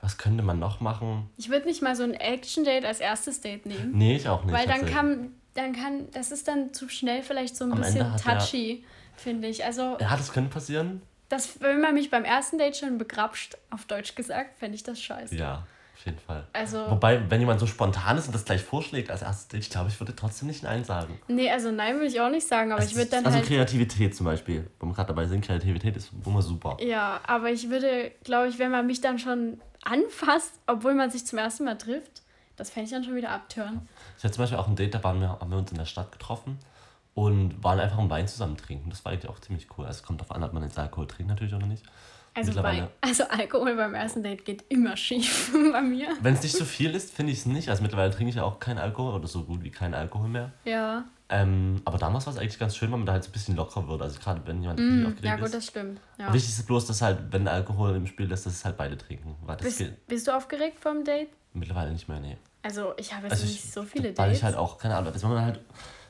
Was 0.00 0.16
könnte 0.16 0.42
man 0.42 0.58
noch 0.58 0.80
machen? 0.80 1.28
Ich 1.36 1.50
würde 1.50 1.66
nicht 1.66 1.82
mal 1.82 1.94
so 1.94 2.02
ein 2.04 2.14
Action-Date 2.14 2.84
als 2.86 3.00
erstes 3.00 3.40
Date 3.42 3.66
nehmen. 3.66 3.90
Nee, 3.92 4.16
ich 4.16 4.28
auch 4.28 4.44
nicht. 4.44 4.54
Weil 4.56 4.66
dann 4.66 4.86
kann, 4.86 5.32
dann 5.54 5.74
kann, 5.74 6.10
das 6.12 6.30
ist 6.32 6.48
dann 6.48 6.72
zu 6.72 6.88
schnell 6.88 7.22
vielleicht 7.22 7.54
so 7.56 7.64
ein 7.64 7.72
Am 7.72 7.80
bisschen 7.80 8.06
touchy, 8.16 8.84
finde 9.16 9.48
ich. 9.48 9.62
Also, 9.64 9.98
Ja, 10.00 10.16
das 10.16 10.32
könnte 10.32 10.48
passieren. 10.50 11.02
das, 11.28 11.60
wenn 11.60 11.82
man 11.82 11.92
mich 11.94 12.08
beim 12.10 12.24
ersten 12.24 12.56
Date 12.56 12.78
schon 12.78 12.96
begrapscht, 12.96 13.58
auf 13.68 13.84
Deutsch 13.84 14.14
gesagt, 14.14 14.58
fände 14.58 14.74
ich 14.74 14.82
das 14.84 15.02
scheiße. 15.02 15.36
Ja, 15.36 15.66
auf 16.00 16.06
jeden 16.06 16.18
Fall. 16.18 16.46
Also, 16.54 16.90
Wobei, 16.90 17.30
wenn 17.30 17.40
jemand 17.40 17.60
so 17.60 17.66
spontan 17.66 18.16
ist 18.16 18.26
und 18.26 18.34
das 18.34 18.46
gleich 18.46 18.62
vorschlägt 18.62 19.10
als 19.10 19.20
erstes 19.20 19.48
Date, 19.48 19.60
ich 19.60 19.68
glaube, 19.70 19.90
ich 19.90 20.00
würde 20.00 20.16
trotzdem 20.16 20.48
nicht 20.48 20.62
Nein 20.62 20.82
sagen. 20.82 21.20
nee, 21.28 21.50
also 21.50 21.70
nein 21.70 21.96
würde 21.96 22.06
ich 22.06 22.20
auch 22.20 22.30
nicht 22.30 22.46
sagen, 22.46 22.72
aber 22.72 22.82
ich 22.82 22.94
würde 22.94 23.10
dann 23.10 23.26
also 23.26 23.36
halt. 23.36 23.46
Kreativität 23.46 24.16
zum 24.16 24.24
Beispiel, 24.24 24.70
wo 24.78 24.86
wir 24.86 24.94
gerade 24.94 25.08
dabei 25.08 25.26
sind, 25.26 25.44
Kreativität 25.44 25.96
ist 25.96 26.10
immer 26.24 26.40
super. 26.40 26.78
Ja, 26.80 27.20
aber 27.26 27.50
ich 27.50 27.68
würde, 27.68 28.12
glaube 28.24 28.48
ich, 28.48 28.58
wenn 28.58 28.70
man 28.70 28.86
mich 28.86 29.02
dann 29.02 29.18
schon 29.18 29.60
anfasst, 29.84 30.54
obwohl 30.66 30.94
man 30.94 31.10
sich 31.10 31.26
zum 31.26 31.38
ersten 31.38 31.64
Mal 31.64 31.76
trifft, 31.76 32.22
das 32.56 32.70
fände 32.70 32.86
ich 32.86 32.92
dann 32.92 33.04
schon 33.04 33.16
wieder 33.16 33.30
abtören. 33.30 33.86
Ich 34.16 34.24
hatte 34.24 34.34
zum 34.34 34.44
Beispiel 34.44 34.58
auch 34.58 34.68
ein 34.68 34.76
Date, 34.76 34.94
da 34.94 35.04
waren 35.04 35.20
wir, 35.20 35.28
haben 35.28 35.50
wir 35.50 35.58
uns 35.58 35.70
in 35.70 35.76
der 35.76 35.84
Stadt 35.84 36.12
getroffen 36.12 36.58
und 37.12 37.62
waren 37.62 37.78
einfach 37.78 37.98
einen 37.98 38.08
Wein 38.10 38.26
zusammen 38.26 38.56
trinken. 38.56 38.88
Das 38.88 39.04
war 39.04 39.12
eigentlich 39.12 39.28
auch 39.30 39.38
ziemlich 39.40 39.66
cool. 39.76 39.84
Also 39.84 39.98
es 39.98 40.02
kommt 40.02 40.20
darauf 40.22 40.34
an, 40.34 40.42
ob 40.44 40.54
man 40.54 40.62
jetzt 40.62 40.78
Alkohol 40.78 41.06
trinkt 41.06 41.28
natürlich 41.28 41.54
oder 41.54 41.66
nicht. 41.66 41.84
Also, 42.48 42.62
bei, 42.62 42.88
also 43.00 43.24
Alkohol 43.24 43.76
beim 43.76 43.94
ersten 43.94 44.22
Date 44.22 44.44
geht 44.44 44.64
immer 44.68 44.96
schief 44.96 45.52
bei 45.72 45.80
mir. 45.82 46.08
Wenn 46.20 46.34
es 46.34 46.42
nicht 46.42 46.56
so 46.56 46.64
viel 46.64 46.94
ist, 46.94 47.12
finde 47.14 47.32
ich 47.32 47.38
es 47.40 47.46
nicht. 47.46 47.68
Also 47.68 47.82
mittlerweile 47.82 48.10
trinke 48.10 48.30
ich 48.30 48.36
ja 48.36 48.44
auch 48.44 48.58
keinen 48.60 48.78
Alkohol 48.78 49.14
oder 49.14 49.28
so 49.28 49.44
gut 49.44 49.62
wie 49.62 49.70
keinen 49.70 49.94
Alkohol 49.94 50.28
mehr. 50.28 50.52
Ja, 50.64 51.04
Ähm, 51.28 51.80
aber 51.84 51.96
damals 51.98 52.26
war 52.26 52.32
es 52.34 52.38
eigentlich 52.40 52.58
ganz 52.58 52.76
schön, 52.76 52.90
weil 52.90 52.98
man 52.98 53.06
da 53.06 53.12
halt 53.12 53.22
so 53.24 53.30
ein 53.30 53.32
bisschen 53.32 53.54
locker 53.56 53.86
wird. 53.86 54.02
Also 54.02 54.18
gerade 54.18 54.40
wenn 54.46 54.60
jemand 54.62 54.80
mm, 54.80 55.06
aufgeregt 55.06 55.24
ja 55.24 55.36
gut, 55.36 55.44
ist. 55.46 55.54
das 55.54 55.66
stimmt. 55.66 56.00
Ja. 56.18 56.32
Wichtig 56.32 56.50
ist 56.50 56.66
bloß, 56.66 56.86
dass 56.86 57.02
halt, 57.02 57.18
wenn 57.30 57.46
Alkohol 57.46 57.94
im 57.94 58.06
Spiel 58.06 58.30
ist, 58.32 58.46
dass 58.46 58.52
es 58.54 58.64
halt 58.64 58.76
beide 58.76 58.98
trinken. 58.98 59.36
Weil 59.42 59.56
das 59.56 59.64
Bist, 59.66 59.78
geht 59.78 60.06
bist 60.08 60.26
du 60.26 60.36
aufgeregt 60.36 60.80
vom 60.80 61.04
Date? 61.04 61.28
mittlerweile 61.52 61.92
nicht 61.92 62.08
mehr, 62.08 62.20
nee. 62.20 62.36
Also 62.62 62.92
ich 62.96 63.12
habe 63.12 63.24
jetzt 63.24 63.32
Also 63.32 63.46
nicht 63.46 63.64
ich, 63.64 63.72
so 63.72 63.82
viele 63.82 64.08
Weil 64.08 64.14
Dates. 64.14 64.38
ich 64.38 64.44
halt 64.44 64.56
auch, 64.56 64.76
keine 64.78 64.96
Ahnung, 64.96 65.12
wenn 65.14 65.30
man 65.30 65.44
halt 65.44 65.60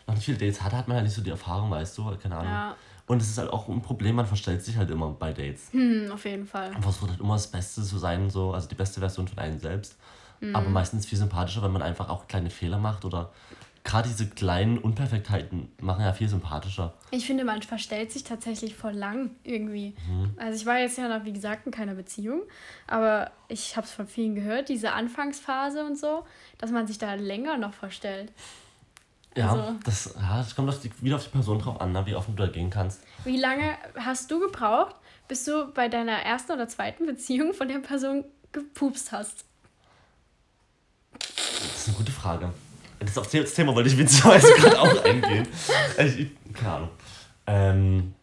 noch 0.07 0.14
nicht 0.14 0.25
viele 0.25 0.38
Dates 0.38 0.62
hat, 0.62 0.73
hat 0.73 0.88
man 0.88 0.97
halt 0.97 1.05
nicht 1.07 1.14
so 1.14 1.23
die 1.23 1.31
Erfahrung, 1.31 1.71
weißt 1.71 1.97
du, 1.99 2.16
keine 2.16 2.37
Ahnung. 2.37 2.51
Ja. 2.53 2.77
Und 3.11 3.20
es 3.20 3.29
ist 3.29 3.38
halt 3.38 3.53
auch 3.53 3.68
ein 3.68 3.83
Problem, 3.83 4.14
man 4.14 4.27
verstellt 4.27 4.62
sich 4.62 4.77
halt 4.77 4.88
immer 4.88 5.09
bei 5.09 5.33
Dates. 5.33 5.73
hm, 5.73 6.12
auf 6.12 6.25
jeden 6.25 6.46
Fall. 6.46 6.70
Man 6.70 6.81
versucht 6.85 7.11
halt 7.11 7.18
immer 7.18 7.33
das 7.33 7.49
Beste 7.49 7.83
zu 7.83 7.99
sein, 7.99 8.31
so, 8.31 8.55
also 8.55 8.68
die 8.68 8.77
beste 8.77 9.01
Version 9.01 9.27
von 9.27 9.37
einem 9.40 9.59
selbst. 9.59 9.96
Mhm. 10.38 10.55
Aber 10.55 10.68
meistens 10.68 11.07
viel 11.07 11.18
sympathischer, 11.18 11.61
wenn 11.64 11.73
man 11.73 11.83
einfach 11.83 12.09
auch 12.09 12.29
kleine 12.29 12.51
Fehler 12.51 12.79
macht 12.79 13.05
oder 13.05 13.33
gerade 13.83 14.09
diese 14.09 14.29
kleinen 14.29 14.79
Unperfektheiten 14.79 15.73
machen 15.81 16.05
ja 16.05 16.12
viel 16.12 16.29
sympathischer. 16.29 16.94
Ich 17.11 17.27
finde, 17.27 17.42
man 17.42 17.62
verstellt 17.62 18.12
sich 18.12 18.23
tatsächlich 18.23 18.77
voll 18.77 18.92
lang 18.92 19.31
irgendwie. 19.42 19.96
Mhm. 20.09 20.35
Also 20.37 20.61
ich 20.61 20.66
war 20.66 20.79
jetzt 20.79 20.96
ja 20.96 21.09
noch, 21.09 21.25
wie 21.25 21.33
gesagt, 21.33 21.66
in 21.66 21.73
keiner 21.73 21.94
Beziehung, 21.94 22.42
aber 22.87 23.33
ich 23.49 23.77
habe 23.77 23.88
es 23.88 23.92
von 23.92 24.07
vielen 24.07 24.37
gehört, 24.37 24.68
diese 24.68 24.92
Anfangsphase 24.92 25.85
und 25.85 25.99
so, 25.99 26.25
dass 26.59 26.70
man 26.70 26.87
sich 26.87 26.99
da 26.99 27.14
länger 27.14 27.59
noch 27.59 27.75
verstellt. 27.75 28.33
Ja, 29.37 29.51
Also- 29.53 29.75
das, 29.85 30.14
ja, 30.21 30.38
das 30.38 30.55
kommt 30.57 30.69
auf 30.69 30.81
die, 30.81 30.90
wieder 31.03 31.16
auf 31.16 31.25
die 31.25 31.31
Person 31.31 31.59
drauf 31.61 31.81
an, 31.81 31.93
ne, 31.93 32.05
wie 32.07 32.14
offen 32.16 32.35
du 32.37 32.45
da 32.45 32.51
gehen 32.51 32.71
kannst. 32.71 33.01
Wie 33.25 33.37
lange 33.37 33.77
hast 33.97 34.31
du 34.31 34.40
gebraucht, 34.40 34.97
bis 35.29 35.45
du 35.45 35.73
bei 35.73 35.88
deiner 35.88 36.19
ersten 36.23 36.53
oder 36.53 36.69
zweiten 36.69 37.07
Beziehung 37.07 37.55
von 37.55 37.69
der 37.69 37.79
Person 37.79 38.25
gepupst 38.53 39.12
hast? 39.12 39.45
Das 41.12 41.77
ist 41.77 41.88
eine 41.88 41.97
gute 41.97 42.12
Frage. 42.12 42.53
Das, 42.99 43.16
auf 43.16 43.31
das 43.31 43.55
Thema 43.55 43.75
wollte 43.75 43.88
ich 43.88 43.97
witzigerweise 43.97 44.53
gerade 44.57 44.79
auch 44.81 45.05
eingehen. 45.05 45.47
Ich, 45.99 46.19
ich, 46.21 46.31
keine 46.55 46.73
Ahnung. 46.73 46.90
Ähm, 47.47 48.14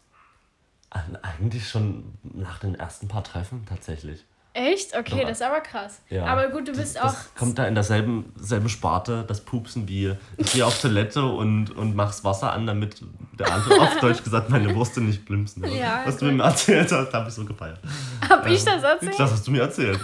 eigentlich 1.22 1.68
schon 1.68 2.14
nach 2.24 2.60
den 2.60 2.76
ersten 2.76 3.08
paar 3.08 3.24
Treffen 3.24 3.66
tatsächlich. 3.68 4.24
Echt? 4.58 4.98
Okay, 4.98 5.20
Doch. 5.22 5.28
das 5.30 5.38
ist 5.40 5.44
aber 5.44 5.60
krass. 5.62 6.02
Ja. 6.10 6.26
Aber 6.26 6.48
gut, 6.48 6.68
du 6.68 6.72
bist 6.72 6.96
das, 6.96 7.04
auch. 7.04 7.10
Das 7.10 7.36
kommt 7.36 7.60
da 7.60 7.66
in 7.68 7.76
derselben 7.76 8.34
selben 8.38 8.70
Sparte, 8.70 9.24
das 9.28 9.42
Pupsen 9.42 9.88
wie 9.88 10.16
ich 10.38 10.52
gehe 10.52 10.66
auf 10.66 10.82
Toilette 10.82 11.24
und, 11.24 11.76
und 11.76 11.96
mach's 11.96 12.24
Wasser 12.24 12.52
an, 12.54 12.66
damit 12.66 13.00
der 13.38 13.54
andere 13.54 13.80
auf 13.82 14.00
Deutsch 14.00 14.24
gesagt 14.24 14.50
meine 14.50 14.76
Würste 14.76 15.02
nicht 15.02 15.26
blimpsen. 15.26 15.64
Ja, 15.66 16.02
Was 16.06 16.18
du 16.18 16.26
mir 16.26 16.42
erzählt 16.42 16.92
hast, 16.92 17.14
habe 17.14 17.30
ich 17.30 17.36
so 17.36 17.46
gefeiert. 17.46 17.80
Hab 18.28 18.48
ich 18.48 18.64
das 18.66 18.82
erzählt? 18.82 19.20
Das 19.20 19.32
hast 19.32 19.46
du 19.46 19.52
mir 19.52 19.62
erzählt. 19.62 20.00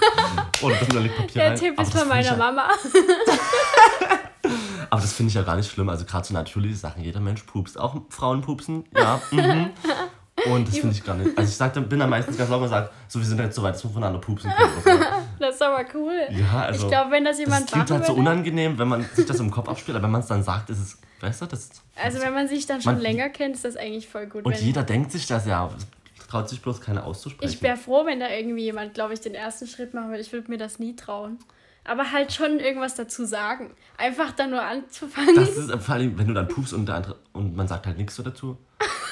Und 0.61 0.79
das 0.79 0.87
liegt 0.89 1.17
Papier 1.17 1.41
Der 1.41 1.49
rein. 1.49 1.57
Tipp 1.57 1.81
ist 1.81 1.91
von 1.97 2.07
meiner 2.07 2.37
Mama. 2.37 2.69
Aber 4.91 5.01
das 5.01 5.13
finde 5.13 5.29
ich 5.29 5.33
ja 5.33 5.41
gar 5.41 5.55
nicht 5.55 5.71
schlimm. 5.71 5.89
Also 5.89 6.05
gerade 6.05 6.27
so 6.27 6.35
natürliche 6.35 6.75
Sachen. 6.75 7.01
Jeder 7.03 7.19
Mensch 7.19 7.41
pupst. 7.41 7.79
Auch 7.79 7.99
Frauen 8.09 8.41
pupsen, 8.41 8.83
ja. 8.95 9.19
Mhm. 9.31 9.71
Und 10.45 10.67
das 10.67 10.77
finde 10.77 10.95
ich 10.95 11.03
gar 11.03 11.15
nicht. 11.15 11.37
Also 11.37 11.49
ich 11.49 11.55
sag, 11.55 11.73
dann- 11.73 11.87
bin 11.87 11.99
dann 11.99 12.09
meistens 12.09 12.37
ganz 12.37 12.49
locker 12.49 12.63
und 12.63 12.69
sage, 12.69 12.89
so 13.07 13.19
wir 13.19 13.25
sind 13.25 13.39
jetzt 13.39 13.55
so 13.55 13.63
weit, 13.63 13.75
dass 13.75 13.83
wir 13.83 13.91
voneinander 13.91 14.19
pupsen. 14.19 14.51
Das 15.39 15.55
ist 15.55 15.61
aber 15.61 15.83
cool. 15.93 16.13
Ja, 16.29 16.61
also. 16.67 16.83
ich 16.85 16.91
glaube, 16.91 17.11
wenn 17.11 17.25
das 17.25 17.37
das 17.37 17.39
jemand 17.45 17.67
klingt 17.67 17.89
machen 17.89 17.97
halt 17.99 18.07
so 18.07 18.13
unangenehm, 18.13 18.77
wenn 18.77 18.87
man 18.87 19.03
sich 19.13 19.25
das 19.25 19.39
im 19.39 19.51
Kopf 19.51 19.67
abspielt, 19.67 19.95
aber 19.97 20.03
wenn 20.05 20.11
man 20.11 20.21
es 20.21 20.27
dann 20.27 20.43
sagt, 20.43 20.69
ist 20.69 20.79
es 20.79 20.97
besser. 21.19 21.47
Das, 21.47 21.69
also 22.01 22.21
wenn 22.21 22.33
man 22.33 22.47
sich 22.47 22.65
dann 22.65 22.81
schon 22.81 22.93
Man- 22.93 23.01
länger 23.01 23.29
kennt, 23.29 23.55
ist 23.55 23.65
das 23.65 23.75
eigentlich 23.75 24.07
voll 24.07 24.27
gut. 24.27 24.45
und 24.45 24.55
jeder 24.59 24.83
denkt 24.83 25.11
sich 25.11 25.25
das 25.27 25.45
ja, 25.45 25.69
traut 26.29 26.49
sich 26.49 26.61
bloß 26.61 26.79
keiner 26.81 27.03
auszusprechen. 27.05 27.51
ich 27.51 27.61
wäre 27.61 27.77
froh, 27.77 28.05
wenn 28.05 28.19
da 28.19 28.29
irgendwie 28.29 28.63
jemand, 28.63 28.93
glaube 28.93 29.13
ich, 29.13 29.21
den 29.21 29.35
ersten 29.35 29.67
Schritt 29.67 29.93
machen 29.93 30.09
würde. 30.09 30.21
Ich 30.21 30.31
würde 30.31 30.49
mir 30.49 30.57
das 30.57 30.79
nie 30.79 30.95
trauen. 30.95 31.37
Aber 31.85 32.11
halt 32.13 32.31
schon 32.31 32.59
irgendwas 32.59 32.95
dazu 32.95 33.25
sagen. 33.25 33.71
Einfach 33.97 34.31
dann 34.31 34.51
nur 34.51 34.61
anzufangen. 34.63 35.35
das 35.35 35.57
ist 35.57 35.71
vor 35.83 35.95
allem, 35.95 36.17
wenn 36.17 36.27
du 36.27 36.33
dann 36.33 36.47
pupst 36.47 36.73
und, 36.73 36.85
der 36.85 36.95
andere, 36.95 37.17
und 37.33 37.55
man 37.57 37.67
sagt 37.67 37.85
halt 37.85 37.97
nichts 37.97 38.15
so 38.15 38.23
dazu. 38.23 38.57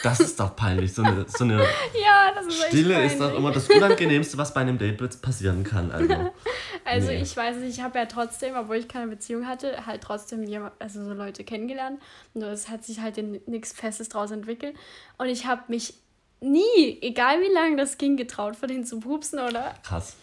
Das 0.04 0.20
ist 0.20 0.40
doch 0.40 0.56
peinlich. 0.56 0.94
So 0.94 1.04
eine, 1.04 1.26
so 1.28 1.44
eine 1.44 1.58
ja, 2.02 2.32
das 2.34 2.48
ist 2.48 2.64
Stille 2.68 3.04
ist 3.06 3.20
doch 3.20 3.34
immer 3.36 3.52
das 3.52 3.70
Unangenehmste, 3.70 4.38
was 4.38 4.54
bei 4.54 4.62
einem 4.62 4.78
Date 4.78 5.22
passieren 5.22 5.64
kann. 5.64 5.92
Also, 5.92 6.32
Also 6.86 7.08
Nee. 7.10 7.22
ich 7.22 7.38
weiß 7.38 7.58
nicht, 7.58 7.78
ich 7.78 7.84
habe 7.84 8.00
ja 8.00 8.06
trotzdem, 8.06 8.56
obwohl 8.56 8.78
ich 8.78 8.88
keine 8.88 9.08
Beziehung 9.08 9.48
hatte, 9.48 9.86
halt 9.86 10.02
trotzdem 10.02 10.44
jemand, 10.44 10.74
also 10.80 11.04
so 11.04 11.14
Leute 11.14 11.44
kennengelernt. 11.44 12.02
Nur 12.34 12.50
es 12.50 12.70
hat 12.70 12.84
sich 12.84 13.02
halt 13.02 13.18
nichts 13.48 13.72
Festes 13.74 14.10
draus 14.10 14.32
entwickelt. 14.32 14.76
Und 15.18 15.28
ich 15.28 15.46
habe 15.46 15.62
mich 15.68 15.94
nie, 16.40 16.98
egal 17.02 17.40
wie 17.42 17.54
lange 17.54 17.78
das 17.78 17.98
ging, 18.00 18.18
getraut, 18.18 18.56
von 18.56 18.68
denen 18.68 18.86
zu 18.86 19.00
pupsen 19.00 19.40
oder. 19.40 19.76
krass. 19.84 20.16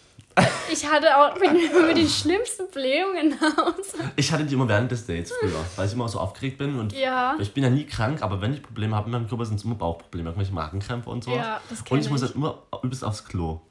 Ich 0.71 0.85
hatte 0.85 1.07
auch 1.17 1.35
mit, 1.39 1.51
mit 1.53 1.97
den 1.97 2.07
schlimmsten 2.07 2.67
Blähungen 2.71 3.39
Hause. 3.41 3.97
Ich 4.15 4.31
hatte 4.31 4.43
die 4.45 4.53
immer 4.53 4.67
während 4.67 4.91
des 4.91 5.05
Dates 5.05 5.31
früher, 5.39 5.63
weil 5.75 5.87
ich 5.87 5.93
immer 5.93 6.07
so 6.07 6.19
aufgeregt 6.19 6.57
bin 6.57 6.77
und 6.79 6.93
Ja. 6.93 7.35
ich 7.39 7.53
bin 7.53 7.63
ja 7.63 7.69
nie 7.69 7.85
krank, 7.85 8.21
aber 8.21 8.39
wenn 8.41 8.53
ich 8.53 8.61
Probleme 8.63 8.95
habe 8.95 9.09
mit 9.09 9.19
meinem 9.19 9.27
Körper, 9.29 9.45
sind 9.45 9.57
es 9.57 9.63
immer 9.65 9.75
Bauchprobleme, 9.75 10.29
irgendwelche 10.29 10.53
Magenkrämpfe 10.53 11.09
und 11.09 11.23
so. 11.23 11.31
Ja, 11.35 11.59
das 11.69 11.81
Und 11.89 11.99
ich 11.99 12.09
muss 12.09 12.21
ich. 12.21 12.27
halt 12.27 12.35
immer 12.35 12.59
übelst 12.83 13.03
aufs 13.03 13.25
Klo. 13.25 13.61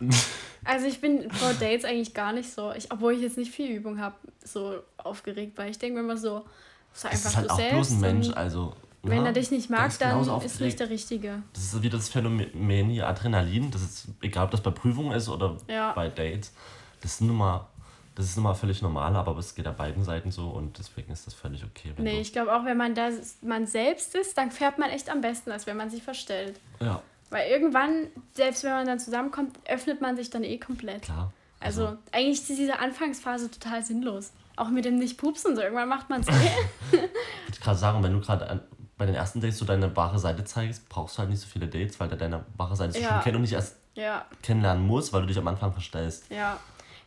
Also 0.68 0.86
ich 0.86 1.00
bin 1.00 1.30
vor 1.30 1.52
Dates 1.60 1.84
eigentlich 1.84 2.12
gar 2.12 2.32
nicht 2.32 2.52
so, 2.52 2.72
ich, 2.72 2.90
obwohl 2.90 3.12
ich 3.12 3.20
jetzt 3.20 3.38
nicht 3.38 3.52
viel 3.52 3.70
Übung 3.70 4.00
habe, 4.00 4.16
so 4.42 4.80
aufgeregt, 4.96 5.52
weil 5.56 5.70
ich 5.70 5.78
denke 5.78 5.94
mir 5.94 6.00
immer 6.04 6.16
so, 6.16 6.44
sei 6.92 7.10
Das 7.10 7.24
einfach 7.24 7.42
ist 7.42 7.50
halt 7.50 7.50
auch 7.68 7.70
bloß 7.70 7.90
ein 7.92 8.00
Mensch, 8.00 8.28
also. 8.34 8.72
Wenn 9.10 9.18
ja, 9.18 9.26
er 9.26 9.32
dich 9.32 9.50
nicht 9.50 9.70
mag, 9.70 9.88
ist 9.88 10.00
dann 10.00 10.20
ist 10.42 10.60
nicht 10.60 10.78
der 10.80 10.90
Richtige. 10.90 11.42
Das 11.52 11.62
ist 11.64 11.82
wieder 11.82 11.96
das 11.98 12.08
Phänomen 12.08 12.88
hier 12.90 13.06
Adrenalin, 13.08 13.70
das 13.70 13.82
ist, 13.82 14.08
egal 14.22 14.44
ob 14.46 14.50
das 14.50 14.60
bei 14.62 14.70
Prüfungen 14.70 15.12
ist 15.12 15.28
oder 15.28 15.56
Ja. 15.68 15.92
bei 15.92 16.08
Dates, 16.08 16.52
das 17.00 17.12
ist 17.12 17.20
nun 17.22 17.36
mal, 17.36 17.66
das 18.14 18.26
ist 18.26 18.36
nun 18.36 18.44
mal 18.44 18.54
völlig 18.54 18.80
normal, 18.82 19.14
aber 19.16 19.36
es 19.38 19.54
geht 19.54 19.66
auf 19.68 19.76
beiden 19.76 20.04
Seiten 20.04 20.30
so 20.30 20.48
und 20.48 20.78
deswegen 20.78 21.12
ist 21.12 21.26
das 21.26 21.34
völlig 21.34 21.64
okay. 21.64 21.92
Nee, 21.98 22.20
ich 22.20 22.32
glaube 22.32 22.54
auch, 22.56 22.64
wenn 22.64 22.76
man 22.76 22.94
da 22.94 23.10
man 23.42 23.66
selbst 23.66 24.14
ist, 24.14 24.36
dann 24.38 24.50
fährt 24.50 24.78
man 24.78 24.90
echt 24.90 25.10
am 25.10 25.20
besten, 25.20 25.50
als 25.50 25.66
wenn 25.66 25.76
man 25.76 25.90
sich 25.90 26.02
verstellt. 26.02 26.58
ja, 26.80 27.02
Weil 27.30 27.50
irgendwann, 27.50 28.06
selbst 28.32 28.64
wenn 28.64 28.70
man 28.72 28.86
dann 28.86 28.98
zusammenkommt, 28.98 29.56
öffnet 29.68 30.00
man 30.00 30.16
sich 30.16 30.30
dann 30.30 30.44
eh 30.44 30.58
komplett. 30.58 31.02
klar. 31.02 31.32
Also, 31.58 31.96
eigentlich 32.12 32.38
ist 32.38 32.48
diese 32.50 32.78
Anfangsphase 32.78 33.50
total 33.50 33.82
sinnlos. 33.82 34.30
Auch 34.56 34.68
mit 34.68 34.84
dem 34.84 34.96
Nicht-Pupsen 34.96 35.56
so. 35.56 35.62
Irgendwann 35.62 35.88
macht 35.88 36.08
man 36.10 36.20
es 36.20 36.28
eh. 36.28 36.30
würde 36.92 37.08
ich 37.50 37.60
gerade 37.60 37.78
sagen, 37.78 38.02
wenn 38.02 38.12
du 38.12 38.20
gerade 38.20 38.62
bei 38.98 39.06
den 39.06 39.14
ersten 39.14 39.40
Dates 39.40 39.58
so 39.58 39.64
deine 39.64 39.94
wahre 39.96 40.18
Seite 40.18 40.44
zeigst, 40.44 40.88
brauchst 40.88 41.16
du 41.16 41.20
halt 41.20 41.30
nicht 41.30 41.40
so 41.40 41.46
viele 41.46 41.66
Dates, 41.68 41.98
weil 42.00 42.08
der 42.08 42.18
deine 42.18 42.44
wahre 42.56 42.76
Seite 42.76 42.98
Ja. 42.98 43.08
schon 43.10 43.20
kennt 43.22 43.36
und 43.36 43.42
nicht 43.42 43.52
erst 43.52 43.76
ja, 43.94 44.24
kennenlernen 44.42 44.86
muss, 44.86 45.12
weil 45.12 45.22
du 45.22 45.26
dich 45.28 45.38
am 45.38 45.48
Anfang 45.48 45.72
verstellst. 45.72 46.24
ja. 46.30 46.58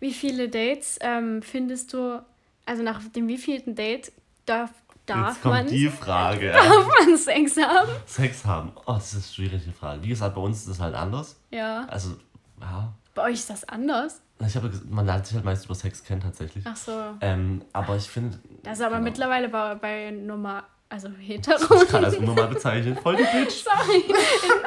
Wie 0.02 0.14
viele 0.14 0.48
Dates 0.48 0.98
ähm, 1.02 1.42
findest 1.42 1.92
du, 1.92 2.24
also 2.66 2.84
nach 2.84 3.02
dem 3.14 3.28
wievielten 3.28 3.76
Date 3.76 4.14
darf, 4.46 4.70
darf 5.06 5.28
Jetzt 5.34 5.42
kommt 5.42 5.56
man, 5.56 5.68
die 5.68 5.90
Frage. 5.90 6.52
darf 6.54 6.88
man 7.06 7.18
Sex 7.18 7.58
haben? 7.58 7.90
Sex 8.06 8.46
haben. 8.46 8.72
Oh, 8.86 8.94
das 8.94 9.08
ist 9.08 9.14
eine 9.16 9.24
schwierige 9.50 9.72
Frage. 9.74 10.02
Wie 10.02 10.08
gesagt, 10.08 10.36
bei 10.36 10.42
uns 10.42 10.60
ist 10.62 10.68
es 10.68 10.80
halt 10.80 10.96
anders. 10.96 11.36
Ja. 11.52 11.84
Also, 11.90 12.16
ja. 12.62 12.94
Bei 13.14 13.24
euch 13.24 13.34
ist 13.34 13.50
das 13.50 13.68
anders? 13.68 14.22
Ich 14.48 14.56
habe, 14.56 14.70
ges- 14.70 14.90
man 14.90 15.06
lernt 15.06 15.26
sich 15.26 15.36
halt 15.36 15.44
meist 15.44 15.66
über 15.66 15.76
Sex 15.76 16.02
kennen 16.02 16.22
tatsächlich. 16.22 16.64
Ach 16.66 16.78
so. 16.78 16.94
Ähm, 17.20 17.62
aber 17.74 17.98
ich 17.98 18.08
finde, 18.10 18.40
Das 18.64 18.80
ist 18.80 18.86
aber 18.86 18.96
Genau. 18.96 19.04
mittlerweile 19.10 19.50
bei, 19.50 19.76
bei 19.76 20.12
Nummer 20.12 20.64
Also 20.92 21.10
hetero. 21.10 21.84
Ich 21.84 21.88
kann 21.88 22.02
das 22.02 22.16
unnormal 22.18 22.48
bezeichnen. 22.48 22.98
Voll 22.98 23.16
die 23.16 23.24
Bitch. 23.24 23.64
Sorry. 23.64 24.04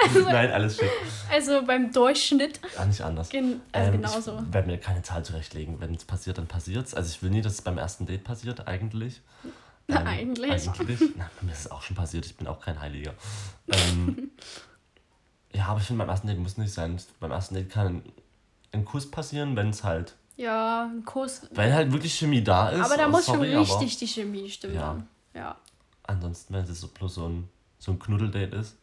Also, 0.04 0.20
Nein, 0.20 0.52
alles 0.52 0.76
schick. 0.76 0.90
also 1.28 1.66
beim 1.66 1.92
Durchschnitt. 1.92 2.60
Ja, 2.76 2.84
nicht 2.84 3.00
anders. 3.00 3.28
Gen 3.28 3.60
also 3.72 3.92
Ähm, 3.92 4.00
genauso. 4.00 4.42
Ich 4.46 4.54
werde 4.54 4.68
mir 4.68 4.78
keine 4.78 5.02
Zahl 5.02 5.24
zurechtlegen. 5.24 5.80
Wenn 5.80 5.92
es 5.94 6.04
passiert, 6.04 6.38
dann 6.38 6.46
passiert 6.46 6.86
es. 6.86 6.94
Also 6.94 7.10
ich 7.10 7.22
will 7.24 7.30
nie, 7.30 7.42
dass 7.42 7.54
es 7.54 7.62
beim 7.62 7.76
ersten 7.76 8.06
Date 8.06 8.22
passiert, 8.22 8.68
eigentlich. 8.68 9.20
Na, 9.88 10.04
eigentlich. 10.04 10.68
Eigentlich. 10.68 11.00
Na, 11.16 11.28
bei 11.40 11.46
mir 11.46 11.52
ist 11.52 11.60
es 11.60 11.70
auch 11.72 11.82
schon 11.82 11.96
passiert. 11.96 12.24
Ich 12.24 12.36
bin 12.36 12.46
auch 12.46 12.60
kein 12.60 12.80
Heiliger. 12.80 13.14
Ähm, 13.68 14.30
ja, 15.52 15.66
aber 15.66 15.80
ich 15.80 15.86
finde, 15.86 16.04
beim 16.04 16.08
ersten 16.08 16.28
Date 16.28 16.38
muss 16.38 16.56
nicht 16.56 16.72
sein. 16.72 17.00
Beim 17.18 17.32
ersten 17.32 17.56
Date 17.56 17.68
kann 17.68 18.02
ein 18.70 18.84
Kuss 18.84 19.10
passieren, 19.10 19.56
wenn 19.56 19.70
es 19.70 19.82
halt... 19.82 20.14
Ja, 20.36 20.84
ein 20.84 21.04
Kuss. 21.04 21.42
Wenn 21.50 21.74
halt 21.74 21.92
wirklich 21.92 22.14
Chemie 22.14 22.42
da 22.42 22.70
ist. 22.70 22.84
Aber 22.84 22.96
da 22.96 23.06
oh, 23.06 23.10
muss 23.10 23.26
sorry, 23.26 23.48
schon 23.52 23.56
aber 23.56 23.60
richtig 23.60 23.98
die 23.98 24.06
Chemie 24.06 24.48
stimmen. 24.48 24.74
Ja. 24.74 25.02
Ja. 25.34 25.56
Ansonsten, 26.04 26.54
wenn 26.54 26.64
es 26.64 26.80
so 26.80 26.88
bloß 26.88 27.14
so 27.14 27.28
ein, 27.28 27.48
so 27.78 27.92
ein 27.92 27.98
Knuddeldate 27.98 28.56
ist, 28.56 28.76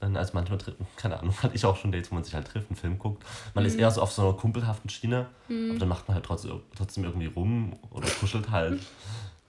dann 0.00 0.16
als 0.16 0.32
manchmal, 0.32 0.58
keine 0.96 1.18
Ahnung, 1.18 1.34
hatte 1.42 1.56
ich 1.56 1.64
auch 1.64 1.76
schon 1.76 1.90
Dates, 1.92 2.10
wo 2.10 2.14
man 2.14 2.24
sich 2.24 2.34
halt 2.34 2.46
trifft, 2.46 2.70
einen 2.70 2.76
Film 2.76 2.98
guckt. 2.98 3.24
Man 3.54 3.64
Mhm. 3.64 3.68
ist 3.68 3.74
eher 3.78 3.90
so 3.90 4.00
auf 4.02 4.12
so 4.12 4.22
einer 4.22 4.32
kumpelhaften 4.34 4.88
Schiene, 4.90 5.26
aber 5.70 5.78
dann 5.78 5.88
macht 5.88 6.06
man 6.08 6.14
halt 6.14 6.24
trotzdem, 6.26 6.60
trotzdem 6.76 7.04
irgendwie 7.04 7.26
rum 7.26 7.76
oder 7.90 8.08
kuschelt 8.08 8.50
halt. 8.50 8.80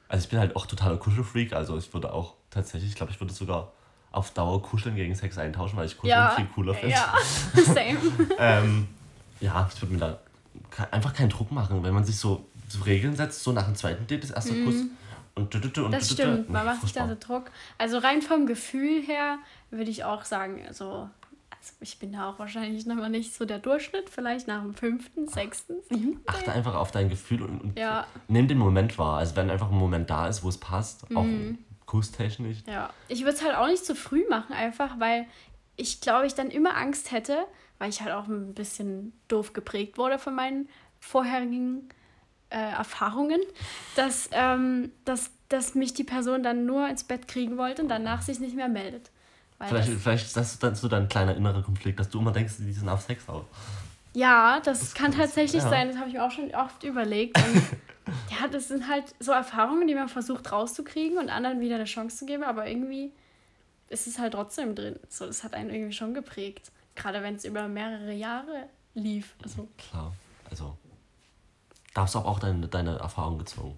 Also 0.07 0.23
ich 0.23 0.29
bin 0.29 0.39
halt 0.39 0.55
auch 0.55 0.65
totaler 0.65 0.97
Kuschelfreak, 0.97 1.53
also 1.53 1.77
ich 1.77 1.93
würde 1.93 2.11
auch 2.11 2.33
tatsächlich, 2.49 2.89
ich 2.89 2.95
glaube, 2.95 3.11
ich 3.11 3.19
würde 3.19 3.31
sogar 3.33 3.73
auf 4.11 4.31
Dauer 4.31 4.59
Kuscheln 4.63 4.95
gegen 4.95 5.13
Sex 5.13 5.37
eintauschen, 5.37 5.77
weil 5.77 5.85
ich 5.85 5.95
Kuscheln 5.97 6.23
Ja. 6.25 6.29
viel 6.31 6.47
cooler 6.47 6.73
finde. 6.73 6.95
Ja, 6.95 7.13
same. 7.63 7.99
Ähm, 8.39 8.87
ja, 9.39 9.69
ich 9.71 9.79
würde 9.81 9.93
mir 9.93 9.99
da 9.99 10.19
einfach 10.89 11.13
keinen 11.13 11.29
Druck 11.29 11.51
machen, 11.51 11.83
wenn 11.83 11.93
man 11.93 12.03
sich 12.05 12.17
so, 12.17 12.47
so 12.67 12.81
Regeln 12.83 13.15
setzt, 13.15 13.43
so 13.43 13.51
nach 13.51 13.65
dem 13.65 13.75
zweiten 13.75 14.07
Date, 14.07 14.23
das 14.23 14.31
erste 14.31 14.55
Kuss 14.55 14.85
und 15.41 15.53
dü- 15.55 15.71
dü- 15.73 15.81
und 15.83 15.91
Das 15.91 16.11
stimmt, 16.11 16.49
man 16.49 16.65
macht 16.65 16.81
sich 16.81 16.93
da 16.93 17.07
so. 17.07 17.15
Druck. 17.19 17.51
Also 17.77 17.97
rein 17.97 18.21
vom 18.21 18.45
Gefühl 18.45 19.01
her 19.01 19.37
würde 19.71 19.89
ich 19.91 20.03
auch 20.03 20.23
sagen, 20.25 20.63
also, 20.67 21.09
also 21.51 21.73
ich 21.81 21.99
bin 21.99 22.11
da 22.13 22.29
auch 22.29 22.39
wahrscheinlich 22.39 22.85
noch 22.85 22.95
mal 22.95 23.09
nicht 23.09 23.33
so 23.33 23.45
der 23.45 23.59
Durchschnitt, 23.59 24.09
vielleicht 24.09 24.47
nach 24.47 24.61
dem 24.61 24.73
fünften, 24.73 25.27
sechsten, 25.27 25.75
siebten. 25.89 26.21
Achte 26.27 26.51
einfach 26.51 26.75
auf 26.75 26.91
dein 26.91 27.09
Gefühl 27.09 27.41
und, 27.43 27.61
und 27.61 27.79
Ja. 27.79 28.05
nimm 28.27 28.47
den 28.47 28.57
Moment 28.57 28.97
wahr. 28.97 29.17
Also 29.17 29.35
wenn 29.35 29.49
einfach 29.49 29.69
ein 29.71 29.77
Moment 29.77 30.09
da 30.09 30.27
ist, 30.27 30.43
wo 30.43 30.49
es 30.49 30.57
passt, 30.57 31.03
auch 31.15 31.23
Mhm. 31.23 31.57
kusstechnisch. 31.85 32.59
Ja, 32.67 32.89
ich 33.07 33.21
würde 33.21 33.33
es 33.33 33.43
halt 33.43 33.55
auch 33.55 33.67
nicht 33.67 33.83
zu 33.85 33.95
früh 33.95 34.23
machen, 34.29 34.53
einfach 34.53 34.99
weil 34.99 35.25
ich 35.75 36.01
glaube, 36.01 36.25
ich 36.27 36.35
dann 36.35 36.51
immer 36.51 36.75
Angst 36.77 37.11
hätte, 37.11 37.45
weil 37.77 37.89
ich 37.89 38.01
halt 38.01 38.11
auch 38.11 38.27
ein 38.27 38.53
bisschen 38.53 39.13
doof 39.29 39.53
geprägt 39.53 39.97
wurde 39.97 40.19
von 40.19 40.35
meinen 40.35 40.67
vorherigen 40.99 41.89
äh, 42.49 42.57
Erfahrungen, 42.57 43.39
dass, 43.95 44.29
ähm, 44.31 44.91
dass, 45.05 45.31
dass 45.49 45.75
mich 45.75 45.93
die 45.93 46.03
Person 46.03 46.43
dann 46.43 46.65
nur 46.65 46.87
ins 46.87 47.03
Bett 47.03 47.27
kriegen 47.27 47.57
wollte 47.57 47.81
und 47.81 47.89
danach 47.89 48.21
sich 48.21 48.39
nicht 48.39 48.55
mehr 48.55 48.67
meldet. 48.69 49.11
Vielleicht, 49.67 49.89
das, 49.89 50.01
vielleicht 50.01 50.25
ist 50.27 50.37
das 50.37 50.59
dann 50.59 50.75
so 50.75 50.87
dein 50.87 51.09
kleiner 51.09 51.35
innerer 51.35 51.61
Konflikt, 51.61 51.99
dass 51.99 52.09
du 52.09 52.19
immer 52.19 52.31
denkst, 52.31 52.55
die 52.59 52.71
sind 52.71 52.87
auf 52.87 53.01
Sex 53.01 53.27
aus. 53.27 53.43
ja, 54.13 54.61
das, 54.63 54.93
kann 54.93 55.11
kann- 55.11 55.19
tatsächlich 55.19 55.61
ja. 55.63 55.69
sein, 55.69 55.89
das 55.89 55.97
habe 55.97 56.07
ich 56.07 56.13
mir 56.15 56.25
auch 56.25 56.31
schon 56.31 56.53
oft 56.55 56.83
überlegt. 56.83 57.37
Und 57.37 57.55
ja, 58.39 58.47
das 58.47 58.69
sind 58.69 58.87
halt 58.87 59.13
so 59.19 59.31
Erfahrungen, 59.33 59.87
die 59.87 59.95
man 59.95 60.07
versucht 60.07 60.51
rauszukriegen 60.51 61.17
und 61.17 61.29
anderen 61.29 61.59
wieder 61.59 61.75
eine 61.75 61.83
Chance 61.85 62.17
zu 62.17 62.25
geben, 62.25 62.43
aber 62.43 62.67
irgendwie 62.67 63.11
ist 63.89 64.07
es 64.07 64.17
halt 64.17 64.33
trotzdem 64.33 64.75
drin. 64.75 64.97
So, 65.09 65.25
das 65.25 65.43
hat 65.43 65.53
einen 65.53 65.71
irgendwie 65.71 65.93
schon 65.93 66.13
geprägt. 66.13 66.71
Gerade 66.95 67.21
wenn 67.21 67.35
es 67.35 67.43
über 67.43 67.67
mehrere 67.67 68.13
Jahre 68.13 68.69
lief. 68.93 69.35
Also, 69.43 69.67
Klar. 69.77 70.13
Also, 70.49 70.77
da 71.93 72.01
hast 72.03 72.15
du 72.15 72.19
auch 72.19 72.39
deine, 72.39 72.67
deine 72.67 72.97
Erfahrung 72.97 73.37
gezogen. 73.39 73.77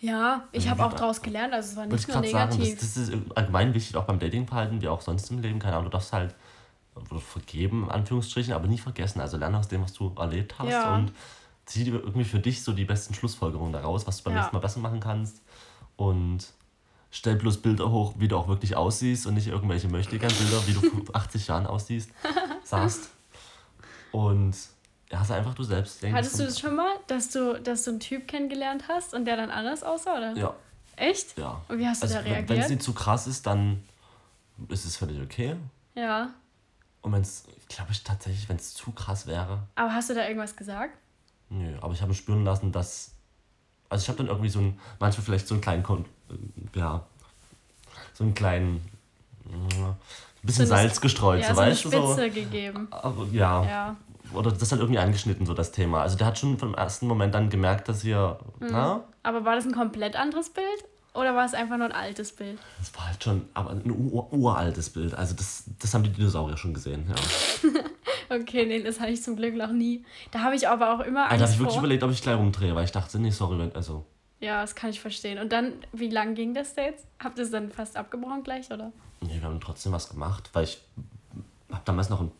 ja, 0.00 0.44
ich 0.52 0.64
Ja, 0.64 0.72
habe 0.72 0.84
auch 0.86 0.92
daraus 0.92 1.22
gelernt, 1.22 1.52
also 1.54 1.70
es 1.70 1.76
war 1.76 1.86
nicht 1.86 2.00
ich 2.00 2.08
nur 2.08 2.16
gerade 2.16 2.28
sagen, 2.28 2.50
das, 2.50 2.68
negativ. 2.68 2.80
das 2.80 2.96
ist 2.96 3.36
allgemein 3.36 3.74
wichtig, 3.74 3.96
auch 3.96 4.04
beim 4.04 4.18
Datingverhalten, 4.18 4.80
wie 4.82 4.88
auch 4.88 5.00
sonst 5.00 5.30
im 5.30 5.40
Leben. 5.40 5.58
Keine 5.58 5.74
Ahnung, 5.76 5.86
du 5.86 5.90
darfst 5.90 6.12
halt 6.12 6.34
vergeben, 7.18 7.84
in 7.84 7.90
Anführungsstrichen, 7.90 8.52
aber 8.54 8.66
nie 8.68 8.78
vergessen. 8.78 9.20
Also 9.20 9.36
lerne 9.36 9.58
aus 9.58 9.68
dem, 9.68 9.82
was 9.82 9.92
du 9.92 10.12
erlebt 10.16 10.58
hast 10.58 10.70
Ja. 10.84 10.92
und 10.94 11.12
zieh 11.66 11.88
irgendwie 11.88 12.24
für 12.24 12.38
dich 12.38 12.62
so 12.62 12.72
die 12.72 12.84
besten 12.84 13.14
Schlussfolgerungen 13.14 13.72
daraus, 13.72 14.06
was 14.06 14.18
du 14.18 14.24
beim 14.24 14.34
Ja. 14.34 14.40
nächsten 14.40 14.54
Mal 14.56 14.60
besser 14.60 14.80
machen 14.80 15.00
kannst. 15.00 15.40
Und 15.96 16.46
stell 17.10 17.36
bloß 17.36 17.62
Bilder 17.62 17.90
hoch, 17.90 18.14
wie 18.18 18.28
du 18.28 18.36
auch 18.36 18.48
wirklich 18.48 18.76
aussiehst 18.76 19.26
und 19.26 19.34
nicht 19.34 19.46
irgendwelche 19.48 19.88
Möchtegern-Bilder, 19.88 20.66
wie 20.66 20.72
du 20.74 20.80
vor 21.04 21.16
80 21.16 21.46
Jahren 21.48 21.66
aussiehst, 21.66 22.10
sahst. 22.64 23.08
Und 24.12 24.54
ja, 25.14 25.24
sei 25.24 25.36
einfach 25.36 25.54
du 25.54 25.62
selbst. 25.62 26.02
Denk, 26.02 26.14
Hattest 26.16 26.40
du 26.40 26.44
das 26.44 26.58
schon 26.58 26.74
mal, 26.74 26.92
dass 27.06 27.30
du, 27.30 27.60
dass 27.60 27.84
du 27.84 27.92
einen 27.92 28.00
Typ 28.00 28.26
kennengelernt 28.26 28.84
hast 28.88 29.14
und 29.14 29.24
der 29.26 29.36
dann 29.36 29.50
anders 29.50 29.84
aussah? 29.84 30.16
Oder? 30.16 30.32
Ja, 30.36 30.54
Echt? 30.96 31.38
ja. 31.38 31.60
Und 31.68 31.78
wie 31.78 31.86
hast 31.86 32.02
du 32.02 32.06
Also, 32.06 32.16
da 32.18 32.24
wenn 32.24 32.32
wenn 32.32 32.42
es 32.44 32.50
reagiert? 32.50 32.70
nicht 32.70 32.82
zu 32.82 32.92
krass 32.94 33.28
ist, 33.28 33.46
dann 33.46 33.84
ist 34.68 34.84
es 34.84 34.96
völlig 34.96 35.22
okay. 35.22 35.54
Ja. 35.94 36.30
Und 37.00 37.12
wenn 37.12 37.22
es, 37.22 37.44
glaube 37.68 37.92
ich 37.92 38.02
tatsächlich, 38.02 38.48
wenn 38.48 38.56
es 38.56 38.74
zu 38.74 38.90
krass 38.90 39.26
wäre, 39.28 39.60
Aber 39.76 39.94
hast 39.94 40.10
du 40.10 40.14
da 40.14 40.26
irgendwas 40.26 40.56
gesagt? 40.56 40.96
nö. 41.48 41.76
Aber 41.80 41.92
ich 41.94 42.02
habe 42.02 42.12
spüren 42.14 42.44
lassen, 42.44 42.72
dass. 42.72 43.12
Also 43.88 44.02
ich 44.02 44.08
habe 44.08 44.18
dann 44.18 44.26
irgendwie 44.26 44.48
so 44.48 44.58
ein, 44.58 44.80
manchmal 44.98 45.24
vielleicht 45.24 45.46
so 45.46 45.54
einen 45.54 45.60
kleinen, 45.60 45.82
Kon 45.84 46.04
äh, 46.30 46.78
ja, 46.78 47.04
so 48.14 48.24
einen 48.24 48.34
kleinen, 48.34 48.76
äh, 49.46 49.92
bisschen 50.42 50.66
So 50.66 50.74
Salz 50.74 51.00
gestreut, 51.00 51.40
ja, 51.42 51.48
so 51.50 51.54
so 51.54 51.60
eine 51.60 51.70
weißt 51.70 51.84
du 51.84 51.88
Spitze 51.90 52.14
so. 52.28 52.34
gegeben. 52.34 52.88
Aber, 52.90 53.26
ja. 53.30 53.64
Ja. 53.64 53.96
Oder 54.36 54.52
das 54.52 54.72
hat 54.72 54.78
irgendwie 54.80 54.98
angeschnitten, 54.98 55.46
so 55.46 55.54
das 55.54 55.72
Thema. 55.72 56.02
Also 56.02 56.16
der 56.16 56.26
hat 56.26 56.38
schon 56.38 56.58
vom 56.58 56.74
ersten 56.74 57.06
Moment 57.06 57.34
dann 57.34 57.50
gemerkt, 57.50 57.88
dass 57.88 58.02
hier, 58.02 58.38
Mhm. 58.60 58.68
na, 58.70 59.04
Aber 59.22 59.44
war 59.44 59.54
das 59.56 59.64
ein 59.66 59.72
komplett 59.74 60.16
anderes 60.16 60.50
Bild? 60.50 60.66
Oder 61.14 61.36
war 61.36 61.44
es 61.44 61.54
einfach 61.54 61.76
nur 61.76 61.86
ein 61.86 61.92
altes 61.92 62.32
Bild? 62.32 62.58
das 62.78 62.92
war 62.96 63.06
halt 63.06 63.22
schon, 63.22 63.48
aber 63.54 63.70
ein 63.70 63.88
ur 63.90 64.32
uraltes 64.32 64.90
Bild. 64.90 65.14
Also 65.14 65.34
das, 65.36 65.64
das 65.78 65.94
haben 65.94 66.02
die 66.02 66.10
Dinosaurier 66.10 66.56
schon 66.56 66.74
gesehen, 66.74 67.04
ja. 67.08 67.14
Okay, 68.30 68.66
nee, 68.66 68.82
das 68.82 68.98
hatte 69.00 69.12
ich 69.12 69.22
zum 69.22 69.36
Glück 69.36 69.54
noch 69.54 69.70
nie. 69.70 70.04
Da 70.32 70.40
habe 70.40 70.56
ich 70.56 70.66
aber 70.66 70.92
auch 70.94 71.00
immer 71.00 71.24
Also 71.30 71.36
da 71.36 71.42
habe 71.44 71.52
ich 71.52 71.58
wirklich 71.60 71.76
überlegt, 71.78 72.02
ob 72.02 72.10
ich 72.10 72.22
gleich 72.22 72.36
rumdrehe, 72.36 72.74
weil 72.74 72.84
ich 72.84 72.90
dachte, 72.92 73.18
nee, 73.18 73.30
sorry, 73.30 73.58
wenn, 73.58 73.74
also 73.76 74.04
Ja, 74.40 74.62
das 74.62 74.74
kann 74.74 74.90
ich 74.90 75.00
verstehen. 75.00 75.38
Und 75.38 75.52
dann, 75.52 75.74
wie 75.92 76.08
lang 76.08 76.34
ging 76.34 76.54
das 76.54 76.74
Date? 76.74 76.96
Habt 77.22 77.38
ihr 77.38 77.44
es 77.44 77.50
dann 77.50 77.70
fast 77.70 77.96
abgebrochen 77.96 78.42
gleich, 78.42 78.70
oder? 78.72 78.92
Nee, 79.20 79.36
wir 79.40 79.42
haben 79.44 79.60
trotzdem 79.60 79.92
was 79.92 80.08
gemacht, 80.08 80.50
weil 80.52 80.64
ich 80.64 80.80
habe 81.70 81.82
damals 81.84 82.08
noch 82.08 82.20
in, 82.22 82.32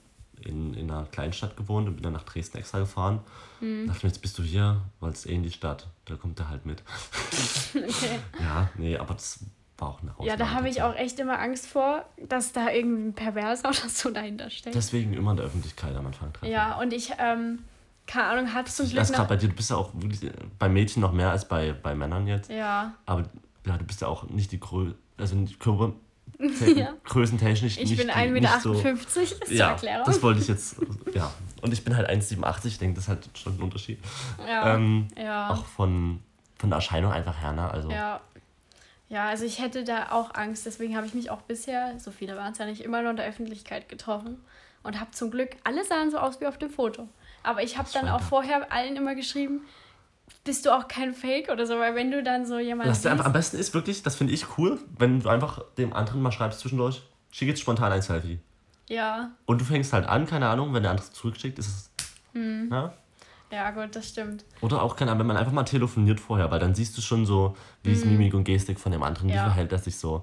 in, 0.47 0.75
in 0.75 0.91
einer 0.91 1.07
Kleinstadt 1.07 1.57
gewohnt 1.57 1.89
und 1.89 1.97
bin 1.97 2.03
dann 2.03 2.13
nach 2.13 2.25
Dresden 2.25 2.59
extra 2.59 2.79
gefahren. 2.79 3.21
Mhm. 3.61 3.87
Da 3.87 3.93
dachte 3.93 3.99
ich 3.99 4.03
mir, 4.05 4.09
jetzt 4.11 4.23
bist 4.23 4.39
du 4.39 4.43
hier, 4.43 4.81
wolltest 5.01 5.27
eh 5.27 5.35
in 5.35 5.43
die 5.43 5.51
Stadt. 5.51 5.87
Da 6.05 6.17
kommt 6.17 6.39
er 6.41 6.49
halt 6.49 6.67
mit. 6.67 6.83
Okay. 7.75 8.21
Ja, 8.41 8.71
nee, 8.77 8.97
aber 8.97 9.15
das 9.15 9.41
war 9.79 9.89
auch 9.89 10.01
eine 10.01 10.13
Ausnahme. 10.13 10.29
Ja, 10.29 10.37
da 10.37 10.51
habe 10.51 10.69
ich 10.69 10.83
auch 10.83 10.95
echt 10.95 11.19
immer 11.19 11.41
Angst 11.41 11.67
vor, 11.67 12.05
dass 12.29 12.53
da 12.53 12.71
irgendwie 12.71 13.09
ein 13.09 13.15
Perverser 13.15 13.69
oder 13.71 13.89
so 13.89 14.11
dahinter 14.11 14.49
steckt. 14.49 14.77
Deswegen 14.77 15.13
immer 15.13 15.33
in 15.33 15.39
der 15.39 15.47
Öffentlichkeit 15.47 15.97
am 15.97 16.07
Anfang 16.07 16.33
treffen. 16.33 16.53
Ja, 16.53 16.79
und 16.79 16.93
ich, 16.93 17.13
ähm, 17.19 17.65
keine 18.07 18.27
Ahnung, 18.27 18.55
hatte 18.55 18.71
zum 18.71 18.87
Ich 18.87 18.93
Glück 18.93 19.03
weiß 19.03 19.13
gerade 19.13 19.29
bei 19.29 19.37
dir, 19.37 19.49
du 19.49 19.55
bist 19.55 19.71
ja 19.71 19.77
auch 19.77 19.91
wirklich 19.95 20.23
äh, 20.23 20.33
bei 20.59 20.69
Mädchen 20.69 21.03
noch 21.03 21.13
mehr 21.13 21.31
als 21.31 21.49
bei, 21.49 21.73
bei 21.73 21.95
Männern 21.97 22.29
jetzt. 22.29 22.49
Ja, 22.49 22.95
Aber 23.07 23.25
ja, 23.67 23.77
du 23.77 23.85
bist 23.85 24.01
ja 24.01 24.09
auch 24.09 24.29
nicht 24.29 24.53
die 24.53 24.61
Grö 24.61 24.93
also 25.17 25.37
Körper, 25.59 25.93
Ja. 26.77 26.93
größentechnisch 27.05 27.79
ich 27.79 27.91
nicht, 27.91 27.97
bin 27.99 28.09
die- 28.09 28.13
1,58 28.13 28.33
nicht 28.33 28.43
Meter, 28.43 28.61
so, 28.61 29.21
ist 29.21 29.51
Ja, 29.51 29.71
Erklärung. 29.73 30.05
das 30.07 30.23
wollte 30.23 30.41
ich 30.41 30.49
jetzt, 30.49 30.77
ja. 31.15 31.31
Und 31.63 31.73
ich 31.73 31.85
bin 31.85 31.97
halt 31.97 32.09
1,87, 32.11 32.67
ich 32.67 32.79
denke, 32.79 32.97
das 32.97 33.05
ist 33.05 33.09
halt 33.09 33.29
schon 33.35 33.57
ein 33.57 33.63
Unterschied. 33.63 33.99
ja, 34.47 34.75
Ähm, 34.75 35.09
ja. 35.17 35.51
Auch 35.51 35.65
von, 35.67 36.21
von 36.59 36.71
der 36.71 36.77
Erscheinung 36.79 37.13
einfach 37.13 37.41
her, 37.41 37.53
ne? 37.53 37.71
Also, 37.71 37.91
Ja. 37.91 38.21
Ja, 39.11 39.27
also 39.29 39.45
ich 39.45 39.61
hätte 39.61 39.85
da 39.85 40.11
auch 40.13 40.35
Angst, 40.35 40.65
deswegen 40.67 40.97
habe 40.97 41.07
ich 41.07 41.15
mich 41.15 41.31
auch 41.31 41.43
bisher, 41.43 41.95
so 42.01 42.11
viele 42.11 42.37
waren 42.37 42.53
es 42.53 42.59
ja 42.59 42.65
nicht, 42.67 42.81
immer 42.81 43.01
nur 43.03 43.11
in 43.11 43.17
der 43.17 43.27
Öffentlichkeit 43.27 43.89
getroffen 43.89 44.39
und 44.83 44.99
habe 44.99 45.11
zum 45.13 45.31
Glück, 45.31 45.51
alle 45.63 45.85
sahen 45.85 46.11
so 46.11 46.19
aus 46.19 46.41
wie 46.41 46.47
auf 46.47 46.59
dem 46.59 46.71
Foto. 46.71 47.07
Aber 47.43 47.63
ich 47.63 47.77
habe 47.79 47.89
dann 47.93 48.09
auch 48.09 48.23
vorher 48.23 48.73
allen 48.73 48.97
immer 48.97 49.15
geschrieben, 49.15 49.61
bist 50.45 50.67
du 50.67 50.71
auch 50.77 50.89
kein 50.89 51.15
Fake 51.15 51.49
oder 51.51 51.67
so, 51.67 51.79
weil 51.79 51.95
wenn 51.95 52.11
du 52.11 52.23
dann 52.23 52.45
so 52.47 52.59
jemanden 52.59 52.91
Was 52.91 53.05
einfach, 53.07 53.25
am 53.27 53.33
besten 53.33 53.57
ist 53.59 53.73
wirklich, 53.75 54.03
das 54.03 54.17
finde 54.17 54.33
ich 54.33 54.59
cool, 54.59 54.79
wenn 54.99 55.21
du 55.21 55.29
einfach 55.29 55.63
dem 55.79 55.93
anderen 55.93 56.21
mal 56.23 56.33
schreibst 56.33 56.61
zwischendurch, 56.61 57.03
schick 57.31 57.49
jetzt 57.49 57.61
spontan 57.61 57.93
ein 57.93 58.03
Selfie. 58.03 58.39
ja, 58.89 59.31
Und 59.47 59.61
du 59.61 59.65
fängst 59.65 59.93
halt 59.93 60.07
an, 60.07 60.27
keine 60.27 60.49
Ahnung, 60.49 60.75
wenn 60.75 60.83
der 60.83 60.91
andere 60.93 61.11
zurückschickt, 61.11 61.59
ist 61.59 61.67
es. 61.67 61.91
Hm. 62.33 62.69
Ja? 62.71 62.93
ja 63.51 63.71
gut, 63.71 63.95
das 63.97 64.09
stimmt. 64.09 64.45
Oder 64.61 64.83
auch, 64.83 64.97
keine 64.97 65.11
Ahnung, 65.13 65.21
wenn 65.21 65.27
man 65.29 65.37
einfach 65.37 65.53
mal 65.53 65.65
telefoniert 65.65 66.21
vorher, 66.21 66.51
weil 66.51 66.59
dann 66.61 66.75
siehst 66.75 66.97
du 66.99 67.01
schon 67.03 67.25
so, 67.27 67.57
wie 67.83 67.93
ist 67.93 68.05
Mimik 68.05 68.35
und 68.35 68.45
Gestik 68.45 68.79
von 68.81 68.93
dem 68.93 69.03
anderen, 69.03 69.29
wie 69.29 69.33
Hm. 69.33 69.39
Ja. 69.39 69.45
verhält 69.45 69.73
er 69.73 69.79
sich 69.79 69.99
so. 69.99 70.23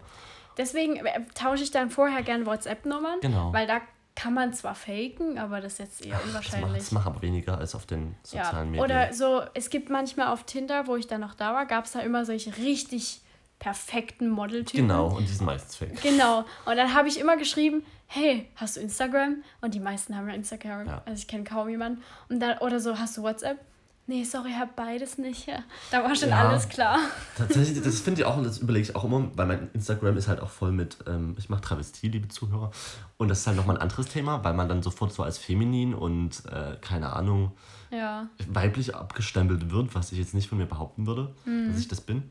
Deswegen 0.57 0.97
äh, 0.97 1.21
tausche 1.33 1.63
ich 1.63 1.71
dann 1.71 1.89
vorher 1.89 2.21
gern 2.23 2.45
WhatsApp-Nummern, 2.45 3.21
Genau. 3.21 3.53
weil 3.53 3.65
da 3.67 3.79
kann 4.15 4.33
man 4.33 4.53
zwar 4.53 4.75
faken, 4.75 5.37
aber 5.37 5.61
das 5.61 5.73
ist 5.73 5.79
jetzt 5.79 6.05
eher 6.05 6.15
macht, 6.15 6.25
unwahrscheinlich. 6.25 6.77
das 6.83 6.91
macht 6.91 7.07
aber 7.07 7.21
weniger 7.21 7.57
als 7.57 7.75
auf 7.75 7.85
den 7.85 8.15
Ja, 8.31 8.43
sozialen 8.45 8.71
Medien. 8.71 8.83
oder 8.85 9.13
so, 9.13 9.41
es 9.53 9.69
gibt 9.69 9.89
manchmal 9.89 10.27
auf 10.27 10.43
Tinder, 10.43 10.87
wo 10.87 10.95
ich 10.97 11.07
dann 11.07 11.21
noch 11.21 11.33
da 11.33 11.53
war, 11.53 11.65
gab 11.65 11.85
es 11.85 11.91
da 11.93 11.99
immer 12.01 12.25
solche 12.25 12.55
richtig 12.57 13.21
perfekten 13.59 14.29
Modeltypen. 14.29 14.87
genau, 14.87 15.15
und 15.15 15.27
die 15.29 15.33
sind 15.33 15.45
meistens 15.45 15.75
fake. 15.75 16.01
Genau. 16.01 16.39
Und 16.65 16.77
dann 16.77 16.93
habe 16.95 17.07
ich 17.07 17.19
immer 17.19 17.37
geschrieben, 17.37 17.83
hey, 18.07 18.49
hast 18.55 18.75
du 18.75 18.81
Instagram? 18.81 19.43
Und 19.61 19.75
die 19.75 19.79
meisten 19.79 20.17
haben 20.17 20.27
ja 20.27 20.33
Instagram. 20.33 20.87
Ja. 20.87 21.01
Also 21.05 21.19
ich 21.21 21.27
kenne 21.27 21.43
kaum 21.43 21.69
jemanden. 21.69 22.01
Und 22.27 22.39
dann, 22.39 22.57
oder 22.57 22.79
so, 22.79 22.97
hast 22.97 23.17
du 23.17 23.21
WhatsApp? 23.21 23.59
Nee, 24.07 24.23
sorry, 24.23 24.49
ich 24.49 24.55
habe 24.57 24.71
beides 24.75 25.17
nicht. 25.17 25.47
Ja. 25.47 25.59
Da 25.91 26.03
war 26.03 26.13
schon 26.15 26.29
Ja. 26.29 26.49
alles 26.49 26.67
klar. 26.67 26.97
Tatsächlich, 27.37 27.81
das 27.81 27.99
finde 28.01 28.21
ich 28.21 28.25
auch, 28.27 28.35
und 28.35 28.43
das 28.43 28.57
überlege 28.57 28.83
ich 28.89 28.95
auch 28.95 29.03
immer, 29.05 29.29
weil 29.35 29.45
mein 29.47 29.69
Instagram 29.73 30.17
ist 30.17 30.27
halt 30.27 30.41
auch 30.41 30.49
voll 30.49 30.71
mit, 30.71 30.97
ähm, 31.07 31.35
ich 31.37 31.49
mache 31.49 31.61
Travestie, 31.61 32.09
liebe 32.09 32.27
Zuhörer. 32.27 32.71
Und 33.17 33.29
das 33.29 33.39
ist 33.41 33.47
halt 33.47 33.55
nochmal 33.57 33.77
ein 33.77 33.81
anderes 33.83 34.07
Thema, 34.07 34.43
weil 34.43 34.53
man 34.53 34.67
dann 34.67 34.81
sofort 34.83 35.13
so 35.13 35.23
als 35.23 35.37
feminin 35.37 35.93
und, 35.93 36.43
äh, 36.47 36.75
keine 36.81 37.13
Ahnung, 37.13 37.51
Ja. 37.91 38.27
weiblich 38.49 38.95
abgestempelt 38.95 39.71
wird, 39.71 39.93
was 39.95 40.11
ich 40.11 40.17
jetzt 40.17 40.33
nicht 40.33 40.49
von 40.49 40.57
mir 40.57 40.65
behaupten 40.65 41.05
würde, 41.07 41.33
Mhm. 41.45 41.69
dass 41.69 41.79
ich 41.79 41.87
das 41.87 42.01
bin. 42.01 42.23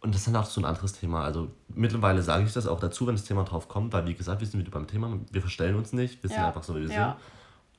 Und 0.00 0.14
das 0.14 0.20
ist 0.22 0.26
dann 0.28 0.36
auch 0.36 0.46
so 0.46 0.60
ein 0.60 0.64
anderes 0.64 0.92
Thema. 0.92 1.24
Also 1.24 1.48
mittlerweile 1.68 2.22
sage 2.22 2.44
ich 2.44 2.52
das 2.52 2.66
auch 2.66 2.80
dazu, 2.80 3.06
wenn 3.06 3.14
das 3.14 3.24
Thema 3.24 3.44
drauf 3.44 3.68
kommt, 3.68 3.92
weil 3.92 4.06
wie 4.06 4.14
gesagt, 4.14 4.40
wir 4.40 4.46
sind 4.48 4.60
wieder 4.60 4.70
beim 4.72 4.86
Thema, 4.86 5.16
wir 5.30 5.40
verstellen 5.40 5.76
uns 5.76 5.92
nicht, 5.92 6.22
wir 6.22 6.28
sind 6.30 6.40
einfach 6.40 6.62
so, 6.64 6.74
wie 6.76 6.80
wir 6.82 6.88
sind. 6.88 7.14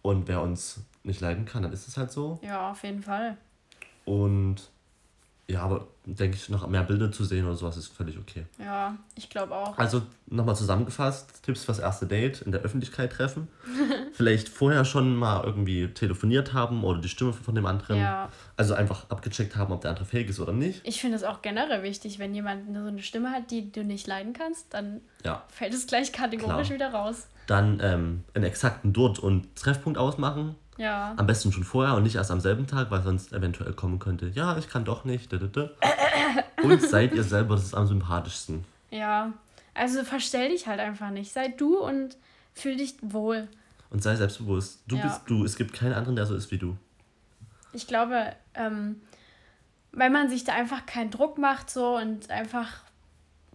Und 0.01 0.28
wer 0.28 0.41
uns 0.41 0.80
nicht 1.04 1.22
leiden 1.22 1.45
kann, 1.45 1.64
dann 1.64 1.74
ist 1.74 1.88
es 1.88 1.97
halt 1.97 2.12
so. 2.12 2.39
Ja, 2.41 2.72
auf 2.72 2.84
jeden 2.84 3.04
Fall. 3.04 3.38
Und 4.06 4.70
ja, 5.47 5.62
aber 5.62 5.88
denke 6.06 6.38
ich, 6.38 6.47
noch 6.47 6.66
mehr 6.68 6.84
Bilder 6.84 7.12
zu 7.12 7.26
sehen 7.26 7.45
oder 7.45 7.56
sowas 7.56 7.76
ist 7.76 7.88
völlig 7.88 8.18
okay. 8.18 8.45
Ja, 8.60 8.95
ich 9.16 9.30
glaube 9.30 9.54
auch. 9.54 9.78
Also 9.78 10.01
nochmal 10.28 10.56
zusammengefasst, 10.56 11.43
Tipps 11.43 11.66
fürs 11.66 11.80
erste 11.80 12.06
Date 12.06 12.41
in 12.43 12.54
der 12.54 12.62
Öffentlichkeit 12.62 13.12
treffen. 13.12 13.49
Vielleicht 14.14 14.47
vorher 14.47 14.86
schon 14.86 15.16
mal 15.18 15.43
irgendwie 15.43 15.89
telefoniert 15.89 16.54
haben 16.54 16.84
oder 16.86 16.99
die 17.01 17.10
Stimme 17.10 17.34
von 17.34 17.56
dem 17.56 17.66
anderen. 17.66 17.97
Ja. 17.97 18.30
Also 18.56 18.74
einfach 18.74 19.10
abgecheckt 19.10 19.58
haben, 19.58 19.74
ob 19.74 19.82
der 19.82 19.91
andere 19.91 20.06
fähig 20.06 20.30
ist 20.30 20.39
oder 20.39 20.54
nicht. 20.54 20.82
Ich 20.86 21.01
finde 21.01 21.18
es 21.18 21.24
auch 21.26 21.41
generell 21.41 21.84
wichtig, 21.84 22.20
wenn 22.20 22.34
jemand 22.34 22.74
so 22.74 22.80
eine 22.86 23.04
Stimme 23.04 23.32
hat, 23.32 23.51
die 23.51 23.70
du 23.70 23.84
nicht 23.84 24.08
leiden 24.08 24.32
kannst, 24.32 24.74
dann 24.74 25.01
Ja. 25.26 25.43
fällt 25.49 25.74
es 25.74 25.88
gleich 25.88 26.14
kategorisch 26.14 26.68
Klar. 26.68 26.76
wieder 26.76 26.93
raus. 26.93 27.28
Dann 27.47 27.82
ähm, 27.84 28.24
einen 28.34 28.45
exakten 28.45 28.93
Dort- 28.93 29.20
und 29.20 29.54
Treffpunkt 29.58 29.97
ausmachen. 29.99 30.56
Ja. 30.78 31.13
Am 31.17 31.28
besten 31.28 31.51
schon 31.51 31.63
vorher 31.63 31.95
und 31.95 32.03
nicht 32.03 32.15
erst 32.15 32.32
am 32.32 32.39
selben 32.39 32.65
Tag, 32.67 32.89
weil 32.91 33.03
sonst 33.03 33.32
eventuell 33.34 33.74
kommen 33.74 33.99
könnte, 33.99 34.28
ja, 34.30 34.57
ich 34.57 34.69
kann 34.69 34.86
doch 34.86 35.05
nicht. 35.05 35.32
Und 36.63 36.82
seid 36.82 37.13
ihr 37.13 37.24
selber, 37.24 37.55
das 37.55 37.65
ist 37.65 37.74
am 37.74 37.88
sympathischsten. 37.88 38.63
Ja. 38.89 39.34
Also 39.74 40.03
verstell 40.03 40.49
dich 40.49 40.67
halt 40.67 40.80
einfach 40.80 41.09
nicht. 41.09 41.32
Sei 41.34 41.47
du 41.49 41.80
und 41.80 42.15
fühl 42.53 42.78
dich 42.78 42.95
wohl. 43.01 43.47
Und 43.89 44.01
sei 44.03 44.15
selbstbewusst. 44.15 44.82
Du 44.88 44.95
Ja. 44.95 45.03
bist 45.03 45.21
du. 45.28 45.43
Es 45.43 45.55
gibt 45.55 45.74
keinen 45.74 45.93
anderen, 45.93 46.15
der 46.15 46.26
so 46.26 46.36
ist 46.36 46.51
wie 46.51 46.57
du. 46.57 46.78
Ich 47.74 47.88
glaube, 47.88 48.34
ähm, 48.53 49.01
weil 49.91 50.09
man 50.09 50.30
sich 50.30 50.43
da 50.43 50.53
einfach 50.53 50.86
keinen 50.86 51.11
Druck 51.11 51.38
macht 51.38 51.69
so 51.69 51.97
und 51.97 52.30
einfach 52.30 52.69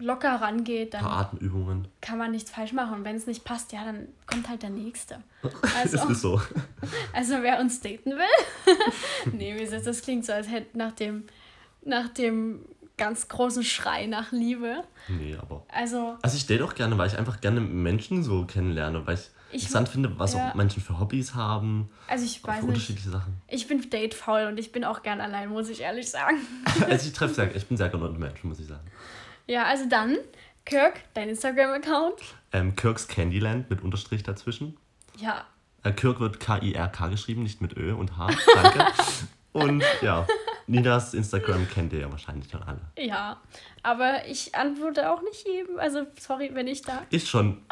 locker 0.01 0.37
rangeht, 0.41 0.95
dann 0.95 1.05
Atemübungen. 1.05 1.89
kann 2.01 2.19
man 2.19 2.31
nichts 2.31 2.51
falsch 2.51 2.73
machen. 2.73 2.95
Und 2.99 3.05
wenn 3.05 3.17
es 3.17 3.27
nicht 3.27 3.45
passt, 3.45 3.73
ja, 3.73 3.85
dann 3.85 4.09
kommt 4.27 4.49
halt 4.49 4.63
der 4.63 4.71
Nächste. 4.71 5.23
Es 5.85 5.95
Also, 5.95 6.09
ist 6.11 6.21
so. 6.21 6.41
also 7.13 7.35
wer 7.43 7.61
uns 7.61 7.81
daten 7.81 8.11
will. 8.13 8.75
nee, 9.33 9.55
wie 9.57 9.61
gesagt, 9.61 9.87
das 9.87 10.03
klingt 10.03 10.25
so, 10.25 10.33
als 10.33 10.49
hätte 10.51 10.77
nach 10.77 10.93
dem, 10.93 11.25
nach 11.85 12.09
dem 12.09 12.61
ganz 12.97 13.29
großen 13.29 13.63
Schrei 13.63 14.07
nach 14.07 14.33
Liebe. 14.33 14.83
Nee, 15.09 15.37
aber. 15.41 15.65
Also, 15.73 16.17
Also 16.23 16.37
ich 16.37 16.47
date 16.47 16.63
auch 16.63 16.75
gerne, 16.75 16.99
weil 16.99 17.07
ich 17.07 17.17
einfach 17.19 17.41
gerne 17.41 17.61
Menschen 17.61 18.23
so 18.25 18.45
kennenlerne, 18.45 19.07
weil 19.07 19.15
ich, 19.15 19.31
Ich- 19.51 19.63
interessant 19.63 19.89
finde, 19.89 20.19
was 20.19 20.35
ja. 20.35 20.51
auch 20.51 20.55
Menschen 20.57 20.83
für 20.83 20.99
Hobbys 20.99 21.35
haben, 21.37 21.89
also 22.09 22.25
ich 22.25 22.43
weiß 22.43 22.57
für 22.59 22.65
nicht. 22.67 22.69
unterschiedliche 22.75 23.11
Sachen. 23.11 23.41
Ich 23.47 23.69
bin 23.69 23.89
datefaul 23.89 24.47
und 24.47 24.59
ich 24.59 24.73
bin 24.73 24.85
auch 24.85 25.03
gern 25.03 25.21
allein, 25.21 25.49
muss 25.49 25.69
ich 25.69 25.81
ehrlich 25.81 26.11
sagen. 26.11 26.39
Also 26.89 27.07
ich 27.07 27.13
treffe 27.13 27.35
sehr, 27.35 27.55
ich 27.55 27.67
bin 27.67 27.77
sehr 27.77 27.89
gerne 27.89 28.05
unter 28.05 28.19
Menschen, 28.19 28.49
muss 28.49 28.59
ich 28.59 28.67
sagen. 28.67 28.87
Ja, 29.49 29.65
also 29.65 29.89
dann, 29.89 30.19
Kirk, 30.67 31.01
dein 31.15 31.31
Instagram-Account. 31.31 32.21
Ähm, 32.53 32.77
Kirks 32.77 33.09
Candyland 33.09 33.71
mit 33.71 33.83
Unterstrich 33.83 34.23
dazwischen. 34.23 34.77
Ja, 35.17 35.47
Äh, 35.85 35.93
Kirk 35.93 36.21
wird 36.21 36.39
K-I-R-K 36.41 37.09
geschrieben, 37.09 37.43
nicht 37.45 37.61
mit 37.61 37.77
Ö 37.77 37.95
und 37.95 38.17
H. 38.19 38.29
Danke. 38.55 38.87
und 39.53 39.83
ja, 40.03 40.27
Nidas 40.69 41.15
Instagram 41.15 41.67
kennt 41.73 41.93
ihr 41.93 42.01
ja 42.01 42.11
wahrscheinlich 42.11 42.51
schon 42.51 42.63
alle. 42.63 42.81
ja. 42.99 43.37
Aber 43.85 44.27
ich 44.27 44.55
antworte 44.57 45.09
auch 45.11 45.23
nicht 45.23 45.47
jedem. 45.47 45.79
Also, 45.79 46.03
sorry, 46.21 46.51
wenn 46.53 46.67
ich 46.67 46.83
da. 46.83 47.03
Ich 47.11 47.29
schon. 47.29 47.59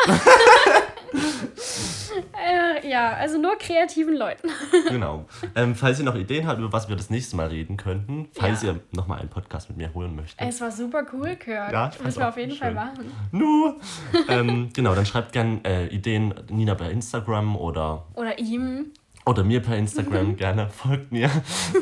Äh, 2.33 2.89
ja, 2.89 3.13
also 3.15 3.39
nur 3.39 3.57
kreativen 3.59 4.17
Leuten. 4.17 4.49
Genau. 4.89 5.27
Ähm, 5.55 5.75
falls 5.75 5.99
ihr 5.99 6.05
noch 6.05 6.15
Ideen 6.15 6.47
habt, 6.47 6.59
über 6.59 6.73
was 6.73 6.89
wir 6.89 6.97
das 6.97 7.11
nächste 7.11 7.37
Mal 7.37 7.49
reden 7.49 7.77
könnten, 7.77 8.29
falls 8.33 8.63
Ja. 8.63 8.73
ihr 8.73 8.81
nochmal 8.93 9.21
einen 9.21 9.29
Podcast 9.29 9.69
mit 9.69 9.79
mir 9.79 9.93
holen 9.95 10.15
möchtet. 10.17 10.41
Es 10.47 10.61
war 10.61 10.71
super 10.71 11.05
cool, 11.13 11.37
Kirk. 11.37 11.73
Ja, 11.73 11.91
ich 11.93 12.03
Müssen 12.03 12.19
wir 12.21 12.27
auch 12.27 12.31
auf 12.31 12.37
jeden 12.39 12.53
schön. 12.53 12.59
Fall 12.59 12.75
machen. 12.75 13.13
Nu. 13.33 13.75
ähm, 14.29 14.71
genau, 14.75 14.95
dann 14.95 15.05
schreibt 15.07 15.33
gerne 15.33 15.61
äh, 15.65 15.87
Ideen 15.89 16.35
Nina 16.51 16.75
bei 16.75 16.91
Instagram 16.91 17.57
oder, 17.57 18.07
Oder 18.15 18.39
ihm. 18.39 18.93
Oder 19.27 19.43
mir 19.45 19.61
per 19.61 19.77
Instagram 19.77 20.37
gerne. 20.37 20.71
Folgt 20.71 21.13
mir 21.13 21.31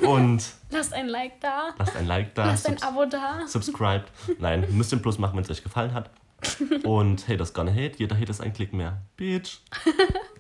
und 0.07 0.43
Lasst 0.71 0.93
ein 0.95 1.09
Like 1.09 1.41
da. 1.41 1.75
lasst 1.79 1.95
ein 1.97 2.07
Like 2.07 2.35
da. 2.35 2.47
Lasst 2.47 2.69
ein 2.69 2.83
Abo 2.83 3.05
da. 3.05 3.47
subscribed. 3.47 4.11
Nein, 4.39 4.67
müsst 4.71 4.93
ihr 4.93 4.99
bloß 4.99 5.19
machen, 5.19 5.37
wenn 5.37 5.45
es 5.45 5.51
euch 5.51 5.63
gefallen 5.63 5.95
hat. 5.95 6.11
Und 6.85 7.27
haters 7.29 7.55
gonna 7.55 7.71
hate. 7.71 7.93
Jeder 7.99 8.17
Hate 8.19 8.31
ist 8.31 8.41
ein 8.41 8.53
Klick 8.53 8.73
mehr. 8.75 9.01
Bitch. 9.17 9.59